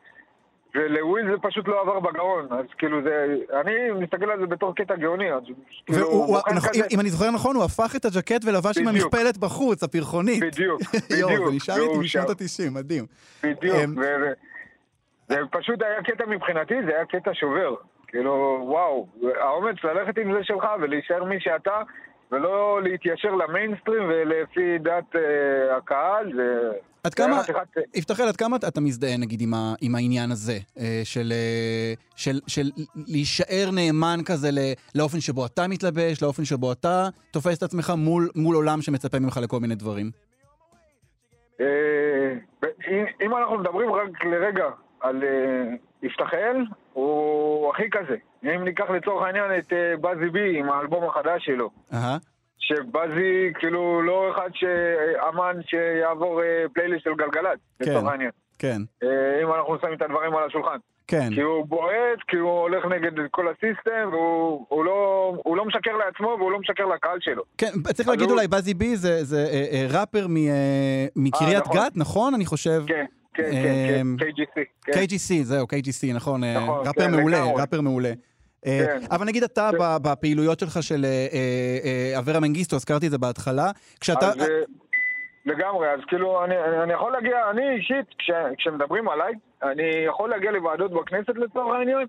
ולוויל 0.76 1.26
זה 1.32 1.38
פשוט 1.42 1.68
לא 1.68 1.82
עבר 1.82 2.00
בגרון, 2.00 2.48
אז 2.52 2.66
כאילו 2.78 3.04
זה, 3.04 3.26
אני 3.62 3.72
מסתכל 4.04 4.32
על 4.32 4.40
זה 4.40 4.46
בתור 4.46 4.76
קטע 4.76 4.96
גאוני, 4.96 5.32
אז 5.34 5.42
כאילו, 5.86 6.00
והוא, 6.00 6.38
נכון, 6.38 6.54
כזה- 6.60 6.70
אם, 6.76 6.84
אם 6.94 7.00
אני 7.00 7.10
זוכר 7.10 7.32
נכון, 7.32 7.56
הוא 7.56 7.64
הפך 7.64 7.96
את 7.96 8.06
הג'קט 8.06 8.46
ולבש 8.46 8.78
עם 8.78 8.86
בדיוק. 8.86 9.14
המכפלת 9.14 9.38
בחוץ, 9.38 9.84
הפרחונית. 9.84 10.44
בדיוק, 10.44 10.82
יואו, 11.20 11.30
בדיוק. 11.30 11.50
זה 11.50 11.56
נשאר 11.56 11.76
איתי 11.82 11.98
משנות. 12.00 12.30
ה-90, 12.30 12.70
מדהים. 12.72 13.06
בדיוק, 13.44 13.76
אמ, 13.84 13.96
ו- 13.98 14.34
זה 15.30 15.36
פשוט 15.52 15.82
היה 15.82 16.04
קטע 16.04 16.26
מבחינתי, 16.26 16.74
זה 16.86 16.96
היה 16.96 17.06
קטע 17.06 17.32
שובר. 17.34 17.76
כאילו, 18.14 18.64
וואו, 18.68 19.08
האומץ 19.42 19.76
ללכת 19.84 20.18
עם 20.18 20.34
זה 20.34 20.40
שלך 20.44 20.64
ולהישאר 20.82 21.24
מי 21.24 21.36
שאתה, 21.40 21.82
ולא 22.32 22.82
להתיישר 22.84 23.32
למיינסטרים 23.32 24.04
ולפי 24.10 24.78
דת 24.80 25.16
אה, 25.16 25.78
הקהל, 25.78 26.34
זה... 26.36 26.72
עד 27.04 27.14
כמה, 27.14 27.42
יפתחאל, 27.96 28.28
עד 28.28 28.36
כמה 28.36 28.56
אתה- 28.56 28.82
מזדהה 28.82 29.18
נגיד 29.18 29.42
עם, 29.42 29.54
ה, 29.54 29.74
עם 29.82 29.96
העניין 29.96 30.32
הזה, 30.32 30.58
אה, 30.80 31.02
של, 31.04 31.32
אה, 31.32 31.94
של, 32.16 32.40
של 32.48 32.64
להישאר 33.08 33.70
נאמן 33.74 34.20
כזה 34.26 34.50
לאופן 34.96 35.20
שבו 35.20 35.46
אתה 35.46 35.68
מתלבש, 35.68 36.24
לאופן 36.24 36.46
שבו 36.46 36.72
אתה 36.72 37.08
תופס 37.32 37.58
את 37.58 37.64
עצמך 37.64 37.94
מול, 37.98 38.30
מול 38.36 38.56
עולם 38.56 38.82
שמצפה 38.82 39.20
ממך 39.20 39.40
לכל 39.44 39.60
מיני 39.60 39.76
דברים? 39.76 40.12
אה, 41.62 42.34
אם 43.22 43.38
אנחנו 43.38 43.58
מדברים 43.58 43.92
רק 43.92 44.26
לרגע 44.26 44.66
על 45.02 45.24
אה, 46.04 46.08
יפתחאל, 46.08 46.58
הוא 46.94 47.70
הכי 47.74 47.84
כזה. 47.92 48.16
אם 48.44 48.64
ניקח 48.64 48.90
לצורך 48.90 49.26
העניין 49.26 49.46
את 49.60 49.74
אה, 49.74 49.94
בזי 50.02 50.30
בי 50.30 50.60
עם 50.60 50.70
האלבום 50.70 51.04
החדש 51.04 51.46
שלו. 51.46 51.70
אהה. 51.94 52.18
שבזי 52.60 53.52
כאילו 53.60 54.02
לא 54.02 54.32
אחד 54.36 54.50
שאמן 54.54 55.60
שיעבור 55.66 56.42
אה, 56.44 56.66
פלייליסט 56.74 57.04
של 57.04 57.14
גלגלצ, 57.18 57.60
כן. 57.84 57.92
לצורך 57.92 58.12
העניין. 58.12 58.30
כן, 58.60 58.78
אה, 59.04 59.08
אם 59.44 59.54
אנחנו 59.54 59.78
שמים 59.82 59.94
את 59.94 60.02
הדברים 60.02 60.36
על 60.36 60.44
השולחן. 60.44 60.78
כן. 61.08 61.30
כי 61.36 61.42
הוא 61.42 61.66
בועט, 61.68 62.20
כי 62.28 62.38
הוא 62.38 62.52
הולך 62.60 62.86
נגד 62.86 63.12
כל 63.32 63.46
הסיסטם, 63.48 64.10
והוא 64.12 64.66
הוא 64.70 64.86
לא, 64.86 65.34
הוא 65.44 65.58
לא 65.58 65.66
משקר 65.66 65.92
לעצמו 65.98 66.36
והוא 66.40 66.52
לא 66.52 66.60
משקר 66.60 66.86
לקהל 66.86 67.18
שלו. 67.22 67.44
כן, 67.58 67.72
צריך 67.94 68.10
להגיד 68.10 68.24
הוא- 68.26 68.32
אולי, 68.32 68.48
בזי 68.48 68.74
בי 68.74 68.96
זה, 68.96 69.24
זה 69.24 69.38
אה, 69.52 69.66
אה, 69.72 70.00
ראפר 70.00 70.26
אה, 70.26 71.06
מקריית 71.16 71.64
נכון. 71.64 71.78
גת, 71.78 71.92
נכון? 71.96 72.34
אני 72.34 72.46
חושב. 72.46 72.84
כן, 72.88 73.06
כן, 73.34 73.44
כן, 73.52 74.04
כן, 74.18 74.26
KGC. 74.26 74.64
כן. 74.86 74.92
KGC, 74.92 75.44
זהו, 75.44 75.66
KGC, 75.66 76.16
נכון. 76.16 76.44
אה, 76.44 76.64
נכון, 76.64 76.88
ראפר 76.88 77.02
כן, 77.02 77.12
מעולה. 77.12 77.44
ראפר 77.44 77.82
מעולה. 77.82 78.12
אה, 78.66 78.86
כן. 78.86 79.00
אבל 79.12 79.26
נגיד 79.26 79.44
אתה 79.44 79.70
בפעילויות 80.02 80.60
שלך 80.60 80.84
של 80.84 81.06
אה, 81.06 81.28
אה, 81.34 81.78
אה, 82.14 82.20
אברה 82.20 82.40
מנגיסטו, 82.40 82.76
הזכרתי 82.76 83.06
את 83.06 83.12
זה 83.12 83.18
בהתחלה, 83.18 83.72
כשאתה... 84.00 84.26
אה, 84.26 84.46
לגמרי, 85.46 85.90
אז 85.90 86.00
כאילו, 86.08 86.46
אני, 86.46 86.58
אני, 86.58 86.84
אני 86.84 86.94
יכול 86.94 87.12
להגיע, 87.12 87.50
אני 87.50 87.76
אישית, 87.76 88.06
כש, 88.18 88.32
כשמדברים 88.58 89.10
עליי, 89.10 89.34
אני 89.64 89.84
יכול 90.08 90.30
להגיע 90.30 90.52
לוועדות 90.52 90.92
בכנסת 90.92 91.36
לצורך 91.36 91.76
העניין, 91.76 92.08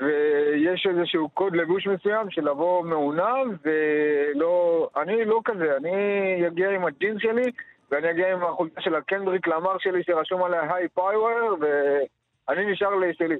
ויש 0.00 0.86
איזשהו 0.90 1.28
קוד 1.28 1.56
לבוש 1.56 1.86
מסוים 1.86 2.30
של 2.30 2.50
לבוא 2.50 2.84
מעונב, 2.84 3.56
ולא, 3.64 4.88
אני 4.96 5.24
לא 5.24 5.40
כזה, 5.44 5.76
אני 5.76 6.46
אגיע 6.46 6.70
עם 6.70 6.84
הג'ינס 6.84 7.22
שלי, 7.22 7.50
ואני 7.90 8.10
אגיע 8.10 8.32
עם 8.32 8.44
החולצה 8.44 8.80
של 8.80 8.94
הקנדריק 8.94 9.46
למר 9.46 9.78
שלי 9.78 10.02
שרשום 10.06 10.42
עליה 10.42 10.74
היי 10.74 10.88
פאוור, 10.88 11.56
ואני 11.60 12.72
נשאר 12.72 12.94
לשלי. 12.94 13.36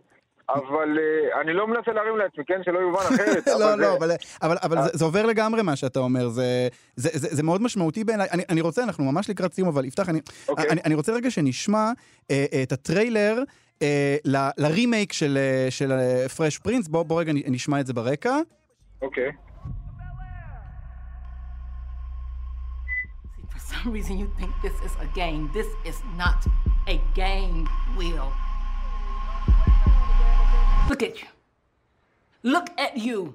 אבל 0.49 0.99
אה, 0.99 1.41
אני 1.41 1.53
לא 1.53 1.67
מנסה 1.67 1.93
להרים 1.93 2.17
לעצמי, 2.17 2.45
כן? 2.47 2.61
שלא 2.65 2.79
יובן 2.79 3.01
אחרת. 3.01 3.47
לא, 3.61 3.75
לא, 3.75 3.97
אבל, 3.97 4.11
אבל, 4.43 4.57
אבל 4.63 4.77
זה, 4.93 5.05
עובר 5.05 5.27
לגמרי 5.27 5.63
מה 5.63 5.77
שאתה 5.77 6.01
אומר, 6.01 6.29
זה, 6.29 6.69
זה, 6.97 7.09
זה, 7.13 7.29
זה 7.37 7.43
מאוד 7.43 7.63
משמעותי 7.63 8.05
בעיניי. 8.05 8.29
אני, 8.33 8.43
אני 8.49 8.61
רוצה, 8.61 8.85
אנחנו 8.85 9.13
ממש 9.13 9.31
לקראת 9.31 9.55
סיום, 9.55 9.69
אבל 9.69 9.85
יפתח, 9.85 10.09
אני, 10.09 10.21
אוקיי. 10.49 10.95
רוצה 10.95 11.13
רגע 11.13 11.31
שנשמע 11.31 11.93
אה, 12.31 12.47
אה, 12.53 12.63
את 12.63 12.73
הטריילר 12.73 13.43
ל- 14.25 14.51
לרימייק 14.59 15.13
של, 15.13 15.39
פרש 16.37 16.59
פרינס, 16.59 16.89
בוא, 16.89 17.21
רגע 17.21 17.33
נשמע 17.35 17.81
את 17.81 17.87
זה 17.87 17.93
ברקע. 17.93 18.37
אוקיי. 19.03 19.31
For 19.31 19.48
some 23.83 23.93
reason, 23.93 24.19
you 24.19 24.31
think 24.39 24.53
this 24.63 24.77
is 24.87 24.93
a 25.01 25.07
game. 25.21 25.51
This 25.53 25.69
is 25.85 25.99
not 26.17 26.41
a 26.95 26.97
game, 27.15 27.69
Will. 27.97 28.31
Look 30.91 31.03
at 31.03 31.15
you. 31.23 31.29
Look 32.43 32.69
at 32.79 32.97
you. 32.97 33.35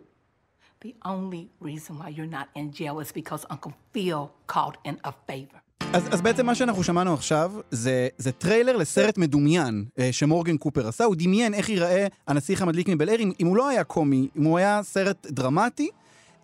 The 0.81 0.95
only 1.05 1.43
reason 1.59 1.91
why 1.99 2.09
you're 2.09 2.33
not 2.39 2.47
in 2.55 2.65
jail 2.79 2.99
is 2.99 3.11
because 3.11 3.45
Uncle 3.49 3.73
Phil 3.93 4.31
called 4.47 4.77
in 4.83 4.95
a 5.03 5.13
favor. 5.27 5.59
אז, 5.93 6.13
אז 6.13 6.21
בעצם 6.21 6.45
מה 6.45 6.55
שאנחנו 6.55 6.83
שמענו 6.83 7.13
עכשיו 7.13 7.51
זה, 7.71 8.07
זה 8.17 8.31
טריילר 8.31 8.77
לסרט 8.77 9.17
מדומיין 9.17 9.85
אה, 9.99 10.09
שמורגן 10.11 10.57
קופר 10.57 10.87
עשה. 10.87 11.03
הוא 11.03 11.15
דמיין 11.15 11.53
איך 11.53 11.69
ייראה 11.69 12.07
הנסיך 12.27 12.61
המדליק 12.61 12.89
מבל 12.89 13.09
אייר 13.09 13.19
אם, 13.19 13.31
אם 13.39 13.47
הוא 13.47 13.57
לא 13.57 13.69
היה 13.69 13.83
קומי, 13.83 14.27
אם 14.37 14.43
הוא 14.43 14.57
היה 14.57 14.83
סרט 14.83 15.27
דרמטי. 15.29 15.89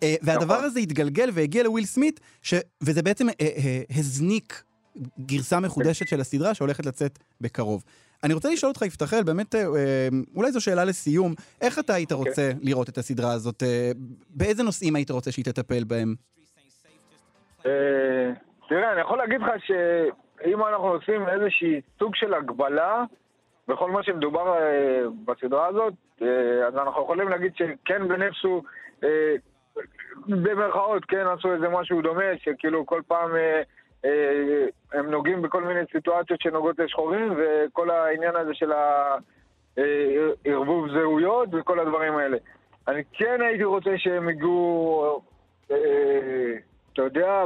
אה, 0.02 0.14
והדבר 0.22 0.54
נכון. 0.54 0.64
הזה 0.64 0.80
התגלגל 0.80 1.28
והגיע 1.32 1.62
לוויל 1.62 1.84
סמית, 1.84 2.20
ש, 2.42 2.54
וזה 2.82 3.02
בעצם 3.02 3.28
אה, 3.28 3.34
אה, 3.40 3.82
הזניק 3.90 4.62
גרסה 5.20 5.60
מחודשת 5.60 6.08
של 6.08 6.20
הסדרה 6.20 6.54
שהולכת 6.54 6.86
לצאת 6.86 7.18
בקרוב. 7.40 7.84
אני 8.24 8.34
רוצה 8.34 8.50
לשאול 8.50 8.70
אותך, 8.70 8.82
יפתחאל, 8.82 9.22
באמת, 9.22 9.54
אולי 10.36 10.52
זו 10.52 10.60
שאלה 10.60 10.84
לסיום, 10.84 11.34
איך 11.60 11.78
אתה 11.78 11.94
היית 11.94 12.12
רוצה 12.12 12.50
לראות 12.62 12.88
את 12.88 12.98
הסדרה 12.98 13.32
הזאת? 13.32 13.62
באיזה 14.30 14.62
נושאים 14.62 14.96
היית 14.96 15.10
רוצה 15.10 15.32
שהיא 15.32 15.44
תטפל 15.44 15.84
בהם? 15.84 16.14
אה, 17.66 18.32
תראה, 18.68 18.92
אני 18.92 19.00
יכול 19.00 19.18
להגיד 19.18 19.40
לך 19.40 19.48
שאם 19.66 20.66
אנחנו 20.66 20.88
עושים 20.88 21.28
איזושהי 21.28 21.80
סוג 21.98 22.14
של 22.14 22.34
הגבלה 22.34 23.04
בכל 23.68 23.90
מה 23.90 24.02
שמדובר 24.02 24.54
בסדרה 25.24 25.66
הזאת, 25.66 25.94
אז 26.66 26.74
אנחנו 26.74 27.02
יכולים 27.02 27.28
להגיד 27.28 27.52
שכן 27.56 28.08
בנפסו, 28.08 28.62
במרכאות, 30.26 31.04
כן 31.04 31.26
עשו 31.26 31.52
איזה 31.52 31.68
משהו 31.68 32.02
דומה, 32.02 32.24
שכאילו 32.38 32.86
כל 32.86 33.02
פעם 33.06 33.36
אה, 33.36 33.62
אה, 34.04 34.66
הם 34.92 35.10
נוגעים 35.10 35.42
בכל 35.42 35.64
מיני 35.64 35.80
סיטואציות 35.92 36.40
שנוגעות 36.40 36.78
לשחורים, 36.78 37.34
וכל 37.36 37.90
העניין 37.90 38.36
הזה 38.36 38.54
של 38.54 38.72
הערבוב 40.46 40.88
זהויות 40.88 41.48
וכל 41.52 41.80
הדברים 41.80 42.16
האלה. 42.16 42.36
אני 42.88 43.02
כן 43.12 43.40
הייתי 43.40 43.64
רוצה 43.64 43.90
שהם 43.96 44.28
יגעו... 44.28 45.22
אה, 45.70 45.76
אתה 46.92 47.02
יודע, 47.02 47.44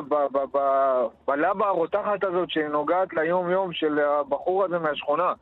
בלבה 1.27 1.67
הרותחת 1.67 2.25
הזאת 2.25 2.51
שנוגעת 2.51 3.13
ליום-יום 3.13 3.73
של 3.73 3.99
הבחור 3.99 4.65
הזה 4.65 4.79
מהשכונה, 4.79 5.33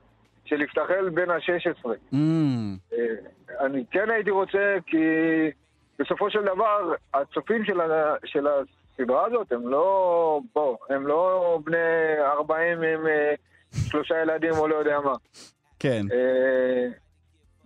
של 0.45 0.62
יפתחאל 0.62 1.09
בן 1.09 1.30
ה-16. 1.30 1.88
Mm, 2.14 2.97
אני 3.61 3.84
כן 3.90 4.11
הייתי 4.11 4.30
רוצה, 4.30 4.76
כי 4.86 4.99
בסופו 5.99 6.30
של 6.30 6.43
דבר, 6.43 6.93
הצופים 7.14 7.64
של, 7.64 7.80
ה- 7.80 8.14
של 8.24 8.47
הסדרה 8.47 9.26
הזאת 9.26 9.53
הם 9.53 9.68
לא, 9.68 10.40
בוא, 10.55 10.76
הם 10.90 11.07
לא 11.07 11.59
בני 11.64 11.76
40 12.20 12.82
עם 12.82 13.07
אה, 13.07 13.34
שלושה 13.88 14.14
ילדים 14.22 14.53
או 14.53 14.68
לא 14.68 14.74
יודע 14.74 15.01
מה. 15.01 15.14
כן. 15.78 16.03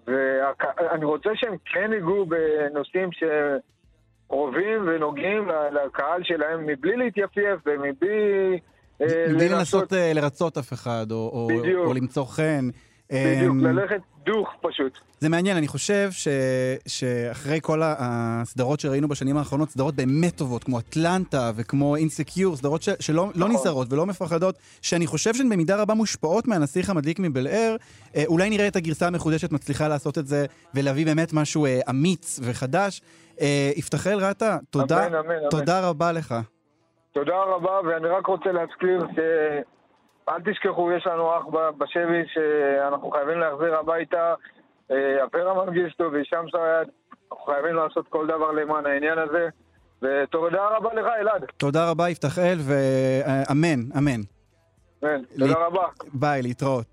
ואני 0.06 1.04
רוצה 1.04 1.30
שהם 1.34 1.54
כן 1.64 1.90
ייגעו 1.92 2.26
בנושאים 2.26 3.10
שקרובים 3.12 4.88
ונוגעים 4.88 5.48
לקהל 5.72 6.20
שלהם 6.24 6.66
מבלי 6.66 6.96
להתייפייף 6.96 7.60
ומבלי... 7.66 8.58
אה, 9.02 9.26
בלי 9.28 9.48
לנסות 9.48 9.92
אה, 9.92 10.12
לרצות 10.14 10.58
אף 10.58 10.72
אחד, 10.72 11.06
או, 11.10 11.16
או. 11.16 11.48
או 11.86 11.94
למצוא 11.94 12.24
חן. 12.24 12.68
בדיוק, 13.12 13.52
אמ, 13.54 13.66
ללכת 13.66 14.00
דוך 14.26 14.48
פשוט. 14.60 14.98
זה 15.20 15.28
מעניין, 15.28 15.56
אני 15.56 15.68
חושב 15.68 16.08
ש, 16.10 16.28
שאחרי 16.86 17.58
כל 17.62 17.80
הסדרות 17.84 18.80
שראינו 18.80 19.08
בשנים 19.08 19.36
האחרונות, 19.36 19.70
סדרות 19.70 19.94
באמת 19.94 20.36
טובות, 20.36 20.64
כמו 20.64 20.78
אטלנטה 20.78 21.50
וכמו 21.56 21.96
אינסקיור, 21.96 22.56
סדרות 22.56 22.82
ש, 22.82 22.88
שלא 23.00 23.28
לא 23.34 23.48
נסערות 23.48 23.92
ולא 23.92 24.06
מפחדות, 24.06 24.54
שאני 24.82 25.06
חושב 25.06 25.34
שהן 25.34 25.48
במידה 25.48 25.82
רבה 25.82 25.94
מושפעות 25.94 26.48
מהנסיך 26.48 26.90
המדליק 26.90 27.18
מבל 27.18 27.46
אר. 27.46 27.76
אה, 28.16 28.22
אולי 28.26 28.50
נראה 28.50 28.68
את 28.68 28.76
הגרסה 28.76 29.06
המחודשת 29.06 29.52
מצליחה 29.52 29.88
לעשות 29.88 30.18
את 30.18 30.26
זה 30.26 30.46
ולהביא 30.74 31.06
באמת 31.06 31.32
משהו 31.32 31.66
אה, 31.66 31.80
אמיץ 31.90 32.40
וחדש. 32.42 33.02
אה, 33.40 33.70
יפתחאל 33.76 34.18
רטה, 34.18 34.58
תודה, 34.70 35.06
אמן, 35.06 35.14
אמן, 35.14 35.30
אמן. 35.30 35.48
תודה 35.50 35.88
רבה 35.88 36.12
לך. 36.12 36.34
תודה 37.12 37.42
רבה, 37.42 37.80
ואני 37.88 38.08
רק 38.08 38.26
רוצה 38.26 38.52
להזכיר 38.52 39.06
ש... 39.16 39.18
אל 40.28 40.40
תשכחו, 40.44 40.92
יש 40.92 41.06
לנו 41.06 41.38
אח 41.38 41.44
בשבי 41.78 42.22
שאנחנו 42.34 43.10
חייבים 43.10 43.38
להחזיר 43.38 43.74
הביתה, 43.74 44.34
אה, 44.90 45.24
אברה 45.24 45.64
מנגיסטו 45.64 46.12
והישאם 46.12 46.50
סייד, 46.50 46.88
אנחנו 47.32 47.44
חייבים 47.44 47.74
לעשות 47.74 48.08
כל 48.08 48.26
דבר 48.26 48.52
למען 48.52 48.86
העניין 48.86 49.18
הזה, 49.18 49.48
ותודה 50.02 50.68
רבה 50.68 50.94
לך, 50.94 51.06
אלעד. 51.20 51.44
תודה 51.56 51.90
רבה 51.90 52.08
יפתחאל, 52.08 52.58
ואמן, 52.58 53.80
אמן. 53.98 54.20
כן, 55.00 55.22
תודה 55.38 55.66
רבה. 55.66 55.86
ביי, 56.12 56.42
להתראות. 56.42 56.86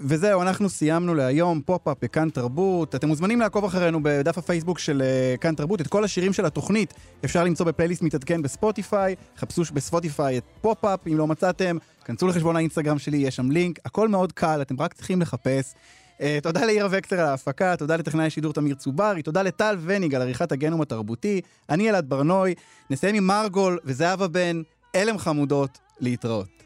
וזהו, 0.00 0.42
אנחנו 0.42 0.68
סיימנו 0.68 1.14
להיום 1.14 1.60
פופ-אפ 1.60 1.96
בכאן 2.02 2.30
תרבות. 2.30 2.94
אתם 2.94 3.08
מוזמנים 3.08 3.40
לעקוב 3.40 3.64
אחרינו 3.64 4.00
בדף 4.02 4.38
הפייסבוק 4.38 4.78
של 4.78 5.02
אה, 5.02 5.36
כאן 5.40 5.54
תרבות. 5.54 5.80
את 5.80 5.86
כל 5.86 6.04
השירים 6.04 6.32
של 6.32 6.44
התוכנית 6.44 6.94
אפשר 7.24 7.44
למצוא 7.44 7.66
בפלייליסט 7.66 8.02
מתעדכן 8.02 8.42
בספוטיפיי. 8.42 9.14
חפשו 9.36 9.62
בספוטיפיי 9.72 10.38
את 10.38 10.44
פופ-אפ, 10.60 11.00
אם 11.06 11.18
לא 11.18 11.26
מצאתם, 11.26 11.76
כנסו 12.04 12.26
לחשבון 12.26 12.56
האינסטגרם 12.56 12.98
שלי, 12.98 13.16
יש 13.16 13.36
שם 13.36 13.50
לינק. 13.50 13.78
הכל 13.84 14.08
מאוד 14.08 14.32
קל, 14.32 14.62
אתם 14.62 14.80
רק 14.80 14.92
צריכים 14.92 15.20
לחפש. 15.20 15.74
אה, 16.20 16.38
תודה 16.42 16.64
לעירה 16.64 16.88
וקטר 16.90 17.20
על 17.20 17.26
ההפקה, 17.26 17.76
תודה 17.76 17.96
לטכנאי 17.96 18.26
השידור 18.26 18.52
תמיר 18.52 18.74
צוברי, 18.74 19.22
תודה 19.22 19.42
לטל 19.42 19.76
וניג 19.80 20.14
על 20.14 20.22
עריכת 20.22 20.52
הגנום 20.52 20.80
התרבותי. 20.80 21.40
אני 21.70 21.90
אלעד 21.90 22.08
ברנוי, 22.08 22.54
נסיים 22.90 23.14
עם 23.14 23.26
מרגול 23.26 23.78
וזהבה 23.84 24.28
בן, 24.28 24.62
הלם 24.94 25.18
חמודות, 25.18 25.78
להתראות. 26.00 26.65